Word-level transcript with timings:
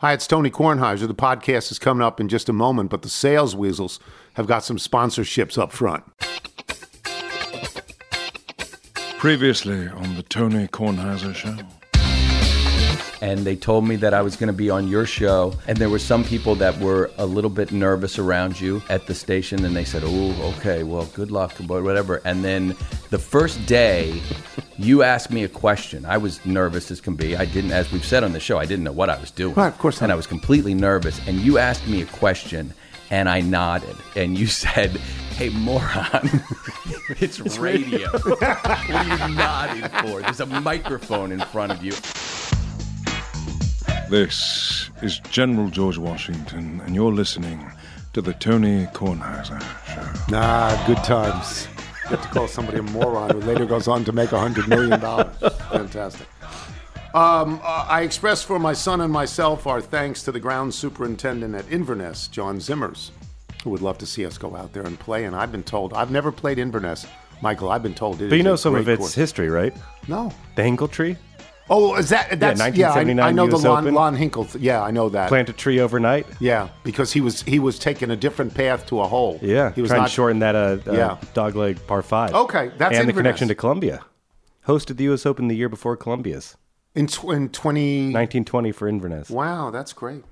Hi, 0.00 0.12
it's 0.12 0.26
Tony 0.26 0.50
Kornheiser. 0.50 1.08
The 1.08 1.14
podcast 1.14 1.72
is 1.72 1.78
coming 1.78 2.04
up 2.04 2.20
in 2.20 2.28
just 2.28 2.50
a 2.50 2.52
moment, 2.52 2.90
but 2.90 3.00
the 3.00 3.08
sales 3.08 3.56
weasels 3.56 3.98
have 4.34 4.46
got 4.46 4.62
some 4.62 4.76
sponsorships 4.76 5.56
up 5.56 5.72
front. 5.72 6.04
Previously 9.16 9.88
on 9.88 10.14
the 10.14 10.22
Tony 10.22 10.68
Kornheiser 10.68 11.34
Show. 11.34 11.56
And 13.20 13.40
they 13.40 13.56
told 13.56 13.86
me 13.86 13.96
that 13.96 14.14
I 14.14 14.22
was 14.22 14.36
going 14.36 14.48
to 14.48 14.52
be 14.52 14.70
on 14.70 14.88
your 14.88 15.06
show. 15.06 15.54
And 15.66 15.76
there 15.78 15.88
were 15.88 15.98
some 15.98 16.24
people 16.24 16.54
that 16.56 16.78
were 16.78 17.10
a 17.18 17.26
little 17.26 17.50
bit 17.50 17.72
nervous 17.72 18.18
around 18.18 18.60
you 18.60 18.82
at 18.88 19.06
the 19.06 19.14
station, 19.14 19.64
and 19.64 19.74
they 19.74 19.84
said, 19.84 20.02
"Oh, 20.04 20.54
okay, 20.56 20.82
well, 20.82 21.06
good 21.14 21.30
luck, 21.30 21.54
but 21.60 21.82
whatever." 21.82 22.20
And 22.24 22.44
then 22.44 22.76
the 23.10 23.18
first 23.18 23.64
day, 23.66 24.20
you 24.78 25.02
asked 25.02 25.30
me 25.30 25.44
a 25.44 25.48
question. 25.48 26.04
I 26.04 26.18
was 26.18 26.44
nervous 26.44 26.90
as 26.90 27.00
can 27.00 27.14
be. 27.14 27.36
I 27.36 27.44
didn't, 27.44 27.72
as 27.72 27.90
we've 27.90 28.04
said 28.04 28.24
on 28.24 28.32
the 28.32 28.40
show, 28.40 28.58
I 28.58 28.66
didn't 28.66 28.84
know 28.84 28.92
what 28.92 29.10
I 29.10 29.18
was 29.18 29.30
doing. 29.30 29.54
Right, 29.54 29.68
of 29.68 29.78
course 29.78 29.96
not. 29.96 30.06
And 30.06 30.12
I 30.12 30.16
was 30.16 30.26
completely 30.26 30.74
nervous. 30.74 31.20
And 31.26 31.38
you 31.40 31.58
asked 31.58 31.86
me 31.86 32.02
a 32.02 32.06
question, 32.06 32.74
and 33.10 33.28
I 33.28 33.40
nodded, 33.40 33.96
and 34.14 34.38
you 34.38 34.46
said. 34.46 35.00
Hey 35.36 35.50
moron! 35.50 36.30
it's, 37.20 37.58
radio. 37.58 38.08
what 38.18 38.42
are 38.42 39.28
you 39.28 39.34
nodding 39.34 39.82
for? 40.00 40.22
There's 40.22 40.40
a 40.40 40.46
microphone 40.46 41.30
in 41.30 41.40
front 41.40 41.72
of 41.72 41.84
you. 41.84 41.92
This 44.08 44.90
is 45.02 45.18
General 45.30 45.68
George 45.68 45.98
Washington, 45.98 46.80
and 46.84 46.94
you're 46.94 47.12
listening 47.12 47.68
to 48.12 48.22
the 48.22 48.32
Tony 48.34 48.86
Kornheiser 48.86 49.60
Show. 49.60 50.36
Ah, 50.36 50.82
good 50.86 50.98
times. 51.02 51.66
Get 52.08 52.22
to 52.22 52.28
call 52.28 52.46
somebody 52.46 52.78
a 52.78 52.82
moron 52.82 53.30
who 53.30 53.40
later 53.40 53.66
goes 53.66 53.88
on 53.88 54.04
to 54.04 54.12
make 54.12 54.30
a 54.30 54.36
$100 54.36 54.68
million. 54.68 55.00
Fantastic. 55.70 56.26
Um, 57.14 57.60
uh, 57.64 57.86
I 57.88 58.02
express 58.02 58.42
for 58.44 58.58
my 58.60 58.74
son 58.74 59.00
and 59.00 59.12
myself 59.12 59.66
our 59.66 59.80
thanks 59.80 60.22
to 60.24 60.32
the 60.32 60.38
ground 60.40 60.72
superintendent 60.74 61.54
at 61.56 61.68
Inverness, 61.72 62.28
John 62.28 62.58
Zimmers, 62.58 63.10
who 63.64 63.70
would 63.70 63.82
love 63.82 63.98
to 63.98 64.06
see 64.06 64.24
us 64.24 64.38
go 64.38 64.54
out 64.54 64.72
there 64.72 64.84
and 64.84 64.98
play. 65.00 65.24
And 65.24 65.34
I've 65.34 65.50
been 65.50 65.64
told, 65.64 65.92
I've 65.94 66.12
never 66.12 66.30
played 66.30 66.58
Inverness. 66.60 67.06
Michael, 67.42 67.70
I've 67.70 67.82
been 67.82 67.94
told 67.94 68.22
it 68.22 68.30
But 68.30 68.36
you 68.36 68.44
know 68.44 68.54
a 68.54 68.58
some 68.58 68.74
of 68.76 68.88
its 68.88 68.98
course. 69.00 69.14
history, 69.14 69.48
right? 69.50 69.74
No. 70.08 70.32
The 70.54 70.62
Hinkle 70.62 70.88
tree? 70.88 71.16
Oh, 71.68 71.96
is 71.96 72.10
that 72.10 72.38
that's 72.38 72.58
yeah? 72.60 72.92
I, 72.92 73.02
1979 73.02 73.24
I 73.26 73.32
know 73.32 73.46
the 73.48 73.56
Lon, 73.58 73.84
Open. 73.84 73.94
Lon 73.94 74.14
Hinkle. 74.14 74.44
th- 74.44 74.62
Yeah, 74.62 74.82
I 74.82 74.90
know 74.92 75.08
that. 75.08 75.28
Plant 75.28 75.48
a 75.48 75.52
tree 75.52 75.80
overnight? 75.80 76.26
Yeah, 76.38 76.68
because 76.84 77.12
he 77.12 77.20
was 77.20 77.42
he 77.42 77.58
was 77.58 77.78
taking 77.78 78.10
a 78.10 78.16
different 78.16 78.54
path 78.54 78.86
to 78.86 79.00
a 79.00 79.06
hole. 79.08 79.38
Yeah. 79.42 79.72
he 79.72 79.82
was 79.82 79.90
trying 79.90 80.02
not 80.02 80.08
to 80.08 80.14
shorten 80.14 80.38
that 80.40 80.54
uh, 80.54 80.78
uh, 80.86 80.92
Yeah. 80.92 81.16
dogleg 81.34 81.84
par 81.86 82.02
five. 82.02 82.32
Okay, 82.34 82.70
that's 82.78 82.96
And 82.96 83.08
the 83.08 83.12
connection 83.12 83.48
to 83.48 83.54
Columbia. 83.54 84.04
Hosted 84.68 84.96
the 84.96 85.04
U.S. 85.04 85.26
Open 85.26 85.48
the 85.48 85.56
year 85.56 85.68
before 85.68 85.96
Columbia's. 85.96 86.56
in 86.94 87.06
tw- 87.08 87.30
in 87.32 87.48
twenty. 87.48 88.04
1920 88.12 88.72
for 88.72 88.86
Inverness. 88.88 89.28
Wow, 89.30 89.70
that's 89.70 89.92
great. 89.92 90.22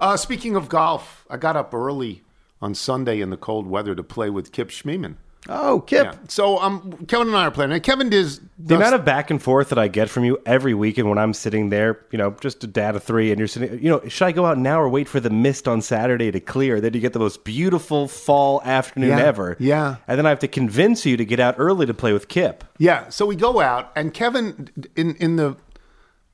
Uh, 0.00 0.16
speaking 0.16 0.54
of 0.56 0.68
golf, 0.68 1.24
I 1.30 1.36
got 1.36 1.56
up 1.56 1.72
early 1.74 2.22
on 2.62 2.74
Sunday 2.74 3.20
in 3.20 3.30
the 3.30 3.36
cold 3.36 3.66
weather 3.66 3.94
to 3.94 4.02
play 4.02 4.30
with 4.30 4.52
Kip 4.52 4.68
Schmeeman. 4.68 5.16
Oh, 5.48 5.80
Kip. 5.80 6.04
Yeah. 6.06 6.14
So 6.28 6.58
um, 6.58 6.92
Kevin 7.06 7.28
and 7.28 7.36
I 7.36 7.46
are 7.46 7.50
playing. 7.50 7.70
And 7.72 7.82
Kevin 7.82 8.08
does 8.10 8.40
The 8.58 8.74
amount 8.74 8.94
of 8.94 9.04
back 9.04 9.30
and 9.30 9.40
forth 9.42 9.68
that 9.68 9.78
I 9.78 9.86
get 9.88 10.10
from 10.10 10.24
you 10.24 10.40
every 10.44 10.74
weekend 10.74 11.08
when 11.08 11.18
I'm 11.18 11.32
sitting 11.32 11.70
there, 11.70 12.00
you 12.10 12.18
know, 12.18 12.32
just 12.40 12.64
a 12.64 12.66
dad 12.66 12.96
of 12.96 13.02
three, 13.04 13.30
and 13.30 13.38
you're 13.38 13.46
sitting, 13.48 13.78
you 13.82 13.88
know, 13.90 14.00
should 14.08 14.24
I 14.26 14.32
go 14.32 14.44
out 14.46 14.58
now 14.58 14.80
or 14.80 14.88
wait 14.88 15.08
for 15.08 15.20
the 15.20 15.30
mist 15.30 15.68
on 15.68 15.82
Saturday 15.82 16.30
to 16.32 16.40
clear? 16.40 16.80
Then 16.80 16.94
you 16.94 17.00
get 17.00 17.12
the 17.12 17.18
most 17.20 17.44
beautiful 17.44 18.08
fall 18.08 18.60
afternoon 18.64 19.10
Yeah, 19.10 19.20
ever. 19.24 19.56
yeah. 19.60 19.96
And 20.08 20.18
then 20.18 20.26
I 20.26 20.30
have 20.30 20.40
to 20.40 20.48
convince 20.48 21.06
you 21.06 21.16
to 21.16 21.24
get 21.24 21.38
out 21.38 21.54
early 21.58 21.86
to 21.86 21.94
play 21.94 22.12
with 22.12 22.28
Kip. 22.28 22.64
Yeah, 22.78 23.08
so 23.08 23.24
we 23.26 23.36
go 23.36 23.60
out, 23.60 23.92
and 23.94 24.12
Kevin, 24.12 24.70
in 24.96 25.14
in 25.16 25.36
the 25.36 25.56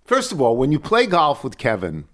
first 0.05 0.33
of 0.33 0.41
all, 0.41 0.57
when 0.57 0.73
you 0.73 0.81
play 0.81 1.07
golf 1.07 1.45
with 1.45 1.59
Kevin, 1.59 2.05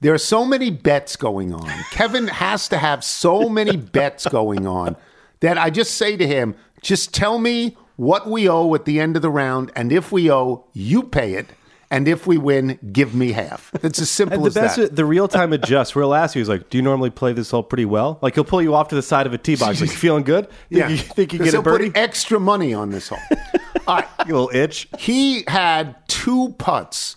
there 0.00 0.12
are 0.12 0.18
so 0.18 0.44
many 0.44 0.70
bets 0.70 1.14
going 1.16 1.54
on. 1.54 1.68
Kevin 1.92 2.26
has 2.26 2.68
to 2.68 2.78
have 2.78 3.04
so 3.04 3.48
many 3.48 3.76
bets 3.76 4.26
going 4.26 4.66
on 4.66 4.96
that 5.42 5.58
I 5.58 5.70
just 5.70 5.94
say 5.94 6.16
to 6.16 6.26
him, 6.26 6.56
just 6.80 7.14
tell 7.14 7.38
me 7.38 7.76
what 7.96 8.26
we 8.28 8.48
owe 8.48 8.74
at 8.74 8.84
the 8.86 8.98
end 8.98 9.14
of 9.14 9.22
the 9.22 9.30
round, 9.30 9.70
and 9.76 9.92
if 9.92 10.10
we 10.10 10.30
owe, 10.32 10.64
you 10.72 11.02
pay 11.02 11.34
it, 11.34 11.46
and 11.90 12.08
if 12.08 12.26
we 12.26 12.38
win, 12.38 12.78
give 12.90 13.14
me 13.14 13.32
half. 13.32 13.70
It's 13.82 14.00
as 14.00 14.10
simple 14.18 14.36
And 14.36 14.44
the 14.44 14.48
as 14.48 14.54
best, 14.54 14.76
that. 14.78 14.96
the 14.96 15.04
real 15.04 15.28
time 15.28 15.52
adjust. 15.52 15.92
He'll 15.92 16.14
ask 16.14 16.34
you, 16.34 16.40
he's 16.40 16.48
like, 16.48 16.70
"Do 16.70 16.78
you 16.78 16.82
normally 16.82 17.10
play 17.10 17.34
this 17.34 17.50
hole 17.50 17.62
pretty 17.62 17.84
well?" 17.84 18.18
Like 18.22 18.34
he'll 18.34 18.44
pull 18.44 18.62
you 18.62 18.74
off 18.74 18.88
to 18.88 18.94
the 18.94 19.02
side 19.02 19.26
of 19.26 19.34
a 19.34 19.38
tee 19.38 19.56
box, 19.56 19.80
like, 19.80 19.90
"You 19.90 19.96
feeling 19.96 20.24
good? 20.24 20.48
Think 20.48 20.56
yeah, 20.70 20.88
you, 20.88 20.96
think 20.96 21.32
you 21.34 21.38
get 21.38 21.48
a 21.48 21.50
he'll 21.52 21.62
put 21.62 21.94
extra 21.96 22.40
money 22.40 22.72
on 22.72 22.90
this 22.90 23.08
hole. 23.08 23.18
All 23.86 23.96
right, 23.96 24.08
You 24.26 24.32
little 24.34 24.50
itch. 24.54 24.88
he 24.98 25.44
had 25.48 25.96
two 26.08 26.54
putts 26.58 27.16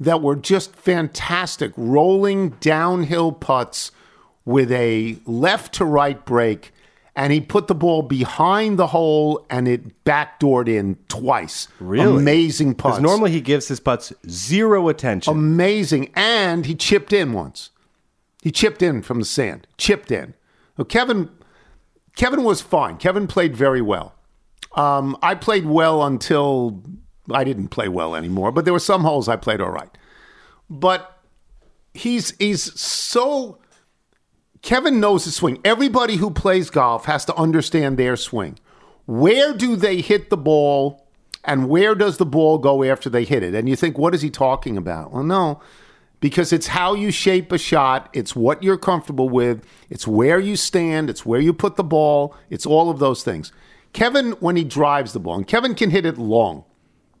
that 0.00 0.20
were 0.22 0.34
just 0.36 0.74
fantastic, 0.74 1.72
rolling 1.76 2.50
downhill 2.60 3.30
putts 3.32 3.92
with 4.44 4.72
a 4.72 5.18
left 5.24 5.74
to 5.74 5.84
right 5.84 6.24
break. 6.26 6.72
And 7.16 7.32
he 7.32 7.40
put 7.40 7.68
the 7.68 7.74
ball 7.76 8.02
behind 8.02 8.76
the 8.76 8.88
hole 8.88 9.46
and 9.48 9.68
it 9.68 10.04
backdoored 10.04 10.68
in 10.68 10.96
twice. 11.08 11.68
Really? 11.78 12.20
Amazing 12.20 12.74
putts. 12.74 12.96
Because 12.96 13.02
normally 13.02 13.30
he 13.30 13.40
gives 13.40 13.68
his 13.68 13.78
putts 13.78 14.12
zero 14.28 14.88
attention. 14.88 15.32
Amazing. 15.32 16.10
And 16.16 16.66
he 16.66 16.74
chipped 16.74 17.12
in 17.12 17.32
once. 17.32 17.70
He 18.42 18.50
chipped 18.50 18.82
in 18.82 19.00
from 19.02 19.20
the 19.20 19.24
sand. 19.24 19.68
Chipped 19.78 20.10
in. 20.10 20.34
Kevin 20.88 21.30
Kevin 22.16 22.42
was 22.42 22.60
fine. 22.60 22.96
Kevin 22.96 23.26
played 23.26 23.56
very 23.56 23.80
well. 23.80 24.14
Um, 24.74 25.16
I 25.22 25.34
played 25.34 25.66
well 25.66 26.02
until 26.04 26.82
I 27.30 27.44
didn't 27.44 27.68
play 27.68 27.88
well 27.88 28.14
anymore, 28.16 28.50
but 28.50 28.64
there 28.64 28.72
were 28.74 28.80
some 28.80 29.02
holes 29.02 29.28
I 29.28 29.36
played 29.36 29.60
all 29.60 29.70
right. 29.70 29.90
But 30.68 31.16
he's 31.92 32.36
he's 32.38 32.78
so 32.78 33.58
Kevin 34.64 34.98
knows 34.98 35.26
his 35.26 35.36
swing. 35.36 35.60
Everybody 35.62 36.16
who 36.16 36.30
plays 36.30 36.70
golf 36.70 37.04
has 37.04 37.26
to 37.26 37.34
understand 37.36 37.98
their 37.98 38.16
swing. 38.16 38.58
Where 39.04 39.52
do 39.52 39.76
they 39.76 40.00
hit 40.00 40.30
the 40.30 40.38
ball 40.38 41.06
and 41.44 41.68
where 41.68 41.94
does 41.94 42.16
the 42.16 42.24
ball 42.24 42.56
go 42.56 42.82
after 42.82 43.10
they 43.10 43.24
hit 43.24 43.42
it? 43.42 43.54
And 43.54 43.68
you 43.68 43.76
think, 43.76 43.98
what 43.98 44.14
is 44.14 44.22
he 44.22 44.30
talking 44.30 44.78
about? 44.78 45.12
Well, 45.12 45.22
no, 45.22 45.60
because 46.20 46.50
it's 46.50 46.68
how 46.68 46.94
you 46.94 47.10
shape 47.10 47.52
a 47.52 47.58
shot, 47.58 48.08
it's 48.14 48.34
what 48.34 48.62
you're 48.62 48.78
comfortable 48.78 49.28
with, 49.28 49.62
it's 49.90 50.08
where 50.08 50.40
you 50.40 50.56
stand, 50.56 51.10
it's 51.10 51.26
where 51.26 51.40
you 51.40 51.52
put 51.52 51.76
the 51.76 51.84
ball, 51.84 52.34
it's 52.48 52.64
all 52.64 52.88
of 52.88 52.98
those 52.98 53.22
things. 53.22 53.52
Kevin, 53.92 54.32
when 54.40 54.56
he 54.56 54.64
drives 54.64 55.12
the 55.12 55.20
ball, 55.20 55.36
and 55.36 55.46
Kevin 55.46 55.74
can 55.74 55.90
hit 55.90 56.06
it 56.06 56.16
long. 56.16 56.64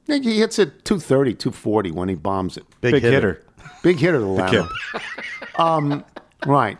He 0.06 0.38
hits 0.38 0.58
it 0.58 0.86
230, 0.86 1.34
240 1.34 1.90
when 1.90 2.08
he 2.08 2.14
bombs 2.14 2.56
it. 2.56 2.64
Big, 2.80 2.94
hitter. 3.02 3.44
Big 3.82 3.98
hitter, 3.98 4.20
the 4.20 4.26
Lama. 4.26 4.70
Um, 5.56 6.04
right. 6.46 6.78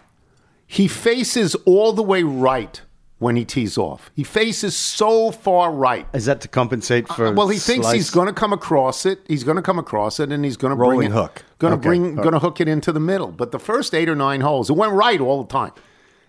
He 0.67 0.89
faces 0.89 1.55
all 1.67 1.93
the 1.93 2.03
way 2.03 2.23
right 2.23 2.81
when 3.19 3.37
he 3.37 3.45
tees 3.45 3.79
off. 3.79 4.11
He 4.15 4.25
faces 4.25 4.77
so 4.77 5.31
far 5.31 5.73
right. 5.73 6.07
Is 6.13 6.25
that 6.27 6.41
to 6.43 6.49
compensate 6.49 7.07
for? 7.09 7.27
Uh, 7.29 7.33
well, 7.33 7.49
he 7.49 7.59
thinks 7.59 7.91
he's 7.93 8.11
going 8.11 8.27
to 8.27 8.33
come 8.33 8.53
across 8.53 9.07
it. 9.07 9.21
He's 9.29 9.45
going 9.45 9.57
to 9.57 9.63
come 9.63 9.79
across 9.79 10.21
it, 10.21 10.33
and 10.33 10.45
he's 10.45 10.57
going 10.57 10.73
to 10.73 10.77
bring 10.77 11.03
it, 11.03 11.13
hook. 11.13 11.43
Going 11.59 11.73
to 11.73 11.79
Okay. 11.79 11.89
bring, 11.89 12.15
going 12.17 12.33
to 12.33 12.39
hook 12.39 12.61
it 12.61 12.69
into 12.69 12.93
the 12.93 13.01
middle. 13.01 13.29
But 13.29 13.53
the 13.53 13.59
first 13.59 13.95
eight 13.95 14.09
or 14.09 14.17
nine 14.17 14.41
holes, 14.41 14.69
it 14.69 14.75
went 14.75 14.93
right 14.93 15.21
all 15.21 15.43
the 15.43 15.49
time. 15.51 15.73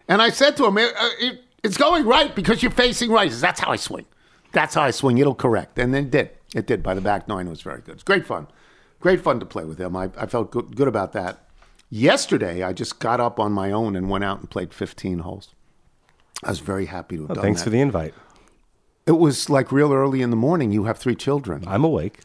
And 0.08 0.22
I 0.22 0.30
said 0.30 0.56
to 0.58 0.66
him, 0.68 0.78
"Uh, 0.78 0.82
it- 1.20 1.42
"It's 1.64 1.78
going 1.78 2.06
right 2.06 2.34
because 2.36 2.62
you're 2.62 2.72
facing 2.72 3.10
right." 3.12 3.32
Says, 3.32 3.42
That's 3.42 3.60
how 3.60 3.72
I 3.72 3.78
swing. 3.78 4.06
That's 4.52 4.76
how 4.76 4.84
I 4.84 4.92
swing. 4.92 5.18
It'll 5.18 5.34
correct, 5.36 5.80
and 5.80 5.94
then 5.94 6.06
it 6.06 6.12
did. 6.12 6.30
It 6.54 6.68
did. 6.68 6.84
By 6.84 6.94
the 6.94 7.02
back 7.02 7.28
nine, 7.28 7.48
it 7.48 7.50
was 7.50 7.62
very 7.62 7.82
good. 7.82 7.96
It's 7.96 8.04
great 8.04 8.26
fun. 8.26 8.48
Great 9.02 9.22
fun 9.22 9.40
to 9.40 9.46
play 9.46 9.66
with 9.66 9.78
him. 9.80 9.96
I, 9.96 10.10
I 10.18 10.26
felt 10.28 10.52
good, 10.52 10.76
good 10.76 10.88
about 10.88 11.12
that. 11.14 11.45
Yesterday, 11.90 12.64
I 12.64 12.74
just 12.74 13.00
got 13.00 13.20
up 13.20 13.40
on 13.40 13.52
my 13.52 13.72
own 13.72 13.96
and 13.96 14.10
went 14.10 14.24
out 14.24 14.40
and 14.40 14.50
played 14.50 14.74
15 14.74 15.20
holes. 15.20 15.54
I 16.44 16.50
was 16.50 16.60
very 16.60 16.86
happy 16.88 17.16
to 17.18 17.24
have 17.24 17.32
Oh, 17.32 17.34
done 17.36 17.44
thanks 17.44 17.62
that. 17.62 17.66
for 17.66 17.70
the 17.70 17.80
invite. 17.80 18.14
It 19.06 19.14
was 19.20 19.50
like 19.50 19.72
real 19.72 19.94
early 19.94 20.22
in 20.22 20.32
the 20.32 20.36
morning. 20.36 20.72
You 20.72 20.86
have 20.86 20.98
three 20.98 21.16
children. 21.16 21.64
I'm 21.68 21.84
awake. 21.84 22.20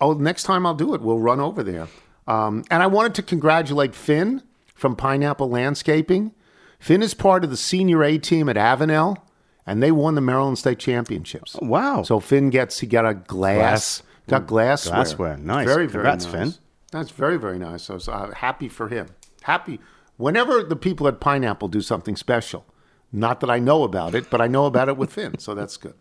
Oh, 0.00 0.12
next 0.14 0.42
time 0.42 0.66
I'll 0.66 0.74
do 0.74 0.94
it. 0.94 1.00
We'll 1.00 1.20
run 1.20 1.38
over 1.40 1.62
there. 1.62 1.86
Um, 2.26 2.64
and 2.70 2.82
I 2.82 2.86
wanted 2.88 3.14
to 3.14 3.22
congratulate 3.22 3.94
Finn 3.94 4.42
from 4.74 4.96
Pineapple 4.96 5.48
Landscaping. 5.48 6.32
Finn 6.80 7.02
is 7.02 7.14
part 7.14 7.44
of 7.44 7.50
the 7.50 7.56
senior 7.56 8.02
A 8.04 8.18
team 8.18 8.48
at 8.48 8.56
Avenel, 8.56 9.16
and 9.64 9.82
they 9.82 9.92
won 9.92 10.14
the 10.16 10.20
Maryland 10.20 10.58
State 10.58 10.78
Championships. 10.80 11.56
wow. 11.62 12.02
So 12.02 12.18
Finn 12.20 12.50
gets 12.50 12.80
he 12.80 12.86
got 12.86 13.06
a 13.06 13.14
glass, 13.14 14.00
Glass. 14.00 14.02
got 14.26 14.46
glassware. 14.48 14.94
Glassware. 14.96 15.36
Nice. 15.38 15.66
Very 15.66 15.86
very 15.86 16.02
Congrats, 16.04 16.24
nice. 16.26 16.34
Finn. 16.34 16.54
That's 16.92 17.10
very 17.10 17.36
very 17.38 17.58
nice. 17.58 17.90
I 17.90 17.94
was 17.94 18.08
uh, 18.08 18.32
happy 18.36 18.68
for 18.68 18.88
him. 18.88 19.08
Happy 19.42 19.80
whenever 20.16 20.62
the 20.62 20.76
people 20.76 21.08
at 21.08 21.20
Pineapple 21.20 21.68
do 21.68 21.80
something 21.80 22.16
special. 22.16 22.64
Not 23.10 23.40
that 23.40 23.48
I 23.50 23.58
know 23.58 23.84
about 23.84 24.14
it, 24.14 24.28
but 24.28 24.40
I 24.42 24.48
know 24.48 24.66
about 24.66 24.88
it 24.88 24.98
with 24.98 25.12
Finn, 25.12 25.38
so 25.38 25.54
that's 25.54 25.78
good. 25.78 25.94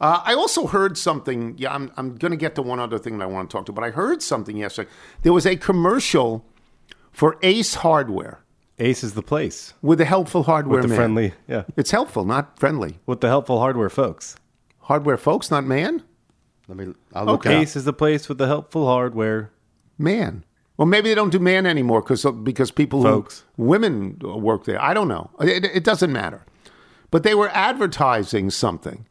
Uh, 0.00 0.22
I 0.24 0.34
also 0.34 0.68
heard 0.68 0.96
something. 0.96 1.54
Yeah, 1.58 1.74
I'm, 1.74 1.90
I'm 1.96 2.14
going 2.14 2.30
to 2.30 2.36
get 2.36 2.54
to 2.54 2.62
one 2.62 2.78
other 2.78 2.96
thing 2.98 3.18
that 3.18 3.24
I 3.24 3.26
want 3.26 3.50
to 3.50 3.56
talk 3.56 3.66
to, 3.66 3.72
but 3.72 3.82
I 3.82 3.90
heard 3.90 4.22
something 4.22 4.56
yesterday. 4.56 4.88
There 5.22 5.32
was 5.32 5.46
a 5.46 5.56
commercial 5.56 6.44
for 7.10 7.38
Ace 7.42 7.74
Hardware 7.76 8.44
Ace 8.78 9.04
is 9.04 9.14
the 9.14 9.22
place 9.22 9.74
with 9.82 9.98
the 9.98 10.04
helpful 10.04 10.42
hardware 10.44 10.80
with 10.80 10.82
the 10.82 10.88
man. 10.88 10.96
friendly, 10.96 11.34
yeah, 11.46 11.62
It's 11.76 11.92
helpful, 11.92 12.24
not 12.24 12.58
friendly. 12.58 12.98
with 13.06 13.20
the 13.20 13.28
helpful 13.28 13.58
hardware 13.60 13.88
folks. 13.88 14.36
Hardware 14.80 15.16
folks, 15.16 15.50
not 15.50 15.64
man. 15.64 16.02
Let 16.66 16.78
me. 16.78 16.94
I'll 17.12 17.24
look 17.24 17.46
Okay. 17.46 17.60
Ace 17.62 17.76
is 17.76 17.84
the 17.84 17.92
place 17.92 18.28
with 18.28 18.38
the 18.38 18.46
helpful 18.46 18.86
hardware. 18.86 19.52
Man. 19.98 20.44
Well, 20.76 20.86
maybe 20.86 21.08
they 21.08 21.14
don't 21.14 21.30
do 21.30 21.38
man 21.38 21.66
anymore 21.66 22.02
because 22.02 22.24
because 22.42 22.70
people 22.70 23.02
Folks. 23.02 23.44
who 23.56 23.62
women 23.62 24.18
work 24.22 24.64
there. 24.64 24.82
I 24.82 24.92
don't 24.92 25.08
know. 25.08 25.30
It, 25.40 25.64
it 25.66 25.84
doesn't 25.84 26.12
matter. 26.12 26.44
But 27.10 27.22
they 27.22 27.34
were 27.34 27.50
advertising 27.50 28.50
something, 28.50 29.06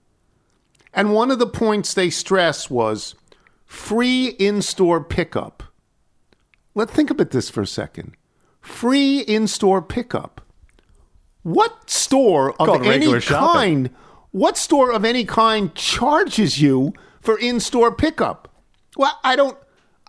and 0.94 1.13
one 1.13 1.31
of 1.31 1.39
the 1.39 1.47
points 1.47 1.94
they 1.94 2.09
stressed 2.09 2.69
was 2.69 3.15
free 3.65 4.27
in-store 4.27 5.06
pickup. 5.06 5.63
Let's 6.75 6.91
think 6.91 7.09
about 7.09 7.29
this 7.31 7.50
for 7.50 7.62
a 7.62 7.68
second. 7.68 8.18
Free 8.59 9.19
in-store 9.19 9.81
pickup. 9.81 10.41
What 11.44 11.89
store 11.89 12.59
of 12.62 12.86
any 12.86 13.19
shopping. 13.21 13.53
kind? 13.53 13.89
What 14.31 14.57
store 14.57 14.91
of 14.91 15.06
any 15.06 15.24
kind 15.24 15.74
charges 15.75 16.62
you 16.62 16.94
for 17.21 17.38
in-store 17.39 17.95
pickup? 17.95 18.50
Well, 18.97 19.18
I 19.24 19.38
don't. 19.38 19.57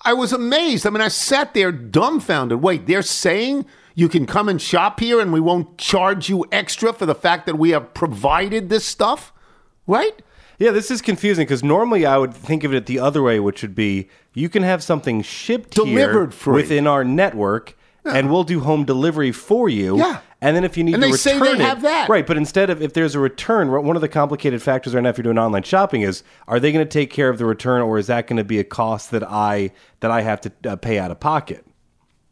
I 0.05 0.13
was 0.13 0.33
amazed. 0.33 0.87
I 0.87 0.91
mean, 0.91 1.01
I 1.01 1.09
sat 1.09 1.55
there 1.55 1.73
dumbfounded. 1.73 2.61
Wait, 2.63 2.87
they're 2.87 3.03
saying 3.03 3.65
you 3.95 4.09
can 4.09 4.27
come 4.27 4.49
and 4.49 4.61
shop 4.61 5.01
here 5.01 5.21
and 5.21 5.33
we 5.33 5.41
won't 5.41 5.79
charge 5.79 6.29
you 6.29 6.45
extra 6.53 6.93
for 6.93 7.07
the 7.07 7.15
fact 7.15 7.47
that 7.47 7.57
we 7.59 7.71
have 7.71 7.95
provided 7.95 8.69
this 8.69 8.85
stuff, 8.85 9.33
right? 9.87 10.21
Yeah, 10.59 10.71
this 10.71 10.91
is 10.91 11.01
confusing 11.01 11.45
because 11.47 11.65
normally 11.65 12.07
I 12.07 12.19
would 12.19 12.35
think 12.35 12.65
of 12.65 12.75
it 12.75 12.87
the 12.87 12.99
other 12.99 13.23
way, 13.23 13.41
which 13.41 13.63
would 13.63 13.75
be 13.75 14.09
you 14.35 14.49
can 14.49 14.63
have 14.63 14.83
something 14.83 15.23
shipped 15.23 15.75
here 15.75 15.85
Delivered 15.85 16.35
free. 16.35 16.55
within 16.55 16.87
our 16.87 17.05
network, 17.05 17.77
and 18.05 18.31
we'll 18.31 18.45
do 18.45 18.61
home 18.61 18.85
delivery 18.85 19.33
for 19.33 19.69
you. 19.69 19.97
Yeah. 19.99 20.21
And 20.45 20.55
then 20.55 20.63
if 20.63 20.77
you 20.77 20.85
need 20.85 20.95
And 20.95 21.03
to 21.03 21.09
they 21.11 21.17
say 21.17 21.39
return 21.39 21.59
they 21.59 21.65
it, 21.65 21.67
have 21.69 21.83
that. 21.83 22.09
right? 22.11 22.27
But 22.27 22.37
instead 22.37 22.69
of 22.69 22.83
if 22.83 22.93
there's 22.93 23.15
a 23.15 23.19
return, 23.19 23.71
one 23.71 23.97
of 23.97 24.03
the 24.03 24.09
complicated 24.11 24.61
factors 24.63 24.95
right 24.95 25.03
now 25.03 25.09
if 25.09 25.17
you're 25.17 25.23
doing 25.23 25.39
online 25.39 25.63
shopping 25.63 26.03
is 26.03 26.23
are 26.47 26.61
they 26.61 26.71
going 26.71 26.85
to 26.87 26.91
take 26.91 27.11
care 27.11 27.31
of 27.31 27.39
the 27.39 27.47
return, 27.47 27.81
or 27.81 27.99
is 27.99 28.09
that 28.09 28.27
going 28.27 28.37
to 28.37 28.45
be 28.45 28.59
a 28.59 28.65
cost 28.65 29.11
that 29.13 29.23
I 29.25 29.71
that 30.01 30.11
I 30.11 30.21
have 30.21 30.41
to 30.43 30.53
uh, 30.69 30.77
pay 30.77 30.99
out 30.99 31.11
of 31.11 31.19
pocket? 31.19 31.65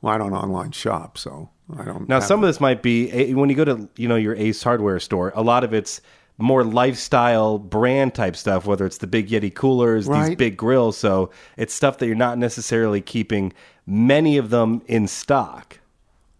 Well, 0.02 0.12
I 0.14 0.18
don't 0.18 0.34
online 0.34 0.72
shop, 0.72 1.16
so 1.16 1.48
I 1.74 1.84
don't. 1.84 2.00
Know. 2.08 2.16
Now, 2.16 2.20
some 2.20 2.42
of 2.44 2.48
this 2.48 2.60
might 2.60 2.82
be 2.82 3.10
eh, 3.10 3.32
when 3.32 3.48
you 3.48 3.56
go 3.56 3.64
to 3.64 3.88
you 3.96 4.08
know 4.08 4.16
your 4.16 4.34
Ace 4.36 4.62
Hardware 4.62 5.00
store. 5.00 5.32
A 5.34 5.42
lot 5.42 5.64
of 5.64 5.72
it's 5.72 6.02
more 6.36 6.64
lifestyle 6.64 7.58
brand 7.58 8.14
type 8.14 8.36
stuff, 8.36 8.66
whether 8.66 8.84
it's 8.84 8.98
the 8.98 9.06
big 9.06 9.28
Yeti 9.28 9.54
coolers, 9.54 10.06
these 10.08 10.34
big 10.36 10.56
grills. 10.58 10.98
So 10.98 11.30
it's 11.56 11.72
stuff 11.72 11.96
that 11.98 12.06
you're 12.06 12.14
not 12.16 12.36
necessarily 12.36 13.00
keeping 13.00 13.52
many 13.86 14.36
of 14.36 14.50
them 14.50 14.82
in 14.86 15.06
stock. 15.06 15.78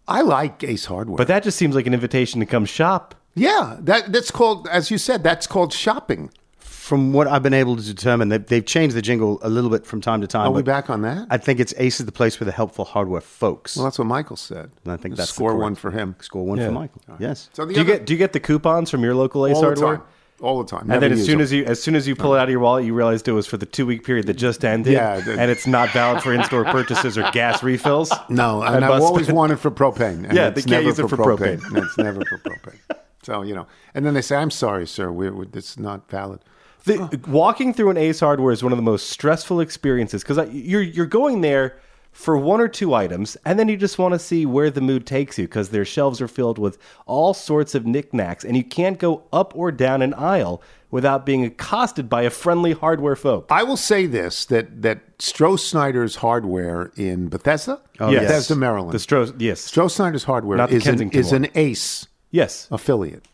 I 0.07 0.21
like 0.21 0.63
Ace 0.63 0.85
Hardware, 0.85 1.17
But 1.17 1.27
that 1.27 1.43
just 1.43 1.57
seems 1.57 1.75
like 1.75 1.87
an 1.87 1.93
invitation 1.93 2.39
to 2.41 2.45
come 2.45 2.65
shop. 2.65 3.15
yeah, 3.35 3.77
that 3.79 4.11
that's 4.11 4.31
called, 4.31 4.67
as 4.67 4.91
you 4.91 4.97
said, 4.97 5.23
that's 5.23 5.47
called 5.47 5.73
shopping. 5.73 6.29
From 6.59 7.13
what 7.13 7.27
I've 7.27 7.41
been 7.43 7.53
able 7.53 7.77
to 7.77 7.81
determine, 7.81 8.27
they, 8.27 8.39
they've 8.39 8.65
changed 8.65 8.93
the 8.93 9.01
jingle 9.01 9.39
a 9.41 9.47
little 9.49 9.69
bit 9.69 9.85
from 9.85 10.01
time 10.01 10.19
to 10.19 10.27
time. 10.27 10.47
Are 10.47 10.51
we 10.51 10.61
but 10.61 10.65
back 10.65 10.89
on 10.89 11.01
that? 11.03 11.27
I 11.29 11.37
think 11.37 11.61
it's 11.61 11.73
Ace 11.77 12.01
is 12.01 12.05
the 12.05 12.11
place 12.11 12.35
for 12.35 12.43
the 12.43 12.51
helpful 12.51 12.83
hardware 12.83 13.21
folks. 13.21 13.77
well, 13.77 13.85
that's 13.85 13.97
what 13.97 14.07
Michael 14.07 14.35
said. 14.35 14.69
and 14.83 14.91
I 14.91 14.97
think 14.97 15.15
that's 15.15 15.29
the 15.29 15.33
score 15.35 15.51
correct- 15.51 15.61
one 15.61 15.75
for 15.75 15.91
him. 15.91 16.15
Score 16.19 16.45
one 16.45 16.57
Yeah. 16.57 16.65
for 16.67 16.71
Michael. 16.73 17.01
Yes. 17.19 17.49
So 17.53 17.65
the 17.65 17.73
Do 17.73 17.79
you 17.79 17.85
other- 17.85 17.93
get 17.99 18.05
do 18.05 18.13
you 18.13 18.19
get 18.19 18.33
the 18.33 18.41
coupons 18.41 18.89
from 18.91 19.01
your 19.01 19.15
local 19.15 19.47
Ace 19.47 19.55
all 19.55 19.61
the 19.61 19.67
Hardware? 19.67 19.97
time, 19.99 20.05
all 20.41 20.61
the 20.63 20.69
time, 20.69 20.91
And 20.91 21.01
then 21.01 21.11
as 21.13 21.23
soon 21.25 21.37
them. 21.37 21.41
as 21.41 21.53
you 21.53 21.63
as 21.65 21.81
soon 21.81 21.95
as 21.95 22.07
you 22.07 22.15
pull 22.15 22.35
it 22.35 22.37
out 22.39 22.43
of 22.45 22.49
your 22.49 22.59
wallet, 22.59 22.83
you 22.85 22.93
realized 22.93 23.27
it 23.27 23.31
was 23.31 23.47
for 23.47 23.57
the 23.57 23.65
two 23.65 23.85
week 23.85 24.03
period 24.03 24.27
that 24.27 24.33
just 24.33 24.65
ended, 24.65 24.93
Yeah, 24.93 25.19
the- 25.19 25.39
and 25.39 25.49
it's 25.49 25.65
not 25.67 25.89
valid 25.91 26.21
for 26.23 26.33
in 26.33 26.43
store 26.43 26.65
purchases 26.65 27.17
or 27.17 27.29
gas 27.31 27.63
refills. 27.63 28.11
No, 28.29 28.61
and, 28.63 28.75
And 28.77 28.85
I've 28.85 29.01
always 29.01 29.31
wanted 29.31 29.59
for 29.59 29.71
propane. 29.71 30.25
And 30.27 30.33
Yeah, 30.33 30.47
it's 30.47 30.55
they 30.55 30.61
can't 30.61 30.71
never 30.71 30.83
use 30.87 30.99
it 30.99 31.07
for 31.07 31.17
propane. 31.17 31.63
And 31.67 31.77
it's 31.77 31.97
never 31.97 32.21
for 32.25 32.37
propane. 32.39 32.79
So 33.23 33.41
you 33.41 33.55
know, 33.55 33.67
and 33.93 34.05
then 34.05 34.13
they 34.15 34.21
say, 34.21 34.35
"I'm 34.35 34.51
sorry, 34.51 34.85
sir, 34.85 35.09
we 35.09 35.29
we 35.29 35.45
it's 35.53 35.79
not 35.79 36.09
valid." 36.11 36.41
The, 36.83 37.21
walking 37.29 37.73
through 37.73 37.91
an 37.91 37.95
Ace 37.97 38.19
Hardware 38.19 38.51
is 38.51 38.61
one 38.61 38.73
of 38.73 38.77
the 38.77 38.83
most 38.83 39.09
stressful 39.09 39.61
experiences 39.61 40.23
because 40.23 40.49
you're 40.53 40.81
you're 40.81 41.05
going 41.05 41.39
there 41.39 41.77
for 42.13 42.37
one 42.37 42.61
or 42.61 42.67
two 42.67 42.93
items, 42.93 43.35
and 43.43 43.59
then 43.59 43.67
you 43.67 43.75
just 43.75 43.97
want 43.97 44.13
to 44.13 44.19
see 44.19 44.45
where 44.45 44.69
the 44.69 44.79
mood 44.79 45.05
takes 45.05 45.37
you 45.37 45.45
because 45.45 45.69
their 45.69 45.83
shelves 45.83 46.21
are 46.21 46.27
filled 46.27 46.59
with 46.59 46.77
all 47.07 47.33
sorts 47.33 47.73
of 47.75 47.85
knickknacks, 47.85 48.45
and 48.45 48.55
you 48.55 48.63
can't 48.63 48.99
go 48.99 49.23
up 49.33 49.51
or 49.55 49.71
down 49.71 50.01
an 50.03 50.13
aisle 50.13 50.61
without 50.91 51.25
being 51.25 51.43
accosted 51.43 52.07
by 52.07 52.21
a 52.21 52.29
friendly 52.29 52.71
hardware 52.71 53.15
folk. 53.15 53.47
I 53.49 53.63
will 53.63 53.77
say 53.77 54.05
this: 54.05 54.45
that 54.45 54.83
that 54.83 55.17
Strosnider's 55.17 56.17
hardware 56.17 56.91
in 56.95 57.29
Bethesda, 57.29 57.81
Oh, 57.99 58.11
yes. 58.11 58.21
Bethesda, 58.23 58.55
Maryland. 58.55 58.93
The 58.93 58.99
Stro- 58.99 59.35
yes, 59.39 59.69
Strosnider's 59.69 60.25
hardware 60.25 60.69
is 60.71 60.85
an, 60.85 61.09
is 61.11 61.31
an 61.31 61.47
Ace 61.55 62.07
yes, 62.29 62.67
affiliate. 62.71 63.25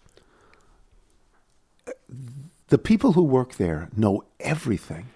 The 2.70 2.78
people 2.78 3.14
who 3.14 3.24
work 3.24 3.56
there 3.56 3.90
know 3.96 4.24
everything. 4.40 5.08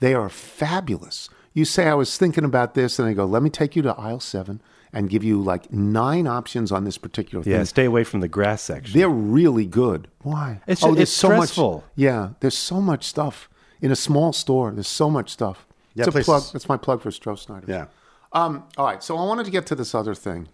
They 0.00 0.14
are 0.14 0.28
fabulous. 0.28 1.28
You 1.58 1.64
say, 1.64 1.88
I 1.88 1.94
was 1.94 2.16
thinking 2.16 2.44
about 2.44 2.74
this, 2.74 3.00
and 3.00 3.08
I 3.08 3.14
go, 3.14 3.24
let 3.24 3.42
me 3.42 3.50
take 3.50 3.74
you 3.74 3.82
to 3.82 3.92
aisle 3.96 4.20
seven 4.20 4.62
and 4.92 5.10
give 5.10 5.24
you 5.24 5.42
like 5.42 5.72
nine 5.72 6.26
options 6.26 6.70
on 6.70 6.84
this 6.84 6.98
particular 6.98 7.42
thing. 7.42 7.52
yeah. 7.52 7.64
Stay 7.64 7.84
away 7.84 8.04
from 8.04 8.20
the 8.20 8.28
grass 8.28 8.62
section. 8.62 8.98
They're 8.98 9.08
really 9.08 9.66
good. 9.66 10.08
Why? 10.22 10.60
It's 10.66 10.84
oh, 10.84 10.94
it's 10.94 11.10
so 11.10 11.28
stressful. 11.28 11.72
much. 11.72 11.84
Yeah, 11.96 12.30
there's 12.40 12.56
so 12.56 12.80
much 12.80 13.04
stuff 13.04 13.48
in 13.80 13.90
a 13.90 13.96
small 13.96 14.32
store. 14.32 14.70
There's 14.70 14.86
so 14.86 15.10
much 15.10 15.30
stuff. 15.30 15.66
Yeah, 15.94 16.04
it's 16.06 16.16
a 16.16 16.22
plug. 16.22 16.44
That's 16.52 16.68
my 16.68 16.76
plug 16.76 17.02
for 17.02 17.10
Strosnider. 17.10 17.66
Yeah. 17.66 17.86
Um, 18.32 18.64
all 18.76 18.86
right. 18.86 19.02
So 19.02 19.16
I 19.16 19.24
wanted 19.24 19.44
to 19.44 19.50
get 19.50 19.66
to 19.66 19.74
this 19.74 19.96
other 19.96 20.14
thing. 20.14 20.48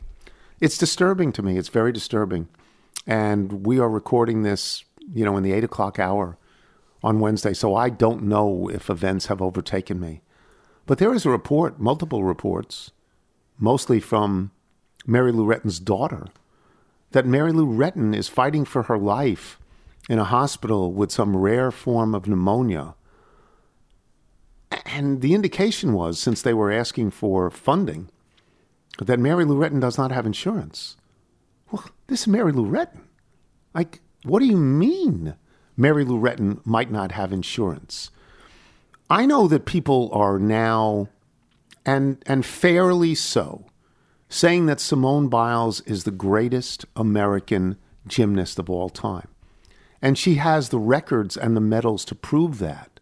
It's 0.61 0.79
disturbing 0.79 1.33
to 1.33 1.43
me. 1.43 1.59
It's 1.59 1.69
very 1.69 1.93
disturbing, 1.93 2.49
and 3.07 3.67
we 3.67 3.79
are 3.79 3.91
recording 3.91 4.43
this, 4.43 4.85
you 5.13 5.25
know, 5.25 5.37
in 5.37 5.43
the 5.43 5.53
eight 5.53 5.65
o'clock 5.65 5.99
hour 5.99 6.39
on 7.03 7.21
Wednesday. 7.21 7.53
So 7.53 7.75
I 7.75 7.91
don't 7.91 8.23
know 8.23 8.71
if 8.71 8.89
events 8.89 9.27
have 9.27 9.43
overtaken 9.43 10.01
me, 10.01 10.23
but 10.87 10.99
there 10.99 11.15
is 11.15 11.25
a 11.25 11.31
report, 11.31 11.81
multiple 11.81 12.25
reports, 12.25 12.91
mostly 13.59 14.01
from 14.01 14.51
Mary 15.07 15.33
Lou 15.33 15.47
Retton's 15.47 15.81
daughter, 15.81 16.27
that 17.13 17.27
Mary 17.27 17.53
Lou 17.53 17.67
Retton 17.67 18.15
is 18.15 18.29
fighting 18.29 18.65
for 18.65 18.85
her 18.85 18.99
life 18.99 19.59
in 20.09 20.19
a 20.19 20.25
hospital 20.25 20.93
with 20.93 21.13
some 21.13 21.37
rare 21.37 21.71
form 21.71 22.15
of 22.15 22.27
pneumonia. 22.27 22.95
And 24.85 25.21
the 25.21 25.35
indication 25.35 25.93
was, 25.93 26.19
since 26.19 26.43
they 26.43 26.53
were 26.53 26.73
asking 26.73 27.13
for 27.13 27.51
funding, 27.51 28.11
that 28.99 29.19
Mary 29.19 29.45
Lou 29.45 29.57
Retton 29.59 29.81
does 29.81 29.97
not 29.97 30.13
have 30.13 30.27
insurance. 30.27 30.97
Well, 31.71 31.85
this 32.07 32.23
is 32.23 32.27
Mary 32.27 32.53
Lou 32.53 32.67
Retton. 32.67 33.01
Like, 33.75 34.01
what 34.25 34.41
do 34.41 34.47
you 34.47 34.57
mean 34.57 35.35
Mary 35.77 36.05
Lou 36.05 36.19
Retton 36.21 36.65
might 36.65 36.91
not 36.91 37.13
have 37.13 37.33
insurance? 37.33 38.11
I 39.11 39.27
know 39.27 39.49
that 39.49 39.67
people 39.67 40.11
are 40.13 40.39
now, 40.39 41.09
and 41.85 42.23
and 42.27 42.45
fairly 42.45 43.15
so, 43.15 43.67
saying 44.29 44.67
that 44.67 44.81
Simone 44.81 45.29
Biles 45.29 45.81
is 45.83 46.05
the 46.05 46.11
greatest 46.11 46.87
American 46.97 47.77
gymnast 48.07 48.59
of 48.59 48.71
all 48.71 48.89
time. 48.89 49.29
And 50.01 50.19
she 50.19 50.35
has 50.35 50.69
the 50.69 50.79
records 50.79 51.37
and 51.37 51.57
the 51.57 51.61
medals 51.61 52.05
to 52.07 52.15
prove 52.15 52.59
that. 52.59 53.01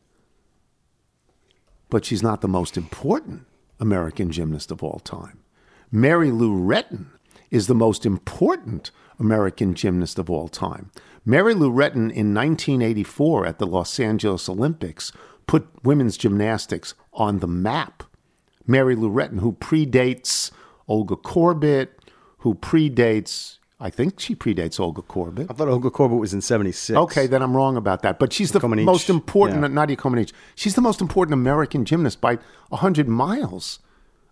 But 1.90 2.04
she's 2.04 2.22
not 2.22 2.40
the 2.40 2.48
most 2.48 2.76
important 2.76 3.46
American 3.80 4.30
gymnast 4.30 4.70
of 4.70 4.82
all 4.82 5.00
time. 5.00 5.40
Mary 5.90 6.30
Lou 6.30 6.54
Retton 6.54 7.06
is 7.50 7.66
the 7.66 7.74
most 7.74 8.06
important 8.06 8.90
American 9.18 9.74
gymnast 9.74 10.18
of 10.18 10.30
all 10.30 10.48
time. 10.48 10.90
Mary 11.24 11.54
Lou 11.54 11.70
Retton 11.70 12.10
in 12.10 12.34
1984 12.34 13.46
at 13.46 13.58
the 13.58 13.66
Los 13.66 14.00
Angeles 14.00 14.48
Olympics 14.48 15.12
put 15.46 15.66
women's 15.84 16.16
gymnastics 16.16 16.94
on 17.12 17.38
the 17.40 17.46
map. 17.46 18.02
Mary 18.66 18.94
Lou 18.94 19.10
Retton, 19.10 19.40
who 19.40 19.52
predates 19.52 20.50
Olga 20.88 21.16
Korbut, 21.16 21.88
who 22.38 22.54
predates, 22.54 23.58
I 23.80 23.90
think 23.90 24.20
she 24.20 24.34
predates 24.34 24.78
Olga 24.78 25.02
Korbut. 25.02 25.46
I 25.50 25.54
thought 25.54 25.68
Olga 25.68 25.90
Korbut 25.90 26.20
was 26.20 26.32
in 26.32 26.40
76. 26.40 26.96
Okay, 26.96 27.26
then 27.26 27.42
I'm 27.42 27.56
wrong 27.56 27.76
about 27.76 28.02
that. 28.02 28.18
But 28.18 28.32
she's 28.32 28.52
the 28.52 28.60
Comaneci, 28.60 28.84
most 28.84 29.10
important, 29.10 29.62
yeah. 29.62 29.68
Nadia 29.68 29.96
Comaneci. 29.96 30.32
She's 30.54 30.74
the 30.74 30.80
most 30.80 31.00
important 31.00 31.34
American 31.34 31.84
gymnast 31.84 32.20
by 32.20 32.38
100 32.68 33.08
miles. 33.08 33.80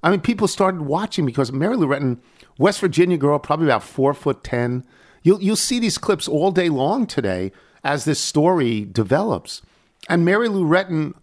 I 0.02 0.10
mean, 0.10 0.20
people 0.20 0.48
started 0.48 0.82
watching 0.82 1.26
because 1.26 1.52
Mary 1.52 1.76
Lou 1.76 1.86
Retton, 1.86 2.18
West 2.58 2.80
Virginia 2.80 3.16
girl, 3.16 3.38
probably 3.38 3.66
about 3.66 3.82
four 3.82 4.14
foot 4.14 4.42
10. 4.44 4.84
You'll, 5.22 5.42
you'll 5.42 5.56
see 5.56 5.78
these 5.78 5.98
clips 5.98 6.26
all 6.26 6.50
day 6.50 6.68
long 6.68 7.06
today 7.06 7.52
as 7.84 8.04
this 8.04 8.20
story 8.20 8.84
develops. 8.84 9.62
And 10.08 10.24
Mary 10.24 10.48
Lou 10.48 10.64
Retton 10.64 11.14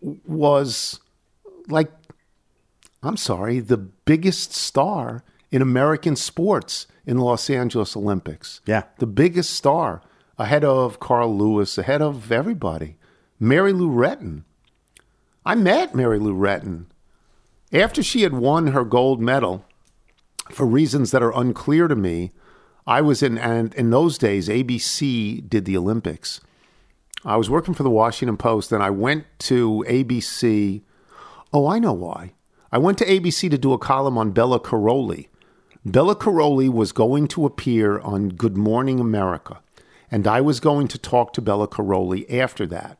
was 0.00 1.00
like, 1.68 1.90
I'm 3.02 3.16
sorry, 3.16 3.60
the 3.60 3.78
biggest 3.78 4.52
star 4.52 5.24
in 5.50 5.62
American 5.62 6.16
sports 6.16 6.86
in 7.06 7.16
the 7.16 7.24
Los 7.24 7.48
Angeles 7.48 7.96
Olympics. 7.96 8.60
Yeah. 8.66 8.84
The 8.98 9.06
biggest 9.06 9.50
star 9.50 10.02
ahead 10.38 10.64
of 10.64 11.00
Carl 11.00 11.36
Lewis, 11.36 11.78
ahead 11.78 12.02
of 12.02 12.30
everybody. 12.30 12.96
Mary 13.38 13.72
Lou 13.72 13.90
Retton. 13.90 14.44
I 15.44 15.54
met 15.54 15.94
Mary 15.94 16.18
Lou 16.18 16.34
Retton 16.34 16.86
after 17.72 18.02
she 18.02 18.22
had 18.22 18.34
won 18.34 18.68
her 18.68 18.84
gold 18.84 19.20
medal 19.20 19.64
for 20.50 20.66
reasons 20.66 21.10
that 21.10 21.22
are 21.22 21.36
unclear 21.38 21.88
to 21.88 21.96
me. 21.96 22.32
I 22.86 23.00
was 23.00 23.22
in, 23.22 23.38
and 23.38 23.72
in 23.74 23.90
those 23.90 24.18
days, 24.18 24.48
ABC 24.48 25.48
did 25.48 25.64
the 25.64 25.76
Olympics. 25.76 26.40
I 27.24 27.36
was 27.36 27.50
working 27.50 27.74
for 27.74 27.82
the 27.82 27.90
Washington 27.90 28.36
Post 28.36 28.72
and 28.72 28.82
I 28.82 28.90
went 28.90 29.26
to 29.40 29.84
ABC. 29.88 30.82
Oh, 31.52 31.66
I 31.66 31.78
know 31.78 31.92
why. 31.92 32.32
I 32.72 32.78
went 32.78 32.98
to 32.98 33.04
ABC 33.04 33.50
to 33.50 33.58
do 33.58 33.72
a 33.72 33.78
column 33.78 34.16
on 34.16 34.30
Bela 34.30 34.60
Karolyi. 34.60 35.26
Bela 35.84 36.14
Karolyi 36.14 36.70
was 36.70 36.92
going 36.92 37.26
to 37.28 37.46
appear 37.46 37.98
on 38.00 38.28
Good 38.28 38.56
Morning 38.56 39.00
America, 39.00 39.60
and 40.10 40.26
I 40.26 40.40
was 40.40 40.60
going 40.60 40.88
to 40.88 40.98
talk 40.98 41.32
to 41.32 41.42
Bela 41.42 41.66
Karolyi 41.66 42.30
after 42.32 42.66
that. 42.66 42.98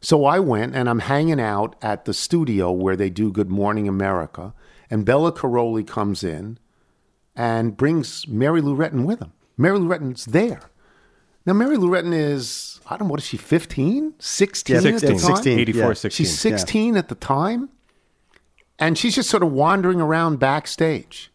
So 0.00 0.24
I 0.24 0.40
went 0.40 0.74
and 0.74 0.88
I'm 0.88 1.00
hanging 1.00 1.40
out 1.40 1.76
at 1.82 2.04
the 2.04 2.14
studio 2.14 2.72
where 2.72 2.96
they 2.96 3.10
do 3.10 3.30
Good 3.30 3.50
Morning 3.50 3.86
America, 3.86 4.54
and 4.90 5.04
Bela 5.04 5.30
Karolyi 5.30 5.86
comes 5.86 6.24
in 6.24 6.58
and 7.34 7.76
brings 7.76 8.26
Mary 8.26 8.60
Lou 8.60 8.74
Retton 8.74 9.04
with 9.04 9.20
him. 9.20 9.32
Mary 9.56 9.78
Lou 9.78 9.88
Retton's 9.88 10.24
there. 10.26 10.62
Now, 11.46 11.52
Mary 11.52 11.76
Lou 11.76 11.88
Retton 11.88 12.12
is, 12.12 12.80
I 12.86 12.96
don't 12.96 13.06
know, 13.06 13.12
what 13.12 13.20
is 13.20 13.26
she, 13.26 13.36
15? 13.36 14.14
16 14.18 14.74
Yeah, 14.74 14.90
at 14.90 15.00
the 15.00 15.08
time? 15.08 15.18
16. 15.18 15.58
84, 15.58 15.82
yeah. 15.82 15.92
16. 15.94 16.10
She's 16.10 16.38
16 16.38 16.96
at 16.96 17.08
the 17.08 17.14
time. 17.14 17.70
And 18.78 18.98
she's 18.98 19.14
just 19.14 19.30
sort 19.30 19.42
of 19.42 19.52
wandering 19.52 20.00
around 20.00 20.38
backstage. 20.38 21.30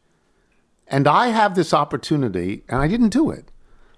And 0.88 1.08
I 1.08 1.28
have 1.28 1.56
this 1.56 1.74
opportunity, 1.74 2.64
and 2.68 2.82
I 2.82 2.88
didn't 2.88 3.10
do 3.10 3.32
it. 3.32 3.50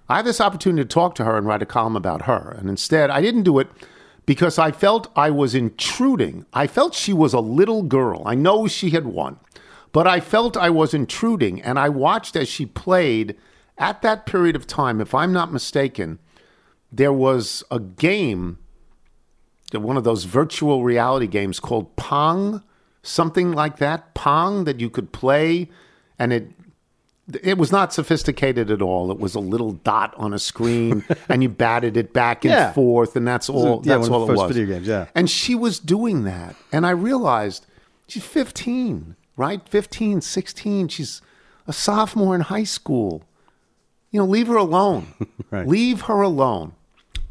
I 0.08 0.16
have 0.16 0.24
this 0.24 0.40
opportunity 0.40 0.82
to 0.82 0.88
talk 0.88 1.14
to 1.16 1.24
her 1.24 1.36
and 1.36 1.46
write 1.46 1.62
a 1.62 1.66
column 1.66 1.96
about 1.96 2.22
her. 2.22 2.54
And 2.58 2.70
instead, 2.70 3.10
I 3.10 3.20
didn't 3.20 3.42
do 3.42 3.58
it 3.58 3.68
because 4.26 4.58
I 4.58 4.70
felt 4.70 5.10
I 5.16 5.30
was 5.30 5.54
intruding. 5.54 6.46
I 6.52 6.66
felt 6.66 6.94
she 6.94 7.12
was 7.12 7.34
a 7.34 7.40
little 7.40 7.82
girl. 7.82 8.22
I 8.24 8.34
know 8.34 8.68
she 8.68 8.90
had 8.90 9.06
won, 9.06 9.38
but 9.92 10.06
I 10.06 10.20
felt 10.20 10.56
I 10.56 10.70
was 10.70 10.94
intruding. 10.94 11.60
And 11.60 11.78
I 11.78 11.88
watched 11.88 12.36
as 12.36 12.48
she 12.48 12.66
played 12.66 13.36
at 13.78 14.02
that 14.02 14.26
period 14.26 14.56
of 14.56 14.66
time. 14.66 15.00
If 15.00 15.14
I'm 15.14 15.32
not 15.32 15.52
mistaken, 15.52 16.18
there 16.92 17.12
was 17.12 17.62
a 17.70 17.80
game 17.80 18.58
one 19.72 19.96
of 19.96 20.04
those 20.04 20.22
virtual 20.24 20.84
reality 20.84 21.26
games 21.26 21.58
called 21.58 21.96
Pong, 21.96 22.62
something 23.02 23.50
like 23.50 23.78
that. 23.78 24.14
Pong 24.14 24.64
that 24.64 24.78
you 24.78 24.88
could 24.88 25.12
play, 25.12 25.68
and 26.18 26.32
it 26.32 26.48
it 27.42 27.56
was 27.58 27.72
not 27.72 27.92
sophisticated 27.92 28.70
at 28.70 28.80
all. 28.82 29.10
It 29.10 29.18
was 29.18 29.34
a 29.34 29.40
little 29.40 29.72
dot 29.72 30.14
on 30.16 30.32
a 30.34 30.38
screen, 30.38 31.04
and 31.28 31.42
you 31.42 31.48
batted 31.48 31.96
it 31.96 32.12
back 32.12 32.44
and 32.44 32.52
Yeah. 32.52 32.72
forth, 32.72 33.16
and 33.16 33.26
that's 33.26 33.48
all. 33.48 33.82
yeah, 33.84 33.96
that's 33.96 34.08
all 34.08 34.26
the 34.26 34.34
it 34.34 34.36
was. 34.36 34.52
video 34.54 34.74
games, 34.76 34.86
yeah. 34.86 35.06
And 35.14 35.28
she 35.28 35.54
was 35.56 35.80
doing 35.80 36.22
that, 36.24 36.54
and 36.70 36.86
I 36.86 36.90
realized 36.90 37.66
she's 38.06 38.24
15, 38.24 39.16
right? 39.36 39.66
15, 39.68 40.20
16. 40.20 40.86
She's 40.88 41.20
a 41.66 41.72
sophomore 41.72 42.34
in 42.36 42.42
high 42.42 42.64
school. 42.64 43.24
You 44.14 44.20
know, 44.20 44.26
leave 44.26 44.46
her 44.46 44.56
alone. 44.56 45.08
Right. 45.50 45.68
Leave 45.68 46.02
her 46.02 46.20
alone. 46.20 46.72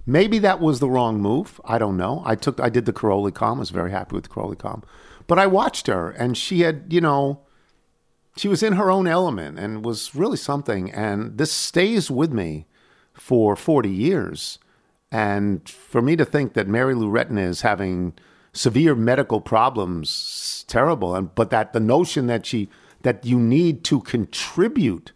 Maybe 0.05 0.39
that 0.39 0.61
was 0.61 0.79
the 0.79 0.89
wrong 0.89 1.19
move. 1.21 1.59
I 1.65 1.77
don't 1.77 1.97
know. 1.97 2.21
I 2.25 2.35
took 2.35 2.57
I 2.61 2.69
did 2.69 2.85
the 2.85 2.93
Karolyi 2.93 3.33
com. 3.33 3.57
I 3.57 3.59
was 3.59 3.69
very 3.69 3.91
happy 3.91 4.15
with 4.15 4.25
the 4.25 4.29
Karolyi 4.29 4.57
com. 4.57 4.83
But 5.27 5.39
I 5.39 5.47
watched 5.47 5.87
her 5.87 6.11
and 6.11 6.37
she 6.37 6.61
had, 6.61 6.85
you 6.89 7.01
know, 7.01 7.41
she 8.37 8.47
was 8.47 8.63
in 8.63 8.73
her 8.73 8.89
own 8.89 9.07
element 9.07 9.59
and 9.59 9.83
was 9.83 10.15
really 10.15 10.37
something. 10.37 10.89
And 10.91 11.37
this 11.37 11.51
stays 11.51 12.09
with 12.09 12.31
me 12.31 12.65
for 13.13 13.57
40 13.57 13.89
years. 13.89 14.57
And 15.11 15.67
for 15.67 16.01
me 16.01 16.15
to 16.15 16.23
think 16.23 16.53
that 16.53 16.67
Mary 16.69 16.95
Lou 16.95 17.11
Retton 17.11 17.37
is 17.37 17.61
having 17.61 18.13
severe 18.53 18.95
medical 18.95 19.41
problems, 19.41 20.63
terrible. 20.69 21.13
And 21.13 21.33
but 21.35 21.49
that 21.49 21.73
the 21.73 21.81
notion 21.81 22.27
that 22.27 22.45
she 22.45 22.69
that 23.01 23.25
you 23.25 23.37
need 23.37 23.83
to 23.85 23.99
contribute 24.01 25.11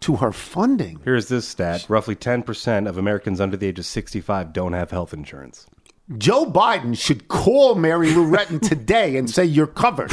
to 0.00 0.16
her 0.16 0.32
funding. 0.32 1.00
Here's 1.04 1.28
this 1.28 1.46
stat 1.46 1.86
roughly 1.88 2.16
10% 2.16 2.88
of 2.88 2.98
Americans 2.98 3.40
under 3.40 3.56
the 3.56 3.66
age 3.66 3.78
of 3.78 3.86
65 3.86 4.52
don't 4.52 4.72
have 4.72 4.90
health 4.90 5.12
insurance. 5.12 5.66
Joe 6.18 6.44
Biden 6.44 6.98
should 6.98 7.28
call 7.28 7.76
Mary 7.76 8.12
Lou 8.12 8.28
Retton 8.28 8.60
today 8.68 9.16
and 9.16 9.30
say, 9.30 9.44
You're 9.44 9.66
covered. 9.66 10.10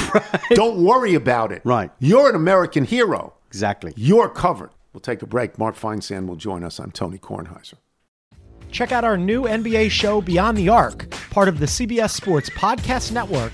Don't 0.52 0.84
worry 0.84 1.16
about 1.16 1.52
it. 1.52 1.62
Right. 1.64 1.90
You're 2.00 2.30
an 2.30 2.36
American 2.36 2.86
hero. 2.86 3.34
Exactly. 3.48 3.94
You're 3.96 4.30
covered. 4.30 4.70
We'll 4.94 5.02
take 5.02 5.22
a 5.22 5.28
break. 5.28 5.58
Mark 5.58 5.76
Feinsand 5.76 6.28
will 6.28 6.36
join 6.36 6.64
us. 6.64 6.80
I'm 6.80 6.92
Tony 6.92 7.18
Kornheiser. 7.18 7.76
Check 8.72 8.92
out 8.92 9.04
our 9.04 9.18
new 9.18 9.44
NBA 9.44 9.90
show, 9.92 10.22
Beyond 10.22 10.58
the 10.58 10.70
Arc, 10.70 11.10
part 11.30 11.48
of 11.48 11.60
the 11.60 11.66
CBS 11.66 12.12
Sports 12.12 12.50
Podcast 12.50 13.12
Network, 13.12 13.54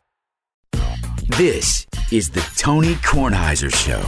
This 1.37 1.87
is 2.11 2.29
the 2.29 2.41
Tony 2.57 2.95
Kornheiser 2.95 3.73
Show. 3.73 4.01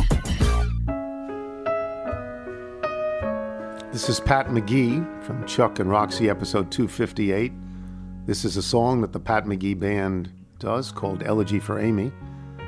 This 3.91 4.09
is 4.09 4.19
Pat 4.19 4.47
McGee 4.49 5.23
from 5.23 5.45
Chuck 5.47 5.79
and 5.79 5.89
Roxy, 5.89 6.29
episode 6.29 6.69
258. 6.69 7.53
This 8.25 8.43
is 8.43 8.57
a 8.57 8.61
song 8.61 8.99
that 9.01 9.13
the 9.13 9.21
Pat 9.21 9.45
McGee 9.45 9.79
Band 9.79 10.31
does 10.59 10.91
called 10.91 11.23
Elegy 11.23 11.59
for 11.59 11.79
Amy. 11.79 12.11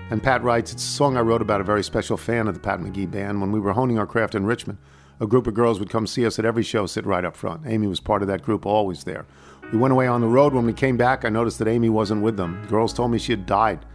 And 0.10 0.24
Pat 0.24 0.42
writes, 0.42 0.72
It's 0.72 0.86
a 0.86 0.88
song 0.88 1.18
I 1.18 1.22
wrote 1.22 1.42
about 1.42 1.60
a 1.60 1.66
very 1.66 1.84
special 1.84 2.16
fan 2.16 2.48
of 2.48 2.54
the 2.54 2.62
Pat 2.62 2.80
McGee 2.80 3.12
Band. 3.12 3.42
When 3.42 3.52
we 3.52 3.60
were 3.60 3.74
honing 3.74 4.00
our 4.00 4.08
craft 4.08 4.36
in 4.36 4.46
Richmond, 4.46 4.80
a 5.20 5.28
group 5.28 5.48
of 5.48 5.54
girls 5.54 5.80
would 5.80 5.90
come 5.90 6.08
see 6.08 6.26
us 6.26 6.40
at 6.40 6.46
every 6.46 6.64
show, 6.64 6.86
sit 6.86 7.06
right 7.06 7.26
up 7.26 7.36
front. 7.36 7.64
Amy 7.68 7.88
was 7.88 8.00
part 8.00 8.22
of 8.22 8.30
that 8.30 8.42
group, 8.42 8.66
always 8.66 9.04
there. 9.04 9.26
We 9.74 9.78
went 9.78 9.92
away 9.92 10.08
on 10.08 10.22
the 10.22 10.28
road. 10.28 10.54
When 10.54 10.66
we 10.66 10.74
came 10.74 10.96
back, 10.96 11.26
I 11.26 11.30
noticed 11.30 11.60
that 11.60 11.68
Amy 11.68 11.90
wasn't 11.90 12.24
with 12.24 12.38
them. 12.38 12.62
The 12.62 12.70
girls 12.70 12.94
told 12.94 13.12
me 13.12 13.18
she 13.18 13.34
had 13.34 13.46
died 13.46 13.86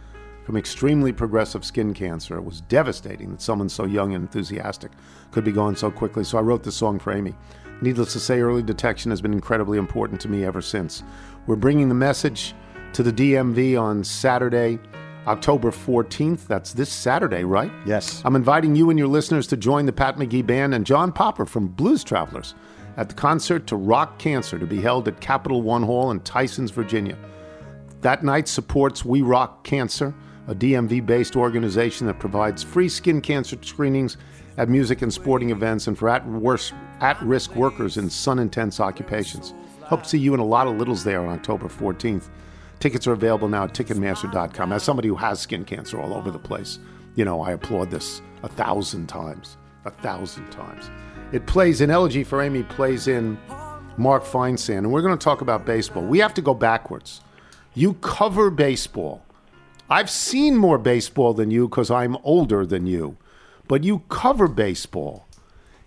from 0.43 0.57
extremely 0.57 1.11
progressive 1.11 1.63
skin 1.63 1.93
cancer. 1.93 2.37
It 2.37 2.43
was 2.43 2.61
devastating 2.61 3.31
that 3.31 3.41
someone 3.41 3.69
so 3.69 3.85
young 3.85 4.13
and 4.13 4.23
enthusiastic 4.23 4.91
could 5.31 5.43
be 5.43 5.51
gone 5.51 5.75
so 5.75 5.91
quickly. 5.91 6.23
So 6.23 6.37
I 6.37 6.41
wrote 6.41 6.63
this 6.63 6.75
song 6.75 6.99
for 6.99 7.13
Amy. 7.13 7.35
Needless 7.81 8.13
to 8.13 8.19
say, 8.19 8.41
early 8.41 8.61
detection 8.61 9.11
has 9.11 9.21
been 9.21 9.33
incredibly 9.33 9.77
important 9.77 10.21
to 10.21 10.29
me 10.29 10.45
ever 10.45 10.61
since. 10.61 11.03
We're 11.47 11.55
bringing 11.55 11.89
the 11.89 11.95
message 11.95 12.53
to 12.93 13.03
the 13.03 13.11
DMV 13.11 13.81
on 13.81 14.03
Saturday, 14.03 14.79
October 15.25 15.71
14th. 15.71 16.47
That's 16.47 16.73
this 16.73 16.89
Saturday, 16.89 17.43
right? 17.43 17.71
Yes. 17.85 18.21
I'm 18.25 18.35
inviting 18.35 18.75
you 18.75 18.89
and 18.89 18.99
your 18.99 19.07
listeners 19.07 19.47
to 19.47 19.57
join 19.57 19.85
the 19.85 19.93
Pat 19.93 20.17
McGee 20.17 20.45
Band 20.45 20.73
and 20.73 20.85
John 20.85 21.11
Popper 21.11 21.45
from 21.45 21.69
Blues 21.69 22.03
Travelers 22.03 22.53
at 22.97 23.09
the 23.09 23.15
concert 23.15 23.67
to 23.67 23.75
Rock 23.75 24.19
Cancer 24.19 24.59
to 24.59 24.65
be 24.65 24.81
held 24.81 25.07
at 25.07 25.19
Capital 25.21 25.61
One 25.61 25.83
Hall 25.83 26.11
in 26.11 26.19
Tysons, 26.19 26.71
Virginia. 26.71 27.17
That 28.01 28.23
night 28.23 28.47
supports 28.47 29.05
We 29.05 29.21
Rock 29.21 29.63
Cancer, 29.63 30.13
a 30.47 30.55
DMV 30.55 31.05
based 31.05 31.35
organization 31.35 32.07
that 32.07 32.19
provides 32.19 32.63
free 32.63 32.89
skin 32.89 33.21
cancer 33.21 33.57
screenings 33.61 34.17
at 34.57 34.69
music 34.69 35.01
and 35.01 35.13
sporting 35.13 35.49
events 35.49 35.87
and 35.87 35.97
for 35.97 36.09
at 36.09 36.23
risk 37.21 37.55
workers 37.55 37.97
in 37.97 38.09
sun 38.09 38.39
intense 38.39 38.79
occupations. 38.79 39.53
Hope 39.83 40.03
to 40.03 40.09
see 40.09 40.17
you 40.17 40.33
and 40.33 40.41
a 40.41 40.45
lot 40.45 40.67
of 40.67 40.77
littles 40.77 41.03
there 41.03 41.21
on 41.21 41.29
October 41.29 41.67
14th. 41.67 42.29
Tickets 42.79 43.05
are 43.07 43.13
available 43.13 43.47
now 43.47 43.65
at 43.65 43.73
Ticketmaster.com. 43.73 44.71
As 44.71 44.83
somebody 44.83 45.07
who 45.07 45.15
has 45.15 45.39
skin 45.39 45.63
cancer 45.63 46.01
all 46.01 46.13
over 46.13 46.31
the 46.31 46.39
place, 46.39 46.79
you 47.15 47.25
know, 47.25 47.41
I 47.41 47.51
applaud 47.51 47.91
this 47.91 48.21
a 48.43 48.47
thousand 48.47 49.07
times. 49.07 49.57
A 49.85 49.91
thousand 49.91 50.49
times. 50.51 50.89
It 51.31 51.45
plays 51.45 51.81
in 51.81 51.89
Elegy 51.89 52.23
for 52.23 52.41
Amy, 52.41 52.63
plays 52.63 53.07
in 53.07 53.37
Mark 53.97 54.23
Feinsand, 54.23 54.79
and 54.79 54.91
we're 54.91 55.01
going 55.01 55.17
to 55.17 55.23
talk 55.23 55.41
about 55.41 55.65
baseball. 55.65 56.03
We 56.03 56.19
have 56.19 56.33
to 56.35 56.41
go 56.41 56.53
backwards. 56.53 57.21
You 57.73 57.93
cover 57.95 58.49
baseball. 58.49 59.25
I've 59.91 60.09
seen 60.09 60.55
more 60.55 60.77
baseball 60.77 61.33
than 61.33 61.51
you 61.51 61.67
because 61.67 61.91
I'm 61.91 62.15
older 62.23 62.65
than 62.65 62.87
you, 62.87 63.17
but 63.67 63.83
you 63.83 63.99
cover 64.09 64.47
baseball. 64.47 65.27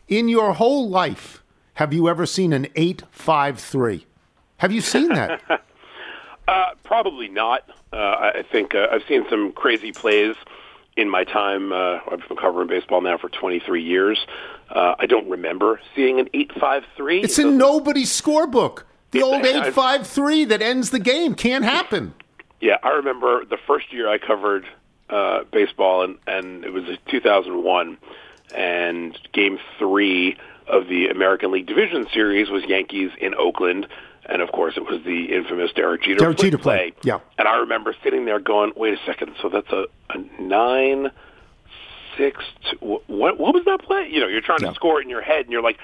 In 0.06 0.28
your 0.28 0.52
whole 0.52 0.88
life, 0.88 1.42
have 1.74 1.92
you 1.94 2.08
ever 2.08 2.26
seen 2.26 2.52
an 2.52 2.66
853? 2.76 4.06
Have 4.58 4.72
you 4.72 4.80
seen 4.80 5.08
that? 5.08 5.40
Uh, 6.46 6.72
probably 6.82 7.28
not. 7.28 7.66
Uh, 7.90 7.96
I 8.36 8.44
think 8.52 8.74
uh, 8.74 8.88
I've 8.92 9.04
seen 9.08 9.24
some 9.30 9.52
crazy 9.52 9.92
plays 9.92 10.36
in 10.96 11.08
my 11.08 11.24
time, 11.24 11.72
uh, 11.72 11.98
I've 12.10 12.26
been 12.28 12.36
covering 12.36 12.68
baseball 12.68 13.00
now 13.00 13.18
for 13.18 13.28
23 13.28 13.82
years. 13.82 14.24
Uh, 14.70 14.94
I 14.98 15.06
don't 15.06 15.28
remember 15.28 15.80
seeing 15.94 16.20
an 16.20 16.28
853. 16.32 17.22
It's 17.22 17.38
in 17.38 17.58
nobody's 17.58 18.10
scorebook. 18.10 18.82
The 19.10 19.22
old 19.22 19.42
Yeah, 19.44 19.50
I- 19.62 19.68
853 19.68 20.44
that 20.46 20.62
ends 20.62 20.90
the 20.90 20.98
game 21.00 21.34
can't 21.34 21.64
happen. 21.64 22.14
Yeah, 22.64 22.78
I 22.82 22.92
remember 22.92 23.44
the 23.44 23.58
first 23.66 23.92
year 23.92 24.08
I 24.08 24.16
covered 24.16 24.64
uh, 25.10 25.40
baseball, 25.52 26.02
and, 26.02 26.16
and 26.26 26.64
it 26.64 26.72
was 26.72 26.84
2001, 27.10 27.98
and 28.54 29.18
Game 29.34 29.58
Three 29.78 30.38
of 30.66 30.88
the 30.88 31.08
American 31.08 31.52
League 31.52 31.66
Division 31.66 32.06
Series 32.10 32.48
was 32.48 32.64
Yankees 32.64 33.10
in 33.20 33.34
Oakland, 33.34 33.86
and 34.24 34.40
of 34.40 34.50
course 34.50 34.78
it 34.78 34.86
was 34.86 35.02
the 35.04 35.26
infamous 35.26 35.72
Derek 35.72 36.04
Jeter, 36.04 36.20
Derek 36.20 36.38
Jeter 36.38 36.56
play. 36.56 36.94
Yeah. 37.02 37.18
And 37.36 37.46
I 37.46 37.58
remember 37.58 37.94
sitting 38.02 38.24
there 38.24 38.40
going, 38.40 38.72
"Wait 38.76 38.94
a 38.94 39.04
second, 39.04 39.34
so 39.42 39.50
that's 39.50 39.70
a, 39.70 39.84
a 40.08 40.42
nine, 40.42 41.10
six, 42.16 42.42
two, 42.70 42.78
wh- 42.78 43.10
what? 43.10 43.38
What 43.38 43.52
was 43.52 43.66
that 43.66 43.82
play? 43.82 44.08
You 44.10 44.20
know, 44.20 44.26
you're 44.26 44.40
trying 44.40 44.60
to 44.60 44.72
score 44.72 45.02
it 45.02 45.04
in 45.04 45.10
your 45.10 45.20
head, 45.20 45.42
and 45.44 45.52
you're 45.52 45.62
like." 45.62 45.76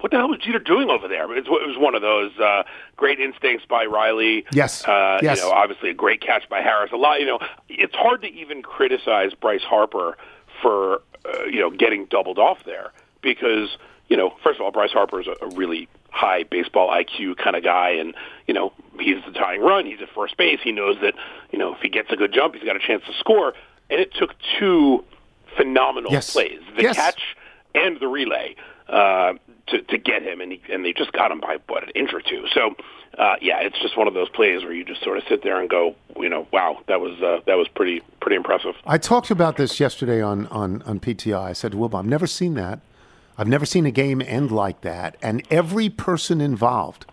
What 0.00 0.12
the 0.12 0.18
hell 0.18 0.28
was 0.28 0.38
Jeter 0.40 0.58
doing 0.58 0.90
over 0.90 1.08
there? 1.08 1.24
It 1.36 1.48
was 1.48 1.76
one 1.78 1.94
of 1.94 2.02
those 2.02 2.30
uh, 2.38 2.64
great 2.96 3.18
instincts 3.18 3.64
by 3.66 3.86
Riley. 3.86 4.44
Yes. 4.52 4.84
Uh, 4.86 5.18
Yes. 5.22 5.38
You 5.38 5.44
know, 5.44 5.50
obviously 5.52 5.88
a 5.90 5.94
great 5.94 6.20
catch 6.20 6.48
by 6.48 6.60
Harris. 6.60 6.90
A 6.92 6.96
lot. 6.96 7.18
You 7.20 7.26
know, 7.26 7.38
it's 7.68 7.94
hard 7.94 8.20
to 8.22 8.28
even 8.28 8.62
criticize 8.62 9.32
Bryce 9.34 9.62
Harper 9.62 10.16
for 10.62 11.00
uh, 11.24 11.44
you 11.44 11.60
know 11.60 11.70
getting 11.70 12.04
doubled 12.06 12.38
off 12.38 12.58
there 12.64 12.92
because 13.22 13.76
you 14.08 14.16
know, 14.16 14.34
first 14.44 14.60
of 14.60 14.64
all, 14.64 14.70
Bryce 14.70 14.92
Harper 14.92 15.20
is 15.20 15.26
a, 15.26 15.44
a 15.44 15.48
really 15.48 15.88
high 16.10 16.44
baseball 16.44 16.88
IQ 16.90 17.36
kind 17.38 17.56
of 17.56 17.64
guy, 17.64 17.90
and 17.90 18.14
you 18.46 18.52
know 18.54 18.72
he's 19.00 19.16
the 19.24 19.32
tying 19.32 19.62
run. 19.62 19.86
He's 19.86 20.00
at 20.02 20.08
first 20.14 20.36
base. 20.36 20.60
He 20.62 20.72
knows 20.72 20.96
that 21.00 21.14
you 21.50 21.58
know 21.58 21.74
if 21.74 21.80
he 21.80 21.88
gets 21.88 22.12
a 22.12 22.16
good 22.16 22.32
jump, 22.34 22.54
he's 22.54 22.64
got 22.64 22.76
a 22.76 22.80
chance 22.80 23.02
to 23.06 23.12
score. 23.18 23.54
And 23.88 23.98
it 24.00 24.12
took 24.14 24.34
two 24.58 25.04
phenomenal 25.56 26.12
Yes. 26.12 26.32
plays: 26.32 26.60
the 26.76 26.82
Yes. 26.82 26.96
catch 26.96 27.22
and 27.74 27.98
the 28.00 28.08
relay 28.08 28.54
uh, 28.88 29.34
to 29.68 29.82
to 29.82 29.98
get 29.98 30.22
him, 30.22 30.40
and 30.40 30.52
he, 30.52 30.62
and 30.70 30.84
they 30.84 30.92
just 30.92 31.12
got 31.12 31.30
him 31.30 31.40
by 31.40 31.58
what 31.68 31.82
an 31.84 31.90
inch 31.94 32.12
or 32.12 32.20
two. 32.20 32.46
So. 32.52 32.74
Uh, 33.16 33.34
yeah, 33.40 33.60
it's 33.60 33.80
just 33.80 33.96
one 33.96 34.06
of 34.06 34.12
those 34.12 34.28
plays 34.28 34.62
where 34.62 34.74
you 34.74 34.84
just 34.84 35.02
sort 35.02 35.16
of 35.16 35.24
sit 35.26 35.42
there 35.42 35.58
and 35.58 35.70
go, 35.70 35.94
you 36.20 36.28
know, 36.28 36.46
wow, 36.52 36.78
that 36.86 37.00
was 37.00 37.18
uh, 37.22 37.40
that 37.46 37.54
was 37.54 37.66
pretty 37.68 38.02
pretty 38.20 38.36
impressive. 38.36 38.74
I 38.84 38.98
talked 38.98 39.30
about 39.30 39.56
this 39.56 39.80
yesterday 39.80 40.20
on, 40.20 40.48
on, 40.48 40.82
on 40.82 41.00
PTI. 41.00 41.38
I 41.38 41.52
said, 41.54 41.72
to 41.72 41.78
Wilbur, 41.78 41.96
I've 41.96 42.04
never 42.04 42.26
seen 42.26 42.52
that. 42.54 42.80
I've 43.38 43.48
never 43.48 43.64
seen 43.64 43.86
a 43.86 43.90
game 43.90 44.20
end 44.20 44.50
like 44.50 44.80
that. 44.82 45.16
And 45.22 45.42
every 45.50 45.88
person 45.88 46.40
involved 46.42 47.06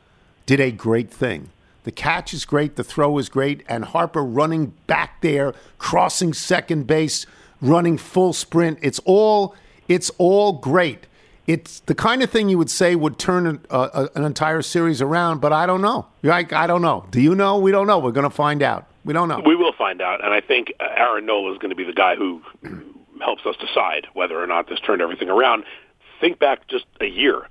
did 0.46 0.60
a 0.60 0.72
great 0.72 1.10
thing. 1.12 1.52
The 1.84 1.92
catch 1.92 2.34
is 2.34 2.46
great, 2.46 2.78
the 2.78 2.84
throw 2.84 3.18
is 3.18 3.30
great, 3.30 3.64
and 3.68 3.86
Harper 3.86 4.24
running 4.24 4.74
back 4.88 5.22
there, 5.22 5.54
crossing 5.78 6.34
second 6.34 6.88
base, 6.88 7.26
running 7.62 7.98
full 7.98 8.34
sprint. 8.34 8.80
It's 8.82 9.00
all 9.06 9.56
it's 9.88 10.10
all 10.18 10.54
great. 10.54 11.08
It's 11.46 11.82
the 11.82 11.96
kind 11.96 12.24
of 12.24 12.30
thing 12.30 12.48
you 12.48 12.58
would 12.58 12.70
say 12.70 12.96
would 12.96 13.20
turn 13.20 13.46
an, 13.46 13.66
uh, 13.70 14.08
an 14.16 14.24
entire 14.24 14.62
series 14.62 15.02
around, 15.02 15.42
but 15.42 15.52
I 15.52 15.66
don't 15.66 15.82
know. 15.82 16.08
Like 16.22 16.54
I 16.54 16.68
don't 16.68 16.82
know. 16.82 17.06
Do 17.12 17.22
you 17.22 17.36
know? 17.36 17.58
We 17.58 17.72
don't 17.72 17.88
know. 17.88 18.00
We're 18.00 18.12
going 18.12 18.30
to 18.30 18.36
find 18.36 18.62
out. 18.62 18.88
We 19.04 19.14
don't 19.14 19.28
know. 19.28 19.42
We 19.46 19.56
will 19.56 19.74
find 19.74 20.02
out, 20.02 20.24
and 20.24 20.34
I 20.34 20.40
think 20.40 20.74
uh, 20.80 20.86
Aaron 20.96 21.26
Nola 21.26 21.52
is 21.52 21.58
going 21.58 21.72
to 21.72 21.76
be 21.76 21.84
the 21.84 21.94
guy 21.94 22.16
who 22.16 22.42
helps 23.22 23.46
us 23.46 23.56
decide 23.58 24.08
whether 24.14 24.42
or 24.42 24.48
not 24.48 24.70
this 24.70 24.80
turned 24.80 25.02
everything 25.02 25.30
around. 25.30 25.66
Think 26.22 26.40
back 26.40 26.68
just 26.70 26.86
a 27.02 27.06
year. 27.06 27.48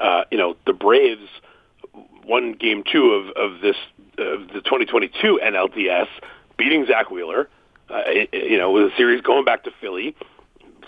Uh, 0.00 0.24
you 0.32 0.38
know, 0.38 0.56
the 0.66 0.72
Braves 0.72 1.28
won 2.24 2.52
Game 2.54 2.82
Two 2.90 3.12
of 3.12 3.28
of 3.36 3.60
this 3.60 3.76
the 4.16 4.60
2022 4.64 5.40
NLDS, 5.42 6.08
beating 6.56 6.86
Zack 6.86 7.10
Wheeler. 7.10 7.48
Uh, 7.88 8.02
you 8.32 8.58
know, 8.58 8.72
with 8.72 8.92
a 8.92 8.96
series 8.96 9.20
going 9.20 9.44
back 9.44 9.62
to 9.62 9.70
Philly. 9.80 10.16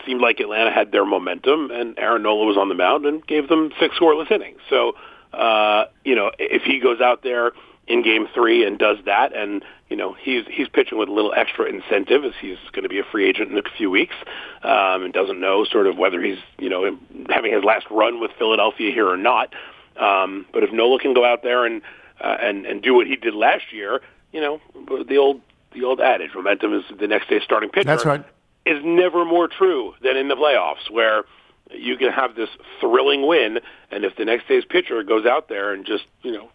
Seemed 0.07 0.21
like 0.21 0.41
Atlanta 0.41 0.71
had 0.71 0.93
their 0.93 1.05
momentum, 1.05 1.71
and 1.71 1.99
Aaron 1.99 2.23
Nola 2.23 2.47
was 2.47 2.57
on 2.57 2.69
the 2.69 2.75
mound 2.75 3.07
and 3.07 3.27
gave 3.27 3.49
them 3.49 3.71
six 3.79 3.97
scoreless 3.97 4.31
innings. 4.31 4.61
So, 4.71 4.93
uh, 5.33 5.87
you 6.05 6.15
know, 6.15 6.31
if 6.39 6.63
he 6.63 6.81
goes 6.81 7.01
out 7.01 7.23
there 7.23 7.53
in 7.87 8.03
Game 8.03 8.29
Three 8.35 8.65
and 8.65 8.79
does 8.79 8.99
that, 9.07 9.35
and 9.35 9.65
you 9.89 9.97
know 9.97 10.15
he's 10.15 10.45
he's 10.49 10.69
pitching 10.69 10.99
with 10.99 11.09
a 11.09 11.13
little 11.13 11.33
extra 11.35 11.67
incentive 11.67 12.25
as 12.25 12.33
he's 12.41 12.59
going 12.73 12.85
to 12.85 12.89
be 12.89 12.99
a 12.99 13.05
free 13.05 13.29
agent 13.29 13.51
in 13.51 13.59
a 13.59 13.63
few 13.77 13.91
weeks, 13.91 14.15
um, 14.63 15.03
and 15.03 15.13
doesn't 15.13 15.41
know 15.41 15.65
sort 15.65 15.87
of 15.87 15.97
whether 15.97 16.23
he's 16.23 16.39
you 16.59 16.69
know 16.69 16.99
having 17.29 17.53
his 17.53 17.65
last 17.65 17.87
run 17.91 18.21
with 18.21 18.31
Philadelphia 18.39 18.93
here 18.93 19.09
or 19.09 19.17
not. 19.17 19.55
Um, 19.97 20.47
but 20.53 20.63
if 20.63 20.73
Nola 20.73 21.01
can 21.01 21.15
go 21.15 21.25
out 21.25 21.43
there 21.43 21.65
and 21.65 21.83
uh, 22.21 22.37
and 22.41 22.67
and 22.67 22.83
do 22.83 22.95
what 22.95 23.07
he 23.07 23.17
did 23.17 23.35
last 23.35 23.73
year, 23.73 24.01
you 24.33 24.41
know 24.41 24.61
the 25.09 25.17
old 25.17 25.41
the 25.73 25.85
old 25.85 26.01
adage, 26.01 26.31
momentum 26.35 26.75
is 26.75 26.85
the 26.99 27.07
next 27.07 27.29
day's 27.29 27.43
starting 27.43 27.71
pitcher 27.71 27.87
That's 27.87 28.05
right. 28.05 28.25
Is 28.67 28.83
never 28.85 29.25
more 29.25 29.49
true 29.49 29.95
than 30.03 30.17
in 30.17 30.29
the 30.29 30.37
playoffs, 30.37 30.91
where 30.91 31.25
you 31.71 31.97
can 31.97 32.13
have 32.13 32.35
this 32.35 32.49
thrilling 32.81 33.27
win, 33.27 33.61
and 33.91 34.05
if 34.05 34.17
the 34.17 34.25
next 34.25 34.49
day's 34.49 34.65
pitcher 34.65 35.03
goes 35.03 35.27
out 35.27 35.49
there 35.49 35.73
and 35.73 35.85
just 35.87 36.05
you 36.23 36.33
know 36.33 36.51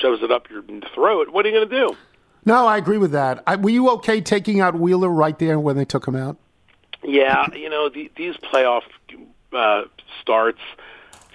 shoves 0.00 0.22
it 0.22 0.30
up 0.30 0.50
your 0.50 0.62
throat, 0.94 1.30
what 1.30 1.44
are 1.44 1.48
you 1.48 1.54
going 1.54 1.68
to 1.68 1.88
do? 1.88 1.96
No, 2.44 2.66
I 2.66 2.78
agree 2.78 2.98
with 2.98 3.12
that. 3.12 3.42
I, 3.46 3.56
were 3.56 3.70
you 3.70 3.90
okay 3.90 4.20
taking 4.20 4.60
out 4.60 4.78
Wheeler 4.78 5.10
right 5.10 5.38
there 5.38 5.60
when 5.60 5.76
they 5.76 5.84
took 5.84 6.06
him 6.06 6.16
out? 6.16 6.36
Yeah, 7.02 7.52
you 7.54 7.68
know 7.70 7.88
the, 7.88 8.10
these 8.16 8.36
playoff 8.36 8.82
uh, 9.52 9.82
starts. 10.20 10.60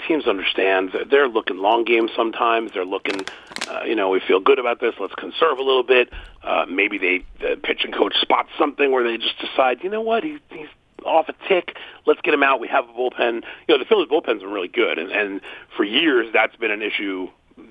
Teams 0.08 0.28
understand 0.28 0.92
that 0.94 1.10
they're 1.10 1.28
looking 1.28 1.58
long 1.58 1.84
games 1.84 2.12
sometimes. 2.16 2.72
They're 2.74 2.86
looking, 2.86 3.26
uh, 3.68 3.84
you 3.86 3.96
know, 3.96 4.10
we 4.10 4.20
feel 4.20 4.40
good 4.40 4.60
about 4.60 4.80
this. 4.80 4.94
Let's 5.00 5.16
conserve 5.16 5.58
a 5.58 5.64
little 5.64 5.84
bit. 5.84 6.12
Uh, 6.44 6.66
maybe 6.70 6.98
they 6.98 7.26
the 7.40 7.58
pitching 7.62 7.92
coach 7.92 8.16
spots 8.22 8.50
something 8.58 8.92
where 8.92 9.04
they 9.04 9.18
just 9.18 9.40
decide, 9.40 9.84
you 9.84 9.90
know 9.90 10.02
what, 10.02 10.24
he, 10.24 10.38
he's 10.50 10.68
off 11.06 11.30
a 11.30 11.34
tick. 11.48 11.76
Let's 12.06 12.22
get 12.22 12.34
him 12.34 12.44
out. 12.44 12.60
We 12.60 12.68
have 12.68 12.86
a 12.86 12.94
bullpen. 12.94 13.44
You 13.68 13.76
know, 13.76 13.78
the 13.78 13.86
Phillies 13.86 14.10
bullpen's 14.10 14.42
been 14.42 14.52
really 14.52 14.68
good, 14.68 14.98
and, 14.98 15.12
and 15.12 15.42
for 15.76 15.84
years 15.84 16.28
that's 16.34 16.56
been 16.56 16.72
an 16.72 16.82
issue 16.82 17.30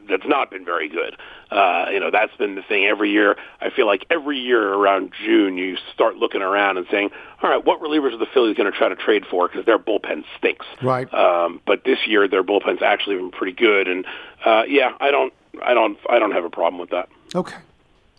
that's 0.08 0.26
not 0.26 0.50
been 0.50 0.64
very 0.64 0.88
good. 0.88 1.16
Uh, 1.50 1.86
you 1.92 2.00
know, 2.00 2.10
that's 2.10 2.34
been 2.36 2.54
the 2.54 2.62
thing 2.62 2.86
every 2.86 3.10
year. 3.10 3.36
I 3.60 3.70
feel 3.70 3.86
like 3.86 4.06
every 4.10 4.38
year 4.38 4.72
around 4.72 5.12
June, 5.24 5.58
you 5.58 5.76
start 5.92 6.16
looking 6.16 6.42
around 6.42 6.78
and 6.78 6.86
saying, 6.90 7.10
all 7.42 7.50
right, 7.50 7.64
what 7.64 7.80
relievers 7.80 8.14
are 8.14 8.18
the 8.18 8.26
Phillies 8.32 8.56
going 8.56 8.70
to 8.70 8.76
try 8.76 8.88
to 8.88 8.96
trade 8.96 9.24
for? 9.30 9.46
Because 9.46 9.66
their 9.66 9.78
bullpen 9.78 10.24
stinks. 10.38 10.66
Right. 10.82 11.12
Um, 11.12 11.60
but 11.66 11.84
this 11.84 11.98
year, 12.06 12.28
their 12.28 12.42
bullpen's 12.42 12.82
actually 12.82 13.16
been 13.16 13.30
pretty 13.30 13.52
good. 13.52 13.88
And, 13.88 14.06
uh, 14.44 14.62
yeah, 14.66 14.92
I 15.00 15.10
don't, 15.10 15.32
I 15.62 15.74
don't, 15.74 15.98
I 16.08 16.18
don't 16.18 16.32
have 16.32 16.44
a 16.44 16.50
problem 16.50 16.80
with 16.80 16.90
that. 16.90 17.08
Okay. 17.34 17.56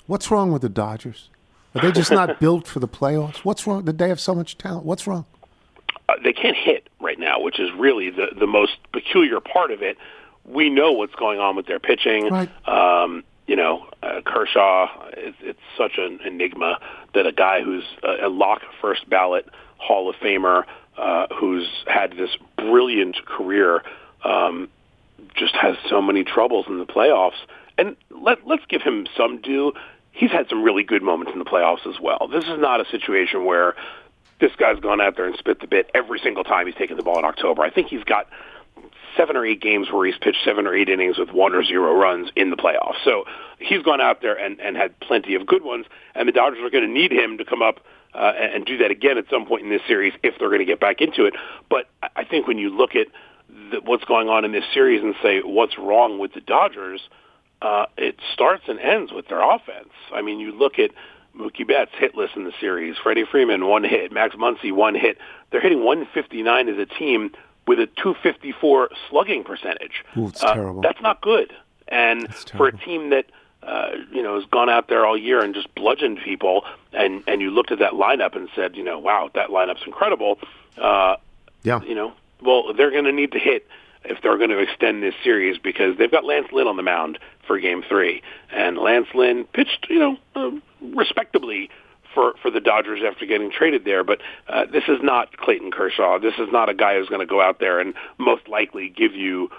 What's 0.08 0.30
wrong 0.30 0.52
with 0.52 0.62
the 0.62 0.70
Dodgers? 0.70 1.30
Are 1.74 1.82
they 1.82 1.92
just 1.92 2.12
not 2.12 2.40
built 2.40 2.68
for 2.68 2.80
the 2.80 2.88
playoffs? 2.88 3.38
What's 3.38 3.66
wrong? 3.68 3.84
Did 3.84 3.98
they 3.98 4.10
have 4.10 4.20
so 4.20 4.36
much 4.36 4.58
talent? 4.58 4.86
What's 4.86 5.08
wrong? 5.08 5.26
uh, 6.08 6.14
they 6.24 6.34
can't 6.34 6.58
hit 6.58 6.88
right 7.00 7.20
now, 7.20 7.40
which 7.40 7.60
is 7.60 7.70
really 7.78 8.10
the 8.10 8.28
the 8.38 8.48
most 8.48 8.78
peculiar 8.92 9.40
part 9.40 9.72
of 9.72 9.82
it. 9.82 9.98
We 10.46 10.70
know 10.70 10.92
what's 10.92 11.16
going 11.16 11.40
on 11.40 11.56
with 11.56 11.66
their 11.66 11.80
pitching. 11.80 12.30
Right. 12.30 12.50
Um, 12.68 13.24
you 13.48 13.56
know, 13.56 13.88
uh, 14.04 14.22
Kershaw. 14.26 14.88
It's, 15.14 15.38
it's 15.42 15.60
such 15.78 15.94
an 15.98 16.20
enigma 16.26 16.80
that 17.14 17.26
a 17.26 17.32
guy 17.32 17.62
who's 17.62 17.84
a, 18.04 18.28
a 18.28 18.30
lock 18.30 18.62
first 18.82 19.10
ballot 19.10 19.48
Hall 19.78 20.10
of 20.10 20.16
Famer, 20.18 20.64
uh, 20.98 21.28
who's 21.34 21.68
had 21.88 22.12
this 22.18 22.32
brilliant 22.58 23.24
career, 23.26 23.84
um, 24.24 24.70
just 25.36 25.56
has 25.56 25.76
so 25.90 26.02
many 26.02 26.24
troubles 26.24 26.66
in 26.68 26.80
the 26.80 26.86
playoffs. 26.86 27.40
And 27.78 27.96
let 28.10 28.48
let's 28.48 28.66
give 28.68 28.82
him 28.82 29.08
some 29.18 29.42
due. 29.42 29.74
He's 30.12 30.32
had 30.32 30.48
some 30.48 30.64
really 30.64 30.84
good 30.84 31.04
moments 31.04 31.34
in 31.34 31.40
the 31.40 31.46
playoffs 31.46 31.86
as 31.86 32.00
well. 32.00 32.30
This 32.32 32.46
is 32.46 32.58
not 32.58 32.80
a 32.80 32.86
situation 32.90 33.44
where 33.44 33.76
this 34.40 34.52
guy's 34.58 34.80
gone 34.80 35.02
out 35.02 35.16
there 35.18 35.26
and 35.26 35.36
spit 35.38 35.60
the 35.60 35.68
bit 35.68 35.92
every 35.94 36.20
single 36.20 36.44
time 36.44 36.68
he's 36.68 36.76
taken 36.76 36.98
the 36.98 37.04
ball 37.04 37.20
in 37.20 37.26
October. 37.26 37.64
I 37.64 37.70
think 37.70 37.88
he's 37.88 38.04
got 38.04 38.28
seven 39.16 39.36
or 39.36 39.46
eight 39.46 39.62
games 39.62 39.92
where 39.92 40.06
he's 40.06 40.18
pitched 40.18 40.44
seven 40.44 40.68
or 40.68 40.76
eight 40.76 40.90
innings 40.90 41.18
with 41.18 41.32
one 41.32 41.54
or 41.54 41.64
zero 41.64 41.94
runs 41.96 42.30
in 42.36 42.50
the 42.50 42.58
playoffs. 42.58 43.04
So 43.04 43.26
he's 43.60 43.82
gone 43.82 44.02
out 44.02 44.22
there 44.22 44.36
and, 44.36 44.60
and 44.60 44.76
had 44.76 45.00
plenty 45.00 45.36
of 45.36 45.46
good 45.46 45.64
ones, 45.64 45.86
and 46.14 46.28
the 46.28 46.34
Dodgers 46.34 46.60
are 46.62 46.70
going 46.70 46.86
to 46.86 46.92
need 46.92 47.12
him 47.12 47.38
to 47.38 47.46
come 47.46 47.62
up 47.62 47.80
uh, 48.14 48.32
and, 48.38 48.66
do 48.66 48.78
that 48.78 48.92
again 48.92 49.18
at 49.18 49.26
some 49.30 49.46
point 49.46 49.64
in 49.64 49.70
this 49.70 49.82
series 49.88 50.14
if 50.24 50.36
they're 50.40 50.48
going 50.48 50.60
to 50.60 50.66
get 50.66 50.80
back 50.80 51.02
into 51.02 51.26
it. 51.26 51.34
But 51.70 51.90
I 52.16 52.24
think 52.24 52.48
when 52.48 52.58
you 52.58 52.70
look 52.70 52.96
at 52.96 53.08
the, 53.50 53.82
what's 53.84 54.04
going 54.06 54.30
on 54.30 54.46
in 54.46 54.52
this 54.52 54.64
series 54.74 55.02
and 55.04 55.16
say 55.22 55.42
what's 55.42 55.78
wrong 55.78 56.20
with 56.20 56.34
the 56.34 56.42
Dodgers, 56.42 57.02
uh, 57.62 57.86
it 57.98 58.18
starts 58.34 58.64
and 58.68 58.80
ends 58.80 59.12
with 59.12 59.28
their 59.28 59.42
offense. 59.42 59.90
I 60.14 60.22
mean, 60.22 60.40
you 60.40 60.52
look 60.52 60.78
at 60.80 60.92
Mookie 61.38 61.68
Betts 61.68 61.92
hitless 62.00 62.36
in 62.36 62.44
the 62.46 62.54
series. 62.60 62.96
Freddie 63.02 63.26
Freeman 63.30 63.66
one 63.68 63.84
hit. 63.84 64.12
Max 64.12 64.36
Muncy 64.36 64.72
one 64.72 64.96
hit. 64.96 65.18
They're 65.52 65.62
hitting 65.62 65.84
159 65.84 66.70
as 66.70 66.78
a 66.78 66.86
team 66.86 67.32
with 67.68 67.80
a 67.80 67.88
254 67.88 68.90
slugging 69.10 69.44
percentage. 69.44 70.04
Ooh, 70.18 70.28
it's 70.28 70.44
Uh, 70.44 70.54
terrible. 70.54 70.82
That's 70.82 71.02
not 71.02 71.22
good. 71.22 71.52
And 71.88 72.34
for 72.58 72.68
a 72.68 72.78
team 72.78 73.10
that 73.12 73.26
uh, 73.64 73.90
you 74.12 74.22
know 74.22 74.36
has 74.40 74.46
gone 74.50 74.70
out 74.70 74.88
there 74.90 75.06
all 75.06 75.18
year 75.18 75.42
and 75.44 75.54
just 75.56 75.74
bludgeoned 75.76 76.20
people, 76.24 76.64
and 76.94 77.24
and 77.28 77.42
you 77.42 77.50
looked 77.52 77.72
at 77.72 77.80
that 77.80 77.94
lineup 77.94 78.36
and 78.36 78.48
said, 78.56 78.76
you 78.76 78.84
know, 78.84 79.00
wow, 79.00 79.30
that 79.34 79.50
lineup's 79.50 79.82
incredible. 79.86 80.40
Uh, 80.78 81.16
Yeah. 81.64 81.82
you 81.82 81.96
know, 81.96 82.14
well, 82.46 82.74
they're 82.74 82.92
going 82.92 83.06
to 83.06 83.12
need 83.12 83.32
to 83.34 83.40
hit 83.40 83.68
if 84.04 84.22
they're 84.22 84.38
going 84.38 84.52
to 84.52 84.60
extend 84.60 85.02
this 85.02 85.16
series 85.24 85.58
because 85.58 85.98
they've 85.98 86.12
got 86.12 86.24
Lance 86.24 86.48
Lynn 86.52 86.68
on 86.68 86.78
the 86.78 86.84
mound 86.84 87.20
for 87.48 87.60
Game 87.60 87.84
Three, 87.88 88.22
and 88.52 88.78
Lance 88.78 89.08
Lynn 89.14 89.46
pitched, 89.46 89.88
you 89.90 90.00
know, 90.00 90.18
uh, 90.36 90.52
respectably 90.96 91.70
for 92.14 92.34
for 92.42 92.50
the 92.50 92.60
Dodgers 92.60 93.02
after 93.06 93.26
getting 93.26 93.52
traded 93.52 93.86
there. 93.86 94.04
But 94.04 94.22
uh, 94.48 94.66
this 94.72 94.84
is 94.88 95.00
not 95.02 95.38
Clayton 95.38 95.72
Kershaw. 95.72 96.20
This 96.20 96.36
is 96.36 96.48
not 96.52 96.70
a 96.70 96.74
guy 96.74 96.98
who's 96.98 97.10
going 97.10 97.22
to 97.22 97.28
go 97.28 97.42
out 97.42 97.60
there 97.60 97.80
and 97.80 97.94
most 98.18 98.48
likely 98.48 98.90
give 98.90 99.14
you 99.14 99.50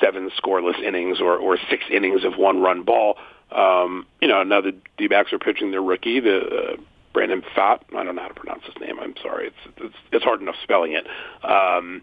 seven 0.00 0.30
scoreless 0.42 0.80
innings 0.80 1.20
or 1.20 1.36
or 1.36 1.58
six 1.68 1.84
innings 1.90 2.24
of 2.24 2.36
one 2.36 2.60
run 2.60 2.82
ball. 2.82 3.16
Um, 3.52 4.06
you 4.20 4.28
know, 4.28 4.42
now 4.44 4.60
the 4.60 4.72
D-backs 4.96 5.32
are 5.32 5.38
pitching 5.38 5.72
their 5.72 5.82
rookie, 5.82 6.20
the 6.20 6.38
uh, 6.38 6.76
Brandon 7.12 7.42
Pfaadt. 7.42 7.80
I 7.96 8.04
don't 8.04 8.14
know 8.14 8.22
how 8.22 8.28
to 8.28 8.34
pronounce 8.34 8.64
his 8.64 8.74
name. 8.80 8.98
I'm 9.00 9.14
sorry. 9.20 9.48
It's 9.48 9.74
it's, 9.78 9.94
it's 10.12 10.24
hard 10.24 10.40
enough 10.40 10.54
spelling 10.62 10.92
it. 10.92 11.06
Um, 11.44 12.02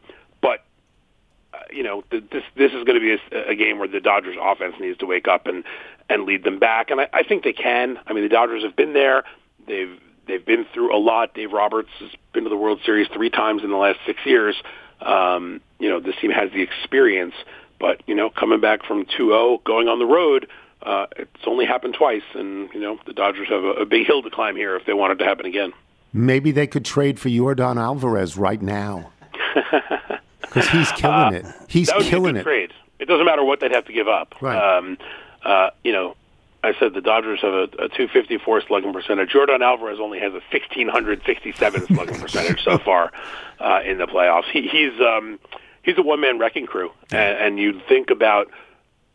you 1.71 1.83
know, 1.83 2.03
th- 2.09 2.23
this 2.31 2.43
this 2.55 2.71
is 2.71 2.83
going 2.83 2.99
to 2.99 2.99
be 2.99 3.17
a, 3.31 3.49
a 3.51 3.55
game 3.55 3.79
where 3.79 3.87
the 3.87 3.99
Dodgers 3.99 4.37
offense 4.41 4.75
needs 4.79 4.97
to 4.99 5.05
wake 5.05 5.27
up 5.27 5.47
and 5.47 5.63
and 6.09 6.23
lead 6.23 6.43
them 6.43 6.59
back, 6.59 6.89
and 6.89 7.01
I, 7.01 7.09
I 7.13 7.23
think 7.23 7.43
they 7.43 7.53
can. 7.53 7.99
I 8.07 8.13
mean, 8.13 8.23
the 8.23 8.29
Dodgers 8.29 8.63
have 8.63 8.75
been 8.75 8.93
there. 8.93 9.23
They've 9.67 9.99
they've 10.27 10.45
been 10.45 10.65
through 10.73 10.95
a 10.95 10.99
lot. 10.99 11.33
Dave 11.33 11.51
Roberts 11.51 11.89
has 11.99 12.11
been 12.33 12.43
to 12.43 12.49
the 12.49 12.57
World 12.57 12.79
Series 12.85 13.07
three 13.13 13.29
times 13.29 13.63
in 13.63 13.69
the 13.69 13.77
last 13.77 13.99
six 14.05 14.19
years. 14.25 14.55
Um, 15.01 15.61
you 15.79 15.89
know, 15.89 15.99
this 15.99 16.15
team 16.21 16.31
has 16.31 16.51
the 16.51 16.61
experience, 16.61 17.35
but 17.79 18.01
you 18.07 18.15
know, 18.15 18.29
coming 18.29 18.59
back 18.59 18.83
from 18.83 19.05
2-0, 19.05 19.63
going 19.63 19.87
on 19.87 19.99
the 19.99 20.05
road, 20.05 20.47
uh, 20.81 21.05
it's 21.15 21.45
only 21.45 21.65
happened 21.65 21.93
twice, 21.93 22.23
and 22.33 22.69
you 22.73 22.79
know, 22.79 22.99
the 23.05 23.13
Dodgers 23.13 23.47
have 23.49 23.63
a, 23.63 23.71
a 23.71 23.85
big 23.85 24.07
hill 24.07 24.23
to 24.23 24.29
climb 24.29 24.55
here 24.55 24.75
if 24.75 24.85
they 24.85 24.93
want 24.93 25.13
it 25.13 25.23
to 25.23 25.25
happen 25.25 25.45
again. 25.45 25.71
Maybe 26.13 26.51
they 26.51 26.67
could 26.67 26.85
trade 26.85 27.19
for 27.19 27.29
Yordan 27.29 27.77
Alvarez 27.77 28.37
right 28.37 28.61
now 28.61 29.11
because 30.49 30.67
he's 30.69 30.91
killing 30.93 31.33
it. 31.33 31.45
He's 31.67 31.87
that 31.87 31.97
would 31.97 32.05
killing 32.07 32.33
be 32.33 32.39
a 32.39 32.41
it. 32.41 32.43
good 32.43 32.49
Trade. 32.49 32.73
It 32.99 33.05
doesn't 33.05 33.25
matter 33.25 33.43
what 33.43 33.59
they'd 33.59 33.71
have 33.71 33.85
to 33.85 33.93
give 33.93 34.07
up. 34.07 34.35
Right. 34.41 34.57
Um, 34.57 34.97
uh, 35.43 35.69
you 35.83 35.91
know, 35.91 36.15
I 36.63 36.73
said 36.79 36.93
the 36.93 37.01
Dodgers 37.01 37.39
have 37.41 37.53
a, 37.53 37.63
a 37.63 37.89
254 37.89 38.61
slugging 38.61 38.91
percentage. 38.93 39.29
Yordan 39.31 39.61
Alvarez 39.61 39.99
only 39.99 40.19
has 40.19 40.31
a 40.31 40.41
1667 40.51 41.87
slugging 41.95 42.19
percentage 42.19 42.63
so 42.63 42.77
far 42.79 43.11
uh, 43.59 43.81
in 43.85 43.97
the 43.97 44.07
playoffs. 44.07 44.49
He, 44.51 44.67
he's 44.67 44.99
um, 44.99 45.39
he's 45.83 45.97
a 45.97 46.01
one 46.01 46.19
man 46.19 46.39
wrecking 46.39 46.65
crew, 46.65 46.91
and, 47.11 47.37
and 47.37 47.59
you 47.59 47.81
think 47.87 48.09
about. 48.09 48.49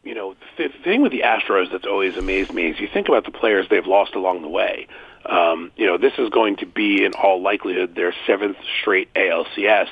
You 0.05 0.16
know, 0.16 0.35
the 0.59 0.68
thing 0.83 1.03
with 1.03 1.12
the 1.12 1.21
Astros 1.21 1.71
that's 1.71 1.87
always 1.87 2.16
amazed 2.16 2.53
me 2.53 2.71
is 2.71 2.81
you 2.81 2.88
think 2.92 3.07
about 3.07 3.25
the 3.25 3.31
players 3.31 3.68
they've 3.71 3.87
lost 3.87 4.16
along 4.16 4.42
the 4.42 4.49
way. 4.49 4.88
Um, 5.25 5.71
you 5.77 5.87
know, 5.87 5.97
this 5.97 6.14
is 6.18 6.29
going 6.31 6.57
to 6.57 6.66
be, 6.66 7.05
in 7.05 7.12
all 7.14 7.40
likelihood, 7.40 7.95
their 7.95 8.12
seventh 8.27 8.57
straight 8.81 9.14
ALCS. 9.14 9.87
Uh, 9.87 9.90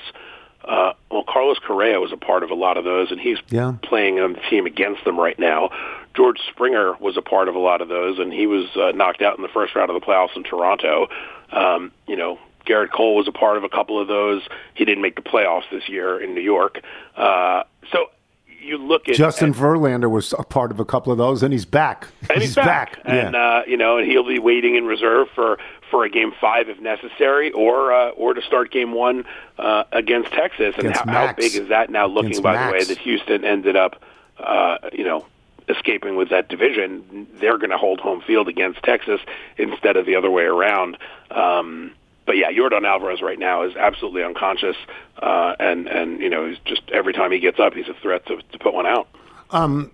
well, 0.68 1.24
Carlos 1.28 1.58
Correa 1.58 2.00
was 2.00 2.12
a 2.12 2.16
part 2.16 2.42
of 2.42 2.50
a 2.50 2.54
lot 2.54 2.76
of 2.76 2.84
those, 2.84 3.10
and 3.10 3.20
he's 3.20 3.38
Yeah. 3.50 3.72
playing 3.82 4.20
on 4.20 4.34
the 4.34 4.40
team 4.50 4.66
against 4.66 5.04
them 5.04 5.18
right 5.18 5.38
now. 5.38 5.70
George 6.14 6.38
Springer 6.50 6.94
was 7.00 7.16
a 7.16 7.22
part 7.22 7.48
of 7.48 7.54
a 7.54 7.58
lot 7.58 7.80
of 7.80 7.88
those, 7.88 8.18
and 8.18 8.32
he 8.32 8.46
was 8.46 8.66
uh, 8.76 8.92
knocked 8.92 9.22
out 9.22 9.36
in 9.36 9.42
the 9.42 9.48
first 9.48 9.74
round 9.74 9.90
of 9.90 10.00
the 10.00 10.04
playoffs 10.04 10.36
in 10.36 10.42
Toronto. 10.42 11.08
Um, 11.52 11.92
you 12.06 12.16
know, 12.16 12.38
Gerrit 12.66 12.90
Cole 12.92 13.14
was 13.16 13.26
a 13.28 13.32
part 13.32 13.56
of 13.56 13.64
a 13.64 13.68
couple 13.68 13.98
of 14.00 14.08
those. 14.08 14.42
He 14.74 14.84
didn't 14.84 15.02
make 15.02 15.16
the 15.16 15.22
playoffs 15.22 15.68
this 15.70 15.88
year 15.88 16.20
in 16.20 16.34
New 16.34 16.40
York. 16.40 16.80
Uh, 17.16 17.62
so 17.92 18.06
you 18.60 18.78
look 18.78 19.08
at 19.08 19.14
Justin 19.14 19.50
at, 19.50 19.56
Verlander 19.56 20.10
was 20.10 20.32
a 20.38 20.42
part 20.42 20.70
of 20.70 20.80
a 20.80 20.84
couple 20.84 21.12
of 21.12 21.18
those, 21.18 21.42
and 21.42 21.52
he's 21.52 21.64
back. 21.64 22.08
and 22.28 22.40
he's, 22.40 22.54
back, 22.54 23.00
and 23.04 23.34
uh, 23.34 23.62
you 23.66 23.76
know, 23.76 23.98
and 23.98 24.10
he'll 24.10 24.26
be 24.26 24.38
waiting 24.38 24.76
in 24.76 24.84
reserve 24.86 25.28
for 25.34 25.58
for 25.90 26.04
a 26.04 26.10
game 26.10 26.32
five 26.40 26.68
if 26.68 26.80
necessary, 26.80 27.50
or 27.52 27.92
uh, 27.92 28.10
or 28.10 28.34
to 28.34 28.42
start 28.42 28.70
game 28.70 28.92
one 28.92 29.24
uh, 29.58 29.84
against 29.92 30.32
Texas. 30.32 30.74
And 30.76 30.86
Against 30.86 31.04
how, 31.04 31.26
how 31.28 31.32
big 31.32 31.54
is 31.54 31.68
that 31.68 31.90
now? 31.90 32.06
Looking 32.06 32.30
Against 32.30 32.42
by 32.42 32.66
the 32.66 32.72
way 32.72 32.84
that 32.84 32.98
Houston 32.98 33.44
ended 33.44 33.76
up, 33.76 34.02
uh, 34.38 34.78
you 34.92 35.04
know. 35.04 35.26
Escaping 35.68 36.16
with 36.16 36.30
that 36.30 36.48
division, 36.48 37.28
they're 37.34 37.56
going 37.56 37.70
to 37.70 37.78
hold 37.78 38.00
home 38.00 38.22
field 38.22 38.48
against 38.48 38.82
Texas 38.82 39.20
instead 39.56 39.96
of 39.96 40.04
the 40.04 40.16
other 40.16 40.28
way 40.28 40.42
around. 40.42 40.98
Um, 41.30 41.92
but 42.30 42.36
yeah, 42.36 42.52
Yordan 42.52 42.86
Alvarez 42.86 43.22
right 43.22 43.40
now 43.40 43.64
is 43.64 43.74
absolutely 43.74 44.22
unconscious, 44.22 44.76
uh, 45.20 45.56
and 45.58 45.88
and 45.88 46.20
you 46.20 46.30
know 46.30 46.48
he's 46.48 46.58
just 46.64 46.82
every 46.92 47.12
time 47.12 47.32
he 47.32 47.40
gets 47.40 47.58
up, 47.58 47.74
he's 47.74 47.88
a 47.88 47.94
threat 47.94 48.24
to, 48.26 48.36
to 48.52 48.58
put 48.60 48.72
one 48.72 48.86
out. 48.86 49.08
Um, 49.50 49.90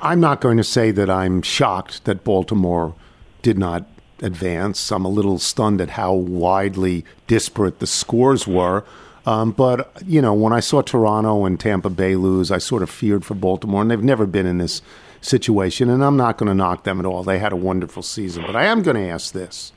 I'm 0.00 0.20
not 0.20 0.40
going 0.40 0.56
to 0.58 0.62
say 0.62 0.92
that 0.92 1.10
I'm 1.10 1.42
shocked 1.42 2.04
that 2.04 2.22
Baltimore 2.22 2.94
did 3.42 3.58
not 3.58 3.88
advance. 4.22 4.92
I'm 4.92 5.04
a 5.04 5.08
little 5.08 5.40
stunned 5.40 5.80
at 5.80 5.90
how 5.90 6.12
widely 6.12 7.04
disparate 7.26 7.80
the 7.80 7.88
scores 7.88 8.46
were. 8.46 8.84
Um, 9.26 9.50
but, 9.50 9.92
you 10.06 10.22
know, 10.22 10.32
when 10.32 10.52
I 10.52 10.60
saw 10.60 10.82
Toronto 10.82 11.44
and 11.44 11.58
Tampa 11.58 11.90
Bay 11.90 12.14
lose, 12.14 12.52
I 12.52 12.58
sort 12.58 12.84
of 12.84 12.90
feared 12.90 13.24
for 13.24 13.34
Baltimore, 13.34 13.82
and 13.82 13.90
they've 13.90 14.00
never 14.00 14.26
been 14.26 14.46
in 14.46 14.58
this 14.58 14.80
situation. 15.22 15.90
And 15.90 16.04
I'm 16.04 16.16
not 16.16 16.38
going 16.38 16.46
to 16.46 16.54
knock 16.54 16.84
them 16.84 17.00
at 17.00 17.04
all. 17.04 17.24
They 17.24 17.40
had 17.40 17.52
a 17.52 17.56
wonderful 17.56 18.04
season. 18.04 18.44
But 18.46 18.54
I 18.54 18.66
am 18.66 18.82
going 18.82 18.96
to 18.96 19.08
ask 19.08 19.32
this 19.32 19.72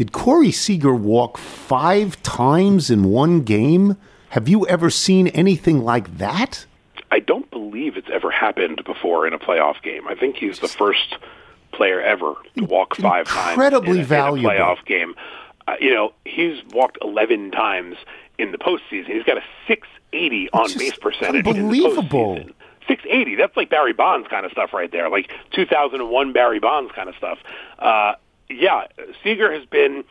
Did 0.00 0.12
Corey 0.12 0.50
Seager 0.50 0.94
walk 0.94 1.36
five 1.36 2.22
times 2.22 2.88
in 2.88 3.10
one 3.10 3.42
game? 3.42 3.98
Have 4.30 4.48
you 4.48 4.66
ever 4.66 4.88
seen 4.88 5.26
anything 5.26 5.84
like 5.84 6.16
that? 6.16 6.64
I 7.10 7.18
don't 7.18 7.50
believe 7.50 7.98
it's 7.98 8.08
ever 8.10 8.30
happened 8.30 8.82
before 8.86 9.26
in 9.26 9.34
a 9.34 9.38
playoff 9.38 9.82
game. 9.82 10.08
I 10.08 10.14
think 10.14 10.36
he's 10.36 10.60
the 10.60 10.68
first 10.68 11.18
player 11.72 12.00
ever 12.00 12.32
to 12.56 12.64
walk 12.64 12.96
five 12.96 13.26
Incredibly 13.26 13.88
times 13.88 13.98
in 13.98 14.02
a, 14.04 14.06
valuable. 14.06 14.50
in 14.52 14.56
a 14.56 14.60
playoff 14.60 14.84
game. 14.86 15.14
Uh, 15.68 15.74
you 15.82 15.92
know, 15.92 16.14
he's 16.24 16.62
walked 16.72 16.96
11 17.02 17.50
times 17.50 17.96
in 18.38 18.52
the 18.52 18.58
postseason. 18.58 19.08
He's 19.08 19.24
got 19.24 19.36
a 19.36 19.42
680 19.68 20.48
on 20.54 20.78
base 20.78 20.96
percentage. 20.96 21.46
unbelievable. 21.46 22.36
In 22.38 22.46
the 22.46 22.52
postseason. 22.54 22.54
680. 22.88 23.34
That's 23.34 23.54
like 23.54 23.68
Barry 23.68 23.92
Bonds 23.92 24.28
kind 24.28 24.46
of 24.46 24.52
stuff 24.52 24.72
right 24.72 24.90
there, 24.90 25.10
like 25.10 25.30
2001 25.52 26.32
Barry 26.32 26.58
Bonds 26.58 26.90
kind 26.92 27.10
of 27.10 27.14
stuff. 27.16 27.38
Uh, 27.78 28.14
yeah, 28.50 28.86
Seager 29.22 29.52
has 29.52 29.64
been 29.66 30.04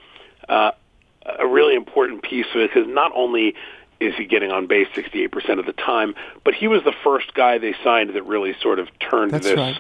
uh, 0.47 0.71
a 1.37 1.47
really 1.47 1.75
important 1.75 2.23
piece 2.23 2.45
of 2.55 2.61
it 2.61 2.71
because 2.73 2.87
not 2.87 3.11
only 3.15 3.55
is 3.99 4.15
he 4.15 4.25
getting 4.25 4.51
on 4.51 4.67
base 4.67 4.87
68% 4.95 5.59
of 5.59 5.65
the 5.65 5.73
time, 5.73 6.15
but 6.43 6.53
he 6.53 6.67
was 6.67 6.83
the 6.83 6.93
first 7.03 7.33
guy 7.33 7.57
they 7.57 7.75
signed 7.83 8.13
that 8.15 8.23
really 8.23 8.55
sort 8.61 8.79
of 8.79 8.87
turned 8.99 9.31
That's 9.31 9.45
this 9.45 9.57
right. 9.57 9.79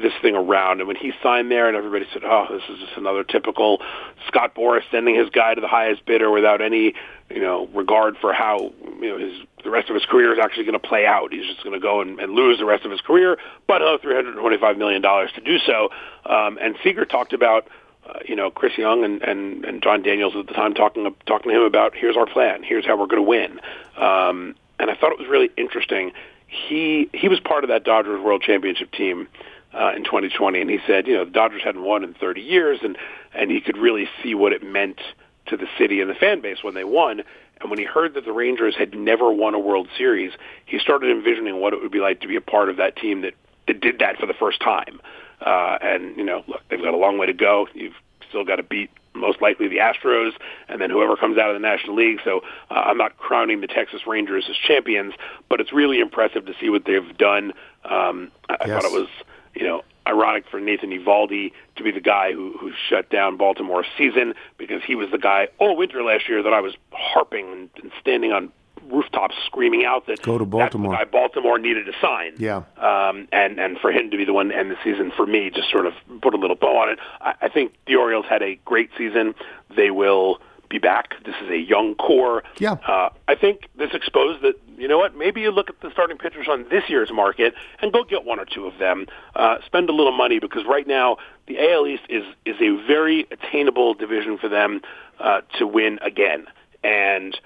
this 0.00 0.12
thing 0.22 0.34
around. 0.34 0.80
And 0.80 0.88
when 0.88 0.96
he 0.96 1.12
signed 1.22 1.50
there, 1.50 1.68
and 1.68 1.76
everybody 1.76 2.06
said, 2.12 2.22
"Oh, 2.24 2.46
this 2.50 2.62
is 2.70 2.78
just 2.78 2.96
another 2.96 3.22
typical 3.22 3.82
Scott 4.26 4.54
Boras 4.54 4.82
sending 4.90 5.14
his 5.14 5.28
guy 5.28 5.54
to 5.54 5.60
the 5.60 5.68
highest 5.68 6.06
bidder 6.06 6.30
without 6.30 6.62
any, 6.62 6.94
you 7.28 7.40
know, 7.40 7.66
regard 7.74 8.16
for 8.16 8.32
how 8.32 8.72
you 9.00 9.08
know 9.08 9.18
his 9.18 9.34
the 9.62 9.70
rest 9.70 9.90
of 9.90 9.94
his 9.94 10.06
career 10.06 10.32
is 10.32 10.38
actually 10.42 10.64
going 10.64 10.80
to 10.80 10.88
play 10.88 11.04
out. 11.04 11.32
He's 11.32 11.46
just 11.46 11.62
going 11.62 11.74
to 11.74 11.80
go 11.80 12.00
and, 12.00 12.18
and 12.18 12.32
lose 12.32 12.58
the 12.58 12.64
rest 12.64 12.86
of 12.86 12.90
his 12.90 13.02
career, 13.02 13.36
but 13.66 13.82
he'll 13.82 13.92
have 13.92 14.00
325 14.00 14.78
million 14.78 15.02
dollars 15.02 15.30
to 15.34 15.42
do 15.42 15.58
so." 15.58 15.90
Um, 16.24 16.58
and 16.60 16.76
Seager 16.82 17.04
talked 17.04 17.34
about. 17.34 17.68
Uh, 18.10 18.18
you 18.26 18.34
know, 18.34 18.50
Chris 18.50 18.76
Young 18.76 19.04
and, 19.04 19.22
and, 19.22 19.64
and 19.64 19.82
Jon 19.82 20.02
Daniels 20.02 20.34
at 20.36 20.46
the 20.46 20.52
time 20.52 20.74
talking 20.74 21.14
talking 21.26 21.52
to 21.52 21.58
him 21.58 21.64
about 21.64 21.94
here's 21.94 22.16
our 22.16 22.26
plan, 22.26 22.62
here's 22.62 22.86
how 22.86 22.96
we're 22.96 23.06
going 23.06 23.22
to 23.22 23.28
win. 23.28 23.60
Um, 23.96 24.54
and 24.78 24.90
I 24.90 24.94
thought 24.94 25.12
it 25.12 25.18
was 25.18 25.28
really 25.28 25.50
interesting. 25.56 26.12
He 26.46 27.08
he 27.12 27.28
was 27.28 27.38
part 27.40 27.62
of 27.64 27.68
that 27.68 27.84
Dodgers 27.84 28.20
World 28.20 28.42
Championship 28.42 28.90
team 28.92 29.28
uh, 29.72 29.92
in 29.94 30.04
2020, 30.04 30.60
and 30.60 30.70
he 30.70 30.78
said, 30.86 31.06
you 31.06 31.14
know, 31.14 31.24
the 31.24 31.30
Dodgers 31.30 31.62
hadn't 31.62 31.82
won 31.82 32.02
in 32.02 32.14
30 32.14 32.40
years, 32.40 32.80
and 32.82 32.96
and 33.34 33.50
he 33.50 33.60
could 33.60 33.76
really 33.76 34.08
see 34.22 34.34
what 34.34 34.52
it 34.52 34.62
meant 34.62 35.00
to 35.46 35.56
the 35.56 35.66
city 35.78 36.00
and 36.00 36.10
the 36.10 36.14
fan 36.14 36.40
base 36.40 36.62
when 36.62 36.74
they 36.74 36.84
won. 36.84 37.22
And 37.60 37.68
when 37.68 37.78
he 37.78 37.84
heard 37.84 38.14
that 38.14 38.24
the 38.24 38.32
Rangers 38.32 38.74
had 38.74 38.94
never 38.94 39.30
won 39.30 39.54
a 39.54 39.58
World 39.58 39.88
Series, 39.96 40.32
he 40.64 40.78
started 40.78 41.10
envisioning 41.10 41.60
what 41.60 41.74
it 41.74 41.82
would 41.82 41.92
be 41.92 42.00
like 42.00 42.20
to 42.20 42.28
be 42.28 42.36
a 42.36 42.40
part 42.40 42.70
of 42.70 42.78
that 42.78 42.96
team 42.96 43.20
that 43.20 43.34
that 43.66 43.80
did 43.80 43.98
that 44.00 44.16
for 44.16 44.26
the 44.26 44.34
first 44.34 44.60
time. 44.60 45.00
Uh, 45.40 45.78
and 45.80 46.16
you 46.16 46.24
know, 46.24 46.44
look, 46.46 46.62
they've 46.68 46.82
got 46.82 46.94
a 46.94 46.98
long 46.98 47.18
way 47.18 47.26
to 47.26 47.32
go. 47.32 47.68
You've 47.74 47.94
still 48.28 48.44
got 48.44 48.56
to 48.56 48.62
beat 48.62 48.90
most 49.14 49.42
likely 49.42 49.68
the 49.68 49.78
Astros, 49.78 50.32
and 50.68 50.80
then 50.80 50.90
whoever 50.90 51.16
comes 51.16 51.36
out 51.36 51.50
of 51.50 51.54
the 51.54 51.60
National 51.60 51.96
League. 51.96 52.20
So 52.24 52.42
uh, 52.70 52.74
I'm 52.74 52.96
not 52.96 53.16
crowning 53.18 53.60
the 53.60 53.66
Texas 53.66 54.06
Rangers 54.06 54.46
as 54.48 54.56
champions, 54.56 55.14
but 55.48 55.60
it's 55.60 55.72
really 55.72 56.00
impressive 56.00 56.46
to 56.46 56.54
see 56.60 56.68
what 56.68 56.84
they've 56.84 57.16
done. 57.18 57.52
Um, 57.84 58.30
I, 58.48 58.56
I 58.60 58.66
thought 58.66 58.84
it 58.84 58.92
was, 58.92 59.08
you 59.54 59.64
know, 59.64 59.82
ironic 60.06 60.44
for 60.50 60.60
Nathan 60.60 60.90
Eovaldi 60.90 61.52
to 61.76 61.82
be 61.82 61.90
the 61.90 62.00
guy 62.00 62.32
who, 62.32 62.56
who 62.58 62.72
shut 62.88 63.10
down 63.10 63.36
Baltimore's 63.36 63.86
season 63.98 64.34
because 64.58 64.82
he 64.84 64.94
was 64.94 65.10
the 65.10 65.18
guy 65.18 65.48
all 65.58 65.76
winter 65.76 66.02
last 66.02 66.28
year 66.28 66.42
that 66.42 66.52
I 66.52 66.60
was 66.60 66.74
harping 66.92 67.46
and, 67.52 67.70
and 67.82 67.92
standing 68.00 68.32
on 68.32 68.52
rooftops 68.88 69.34
screaming 69.46 69.84
out 69.84 70.06
that 70.06 70.22
Go 70.22 70.38
to 70.38 70.44
Baltimore. 70.44 70.92
that's 70.92 71.04
guy 71.04 71.10
Baltimore 71.10 71.58
needed 71.58 71.86
to 71.86 71.92
sign. 72.00 72.34
Yeah. 72.38 72.62
Um, 72.76 73.28
and 73.32 73.58
and 73.58 73.78
for 73.78 73.90
him 73.92 74.10
to 74.10 74.16
be 74.16 74.24
the 74.24 74.32
one 74.32 74.48
to 74.48 74.56
end 74.56 74.70
the 74.70 74.76
season 74.82 75.12
for 75.16 75.26
me, 75.26 75.50
just 75.50 75.70
sort 75.70 75.86
of 75.86 75.94
put 76.20 76.34
a 76.34 76.36
little 76.36 76.56
bow 76.56 76.78
on 76.78 76.90
it. 76.90 76.98
I, 77.20 77.34
I 77.42 77.48
think 77.48 77.74
the 77.86 77.96
Orioles 77.96 78.26
had 78.28 78.42
a 78.42 78.56
great 78.64 78.90
season. 78.96 79.34
They 79.74 79.90
will 79.90 80.40
be 80.68 80.78
back. 80.78 81.14
This 81.24 81.34
is 81.42 81.50
a 81.50 81.58
young 81.58 81.96
core. 81.96 82.44
Yeah. 82.58 82.76
Uh, 82.86 83.10
I 83.28 83.34
think 83.34 83.68
this 83.76 83.90
exposed 83.92 84.42
that 84.42 84.54
you 84.78 84.88
know 84.88 84.96
what? 84.96 85.14
Maybe 85.14 85.42
you 85.42 85.50
look 85.50 85.68
at 85.68 85.80
the 85.82 85.90
starting 85.90 86.16
pitchers 86.16 86.46
on 86.48 86.64
this 86.70 86.84
year's 86.88 87.10
market 87.12 87.52
and 87.82 87.92
go 87.92 88.02
get 88.02 88.24
one 88.24 88.40
or 88.40 88.46
two 88.46 88.66
of 88.66 88.78
them. 88.78 89.06
Uh, 89.36 89.56
spend 89.66 89.90
a 89.90 89.92
little 89.92 90.16
money 90.16 90.38
because 90.38 90.64
right 90.66 90.86
now 90.86 91.18
the 91.46 91.58
AL 91.58 91.86
East 91.86 92.04
is 92.08 92.24
is 92.46 92.56
a 92.60 92.70
very 92.86 93.26
attainable 93.30 93.92
division 93.92 94.38
for 94.38 94.48
them 94.48 94.80
uh, 95.18 95.42
to 95.58 95.66
win 95.66 95.98
again. 96.00 96.46
And 96.82 97.38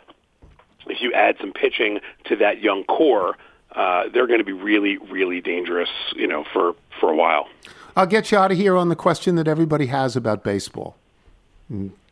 if 0.88 1.00
you 1.00 1.12
add 1.12 1.36
some 1.40 1.52
pitching 1.52 2.00
to 2.24 2.36
that 2.36 2.60
young 2.60 2.84
core, 2.84 3.36
uh, 3.74 4.08
they're 4.12 4.26
going 4.26 4.38
to 4.38 4.44
be 4.44 4.52
really, 4.52 4.98
really 4.98 5.40
dangerous, 5.40 5.90
you 6.14 6.26
know, 6.26 6.44
for, 6.52 6.74
for 7.00 7.10
a 7.10 7.16
while. 7.16 7.48
I'll 7.96 8.06
get 8.06 8.30
you 8.30 8.38
out 8.38 8.52
of 8.52 8.58
here 8.58 8.76
on 8.76 8.88
the 8.88 8.96
question 8.96 9.36
that 9.36 9.48
everybody 9.48 9.86
has 9.86 10.16
about 10.16 10.42
baseball. 10.44 10.96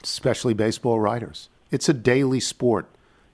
especially 0.02 0.54
baseball 0.54 1.00
writers. 1.00 1.48
It's 1.70 1.88
a 1.88 1.94
daily 1.94 2.40
sport. 2.40 2.87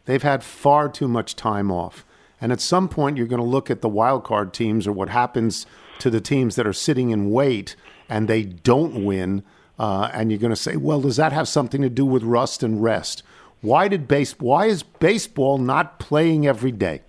They've 0.04 0.22
had 0.22 0.42
far 0.42 0.88
too 0.88 1.08
much 1.08 1.36
time 1.36 1.70
off. 1.70 2.04
And 2.40 2.52
at 2.52 2.60
some 2.60 2.88
point, 2.88 3.16
you're 3.16 3.26
going 3.26 3.42
to 3.42 3.48
look 3.48 3.70
at 3.70 3.80
the 3.80 3.88
wild 3.88 4.24
card 4.24 4.52
teams 4.52 4.86
or 4.86 4.92
what 4.92 5.08
happens 5.08 5.66
to 5.98 6.10
the 6.10 6.20
teams 6.20 6.54
that 6.56 6.66
are 6.66 6.72
sitting 6.72 7.10
in 7.10 7.30
wait 7.30 7.74
and 8.08 8.28
they 8.28 8.44
don't 8.44 9.04
win. 9.04 9.42
Uh, 9.78 10.10
and 10.12 10.30
you're 10.30 10.40
going 10.40 10.50
to 10.50 10.56
say, 10.56 10.76
well, 10.76 11.00
does 11.00 11.16
that 11.16 11.32
have 11.32 11.48
something 11.48 11.82
to 11.82 11.88
do 11.88 12.06
with 12.06 12.22
rust 12.22 12.62
and 12.62 12.82
rest? 12.82 13.22
Why 13.60 13.88
did 13.88 14.06
base? 14.06 14.38
Why 14.38 14.66
is 14.66 14.82
baseball 14.82 15.58
not 15.58 15.98
playing 15.98 16.46
every 16.46 16.72
day? 16.72 17.02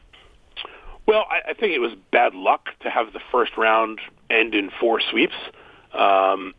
Well, 1.06 1.26
I, 1.30 1.52
I 1.52 1.54
think 1.54 1.74
it 1.74 1.80
was 1.80 1.94
bad 2.12 2.34
luck 2.34 2.70
to 2.82 2.90
have 2.90 3.14
the 3.14 3.20
first 3.32 3.58
round 3.58 4.00
end 4.30 4.54
in 4.56 4.72
four 4.80 5.00
sweeps. 5.00 5.36
Um, 5.94 6.54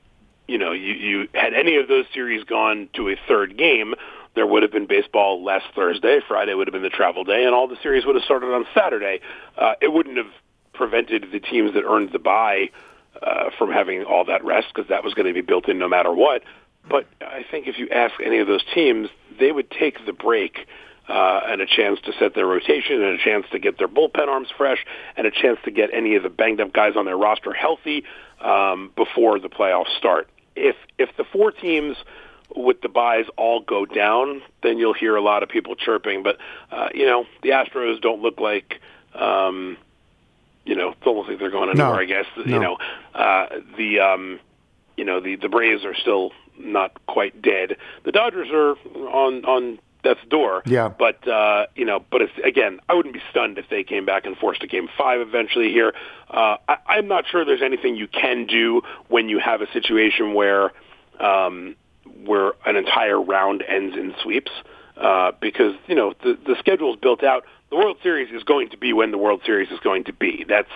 you 0.48 0.58
know, 0.58 0.72
you, 0.72 0.94
you 0.94 1.28
had 1.34 1.54
any 1.54 1.76
of 1.76 1.86
those 1.86 2.06
series 2.12 2.42
gone 2.44 2.88
to 2.94 3.08
a 3.08 3.16
third 3.28 3.56
game, 3.56 3.94
there 4.34 4.46
would 4.46 4.62
have 4.62 4.72
been 4.72 4.86
baseball 4.86 5.42
last 5.42 5.66
Thursday. 5.74 6.20
Friday 6.26 6.54
would 6.54 6.66
have 6.66 6.72
been 6.72 6.82
the 6.82 6.88
travel 6.88 7.24
day, 7.24 7.44
and 7.44 7.54
all 7.54 7.66
the 7.66 7.76
series 7.82 8.04
would 8.06 8.14
have 8.14 8.24
started 8.24 8.54
on 8.54 8.64
Saturday. 8.74 9.20
Uh, 9.56 9.74
it 9.80 9.92
wouldn't 9.92 10.16
have 10.16 10.32
prevented 10.72 11.26
the 11.32 11.40
teams 11.40 11.74
that 11.74 11.84
earned 11.84 12.12
the 12.12 12.18
bye 12.18 12.70
uh, 13.20 13.50
from 13.58 13.72
having 13.72 14.04
all 14.04 14.24
that 14.24 14.44
rest 14.44 14.68
because 14.72 14.88
that 14.88 15.02
was 15.02 15.14
going 15.14 15.26
to 15.26 15.34
be 15.34 15.40
built 15.40 15.68
in 15.68 15.78
no 15.78 15.88
matter 15.88 16.12
what. 16.12 16.42
But 16.88 17.06
I 17.20 17.44
think 17.50 17.66
if 17.66 17.78
you 17.78 17.88
ask 17.90 18.14
any 18.24 18.38
of 18.38 18.46
those 18.46 18.64
teams, 18.72 19.08
they 19.38 19.52
would 19.52 19.70
take 19.70 20.04
the 20.06 20.12
break 20.12 20.66
uh, 21.08 21.40
and 21.48 21.60
a 21.60 21.66
chance 21.66 21.98
to 22.04 22.12
set 22.18 22.34
their 22.34 22.46
rotation 22.46 23.02
and 23.02 23.18
a 23.18 23.22
chance 23.22 23.44
to 23.50 23.58
get 23.58 23.78
their 23.78 23.88
bullpen 23.88 24.28
arms 24.28 24.48
fresh 24.56 24.84
and 25.16 25.26
a 25.26 25.30
chance 25.30 25.58
to 25.64 25.70
get 25.70 25.90
any 25.92 26.14
of 26.14 26.22
the 26.22 26.28
banged 26.28 26.60
up 26.60 26.72
guys 26.72 26.94
on 26.96 27.04
their 27.04 27.16
roster 27.16 27.52
healthy 27.52 28.04
um, 28.40 28.92
before 28.96 29.38
the 29.40 29.48
playoffs 29.48 29.96
start. 29.98 30.28
If 30.56 30.76
if 30.98 31.08
the 31.16 31.24
four 31.24 31.50
teams 31.52 31.96
with 32.54 32.80
the 32.80 32.88
buys 32.88 33.26
all 33.36 33.60
go 33.60 33.86
down, 33.86 34.42
then 34.62 34.78
you'll 34.78 34.94
hear 34.94 35.14
a 35.16 35.20
lot 35.22 35.42
of 35.42 35.48
people 35.48 35.74
chirping. 35.76 36.22
But 36.22 36.38
uh, 36.70 36.88
you 36.94 37.06
know, 37.06 37.24
the 37.42 37.50
Astros 37.50 38.00
don't 38.00 38.22
look 38.22 38.40
like 38.40 38.80
um, 39.14 39.76
you 40.64 40.76
know, 40.76 40.94
don't 41.04 41.16
look 41.16 41.26
like 41.28 41.38
they're 41.38 41.50
going 41.50 41.70
anywhere. 41.70 41.92
No. 41.94 41.98
I 41.98 42.04
guess 42.04 42.26
No. 42.36 42.44
you 42.44 42.60
know 42.60 42.78
uh, 43.14 43.46
the 43.76 44.00
um, 44.00 44.40
you 44.96 45.04
know 45.04 45.20
the 45.20 45.36
the 45.36 45.48
Braves 45.48 45.84
are 45.84 45.94
still 45.94 46.32
not 46.60 47.06
quite 47.06 47.40
dead. 47.42 47.76
The 48.04 48.12
Dodgers 48.12 48.48
are 48.52 48.76
on 49.08 49.44
on 49.44 49.78
death's 50.02 50.20
door. 50.28 50.62
Yeah. 50.66 50.88
But 50.88 51.26
uh, 51.26 51.66
you 51.74 51.84
know, 51.84 52.04
but 52.10 52.22
it's 52.22 52.32
again, 52.44 52.80
I 52.88 52.94
wouldn't 52.94 53.14
be 53.14 53.22
stunned 53.30 53.58
if 53.58 53.68
they 53.68 53.84
came 53.84 54.06
back 54.06 54.26
and 54.26 54.36
forced 54.36 54.62
a 54.62 54.66
game 54.66 54.88
five 54.96 55.20
eventually 55.20 55.70
here. 55.70 55.94
Uh, 56.28 56.56
I, 56.68 56.76
I'm 56.86 57.08
not 57.08 57.24
sure 57.30 57.44
there's 57.44 57.62
anything 57.62 57.96
you 57.96 58.08
can 58.08 58.46
do 58.46 58.82
when 59.08 59.28
you 59.28 59.38
have 59.38 59.60
a 59.60 59.70
situation 59.72 60.34
where 60.34 60.72
um, 61.18 61.76
where 62.24 62.52
an 62.66 62.76
entire 62.76 63.20
round 63.20 63.62
ends 63.66 63.96
in 63.96 64.14
sweeps 64.22 64.50
uh, 64.96 65.32
because 65.40 65.74
you 65.86 65.94
know 65.94 66.14
the 66.22 66.38
the 66.46 66.56
schedule 66.58 66.94
is 66.94 67.00
built 67.00 67.22
out. 67.22 67.44
The 67.70 67.76
World 67.76 67.98
Series 68.02 68.32
is 68.34 68.42
going 68.42 68.70
to 68.70 68.76
be 68.76 68.92
when 68.92 69.12
the 69.12 69.18
World 69.18 69.42
Series 69.46 69.70
is 69.70 69.78
going 69.80 70.04
to 70.04 70.12
be. 70.12 70.44
That's 70.48 70.70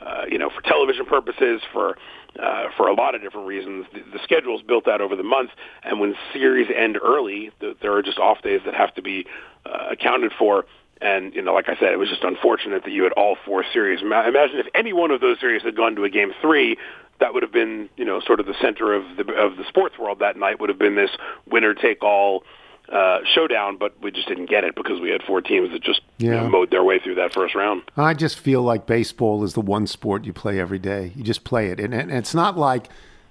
uh, 0.00 0.24
you 0.30 0.38
know 0.38 0.50
for 0.50 0.62
television 0.62 1.06
purposes, 1.06 1.62
for 1.72 1.96
uh, 2.38 2.68
for 2.76 2.88
a 2.88 2.94
lot 2.94 3.14
of 3.14 3.22
different 3.22 3.46
reasons. 3.46 3.86
The, 3.92 4.00
the 4.12 4.22
schedule 4.22 4.56
is 4.56 4.62
built 4.62 4.86
out 4.88 5.00
over 5.00 5.16
the 5.16 5.22
month, 5.22 5.50
and 5.82 6.00
when 6.00 6.14
series 6.32 6.68
end 6.74 6.98
early, 7.02 7.50
th- 7.60 7.76
there 7.82 7.92
are 7.94 8.02
just 8.02 8.18
off 8.18 8.42
days 8.42 8.60
that 8.64 8.74
have 8.74 8.94
to 8.94 9.02
be 9.02 9.26
uh, 9.66 9.88
accounted 9.90 10.32
for. 10.38 10.64
And 11.00 11.34
you 11.34 11.42
know, 11.42 11.54
like 11.54 11.68
I 11.68 11.76
said, 11.76 11.92
it 11.92 11.98
was 11.98 12.08
just 12.08 12.22
unfortunate 12.24 12.84
that 12.84 12.90
you 12.90 13.02
had 13.04 13.12
all 13.12 13.36
four 13.44 13.64
series. 13.72 14.02
Ima- 14.02 14.28
Imagine 14.28 14.58
if 14.58 14.66
any 14.74 14.92
one 14.92 15.10
of 15.10 15.20
those 15.20 15.40
series 15.40 15.62
had 15.62 15.74
gone 15.76 15.96
to 15.96 16.04
a 16.04 16.10
game 16.10 16.32
three, 16.42 16.76
that 17.20 17.32
would 17.34 17.42
have 17.42 17.52
been 17.52 17.88
you 17.96 18.04
know 18.04 18.20
sort 18.20 18.40
of 18.40 18.46
the 18.46 18.54
center 18.60 18.92
of 18.92 19.04
the 19.16 19.32
of 19.34 19.56
the 19.56 19.64
sports 19.68 19.98
world 19.98 20.18
that 20.20 20.36
night. 20.36 20.60
Would 20.60 20.68
have 20.68 20.78
been 20.78 20.96
this 20.96 21.10
winner 21.50 21.74
take 21.74 22.02
all 22.02 22.44
uh, 22.90 23.20
showdown, 23.34 23.76
but 23.76 23.94
we 24.02 24.10
just 24.10 24.26
didn't 24.26 24.46
get 24.46 24.64
it 24.64 24.74
because 24.74 25.00
we 25.00 25.10
had 25.10 25.22
four 25.22 25.40
teams 25.40 25.70
that 25.72 25.82
just 25.82 26.00
you 26.18 26.30
know, 26.30 26.48
mowed 26.48 26.70
their 26.70 26.82
way 26.82 26.98
through 26.98 27.14
that 27.14 27.32
first 27.32 27.54
round. 27.54 27.82
I 27.96 28.14
just 28.14 28.38
feel 28.38 28.62
like 28.62 28.86
baseball 28.86 29.44
is 29.44 29.54
the 29.54 29.60
one 29.60 29.86
sport 29.86 30.24
you 30.24 30.32
play 30.32 30.58
every 30.58 30.78
day. 30.78 31.12
You 31.14 31.22
just 31.22 31.44
play 31.44 31.68
it. 31.68 31.78
And, 31.78 31.94
and 31.94 32.10
it's 32.10 32.34
not 32.34 32.58
like 32.58 32.88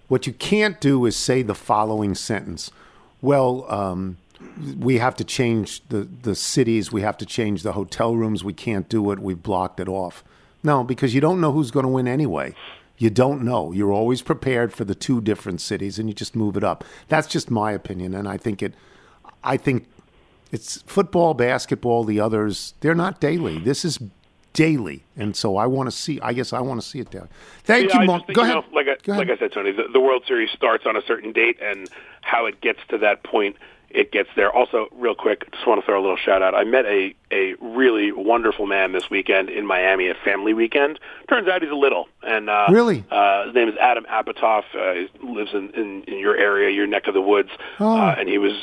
what 0.08 0.26
you 0.26 0.34
can't 0.34 0.80
do 0.80 1.06
is 1.06 1.16
say 1.16 1.42
the 1.42 1.56
following 1.56 2.16
sentence. 2.16 2.72
Well, 3.22 3.66
um, 3.70 4.18
we 4.78 4.98
have 5.00 5.16
to 5.18 5.24
change 5.24 5.86
the, 5.90 6.08
the 6.22 6.36
cities. 6.36 6.92
We 6.92 7.02
have 7.02 7.18
to 7.18 7.26
change 7.26 7.64
the 7.64 7.74
hotel 7.74 8.16
rooms. 8.16 8.44
We 8.44 8.54
can't 8.54 8.88
do 8.88 9.12
it. 9.12 9.20
We've 9.20 9.42
blocked 9.42 9.80
it 9.80 9.90
off. 9.90 10.24
No, 10.64 10.84
because 10.84 11.14
you 11.14 11.22
don't 11.22 11.42
know 11.42 11.52
who's 11.52 11.72
going 11.72 11.84
to 11.84 11.90
win 11.90 12.08
anyway. 12.08 12.56
You 12.98 13.10
don't 13.10 13.44
know. 13.44 13.72
You're 13.72 13.94
always 13.94 14.22
prepared 14.22 14.74
for 14.74 14.84
the 14.84 14.96
two 14.96 15.22
different 15.22 15.62
cities 15.62 16.00
and 16.00 16.10
you 16.10 16.16
just 16.16 16.36
move 16.36 16.58
it 16.58 16.64
up. 16.64 16.84
That's 17.08 17.28
just 17.28 17.50
my 17.50 17.72
opinion. 17.72 18.14
And 18.14 18.28
I 18.28 18.38
think 18.38 18.62
it, 18.62 18.74
I 19.44 19.58
think 19.58 19.88
it's 20.52 20.82
football, 20.84 21.34
basketball, 21.34 22.04
the 22.04 22.20
others, 22.20 22.74
they're 22.82 22.96
not 22.96 23.20
daily. 23.20 23.60
This 23.60 23.86
is 23.86 24.00
daily. 24.54 25.04
And 25.16 25.36
so 25.36 25.58
I 25.58 25.68
want 25.68 25.90
to 25.90 25.96
see, 25.96 26.20
I 26.22 26.34
guess 26.34 26.54
I 26.54 26.60
want 26.62 26.82
to 26.82 26.88
see 26.88 27.00
it 27.00 27.12
daily. 27.12 27.28
Thank 27.64 27.90
Yeah, 27.94 28.02
you, 28.02 28.08
Mark. 28.08 28.26
think, 28.26 28.36
Go 28.36 28.44
you 28.44 28.52
ahead. 28.52 28.64
know, 28.72 28.76
like 28.76 28.88
I, 28.88 28.96
Go 29.04 29.14
ahead. 29.14 29.28
like 29.28 29.38
I 29.38 29.40
said, 29.40 29.52
Tony, 29.54 29.72
the, 29.72 29.84
the 29.94 30.00
World 30.00 30.24
Series 30.28 30.50
starts 30.52 30.86
on 30.88 30.96
a 30.96 31.02
certain 31.04 31.32
date, 31.32 31.58
and 31.62 31.88
how 32.22 32.46
it 32.48 32.60
gets 32.62 32.80
to 32.90 32.98
that 32.98 33.24
point, 33.24 33.56
it 33.92 34.12
gets 34.12 34.30
there. 34.36 34.52
Also, 34.52 34.88
real 34.92 35.16
quick, 35.16 35.50
just 35.52 35.66
want 35.68 35.82
to 35.82 35.86
throw 35.86 36.00
a 36.00 36.02
little 36.02 36.18
shout 36.18 36.42
out. 36.42 36.54
I 36.56 36.64
met 36.64 36.86
a 36.86 37.16
a 37.32 37.54
really 37.62 38.12
wonderful 38.12 38.66
man 38.68 38.92
this 38.92 39.10
weekend 39.10 39.50
in 39.50 39.66
Miami 39.68 40.10
at 40.10 40.18
Family 40.26 40.54
Weekend. 40.54 41.00
Turns 41.30 41.48
out 41.48 41.62
he's 41.62 41.72
a 41.72 41.76
little, 41.76 42.08
and 42.24 42.50
uh, 42.50 42.68
Really? 42.72 43.04
uh, 43.12 43.46
his 43.46 43.54
name 43.56 43.68
is 43.70 43.76
Adam 43.80 44.06
Apatoff. 44.06 44.64
Uh, 44.76 44.94
he 44.94 45.28
lives 45.28 45.52
in, 45.54 45.70
in 45.72 46.04
in 46.04 46.20
your 46.20 46.36
area, 46.36 46.70
your 46.72 46.86
neck 46.88 47.08
of 47.08 47.14
the 47.14 47.22
woods, 47.22 47.50
Oh. 47.80 47.98
uh, 47.98 48.16
and 48.18 48.28
he 48.28 48.38
was. 48.40 48.54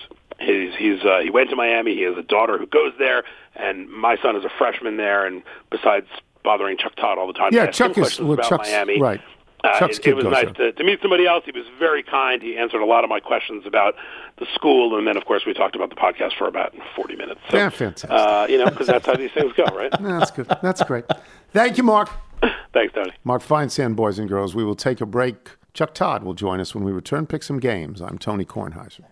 He's 0.40 0.74
he's 0.76 1.02
uh, 1.04 1.20
he 1.22 1.30
went 1.30 1.50
to 1.50 1.56
Miami. 1.56 1.94
He 1.94 2.02
has 2.02 2.16
a 2.16 2.22
daughter 2.22 2.58
who 2.58 2.66
goes 2.66 2.92
there, 2.98 3.24
and 3.54 3.88
my 3.90 4.16
son 4.22 4.36
is 4.36 4.44
a 4.44 4.50
freshman 4.58 4.96
there. 4.96 5.26
And 5.26 5.42
besides 5.70 6.06
bothering 6.44 6.76
Chuck 6.78 6.94
Todd 6.96 7.18
all 7.18 7.26
the 7.26 7.32
time, 7.32 7.50
Yeah, 7.52 7.66
Chuck 7.70 7.96
is, 7.98 8.20
well, 8.20 8.32
about 8.34 8.48
Chuck's, 8.48 8.68
Miami. 8.68 9.00
right. 9.00 9.20
Uh, 9.64 9.78
Chuck's 9.80 9.98
it, 9.98 10.02
kid 10.02 10.10
it 10.10 10.16
was 10.16 10.24
nice 10.26 10.52
to, 10.56 10.70
to 10.72 10.84
meet 10.84 11.00
somebody 11.00 11.26
else. 11.26 11.42
He 11.46 11.50
was 11.50 11.64
very 11.78 12.02
kind. 12.02 12.40
He 12.42 12.56
answered 12.56 12.82
a 12.82 12.84
lot 12.84 13.02
of 13.02 13.10
my 13.10 13.18
questions 13.18 13.64
about 13.66 13.94
the 14.38 14.46
school, 14.54 14.96
and 14.96 15.06
then, 15.08 15.16
of 15.16 15.24
course, 15.24 15.44
we 15.46 15.54
talked 15.54 15.74
about 15.74 15.88
the 15.88 15.96
podcast 15.96 16.36
for 16.36 16.46
about 16.46 16.72
40 16.94 17.16
minutes. 17.16 17.40
So, 17.50 17.56
Yeah, 17.56 17.70
fantastic. 17.70 18.10
Uh, 18.10 18.46
you 18.48 18.58
know, 18.58 18.66
because 18.70 18.86
that's 18.86 19.06
how 19.06 19.14
these 19.16 19.32
things 19.32 19.52
go, 19.54 19.64
right? 19.74 19.90
No, 20.00 20.18
That's 20.20 20.30
good. 20.30 20.46
That's 20.62 20.82
great. 20.84 21.06
Thank 21.52 21.78
you, 21.78 21.82
Mark. 21.82 22.10
Thanks, 22.74 22.94
Tony. 22.94 23.10
Mark 23.24 23.42
Feinsand, 23.42 23.96
boys 23.96 24.18
and 24.20 24.28
girls. 24.28 24.54
We 24.54 24.62
will 24.62 24.76
take 24.76 25.00
a 25.00 25.06
break. 25.06 25.56
Chuck 25.72 25.94
Todd 25.94 26.22
will 26.22 26.34
join 26.34 26.60
us 26.60 26.74
when 26.74 26.84
we 26.84 26.92
return. 26.92 27.26
Pick 27.26 27.42
some 27.42 27.58
games. 27.58 28.00
I'm 28.00 28.18
Tony 28.18 28.44
Kornheiser. 28.44 29.04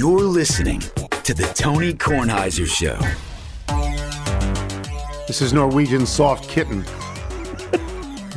You're 0.00 0.20
listening 0.20 0.80
to 1.24 1.34
the 1.34 1.52
Tony 1.54 1.92
Kornheiser 1.92 2.66
Show. 2.66 2.98
This 5.26 5.42
is 5.42 5.52
Norwegian 5.52 6.06
Soft 6.06 6.48
Kitten. 6.48 6.86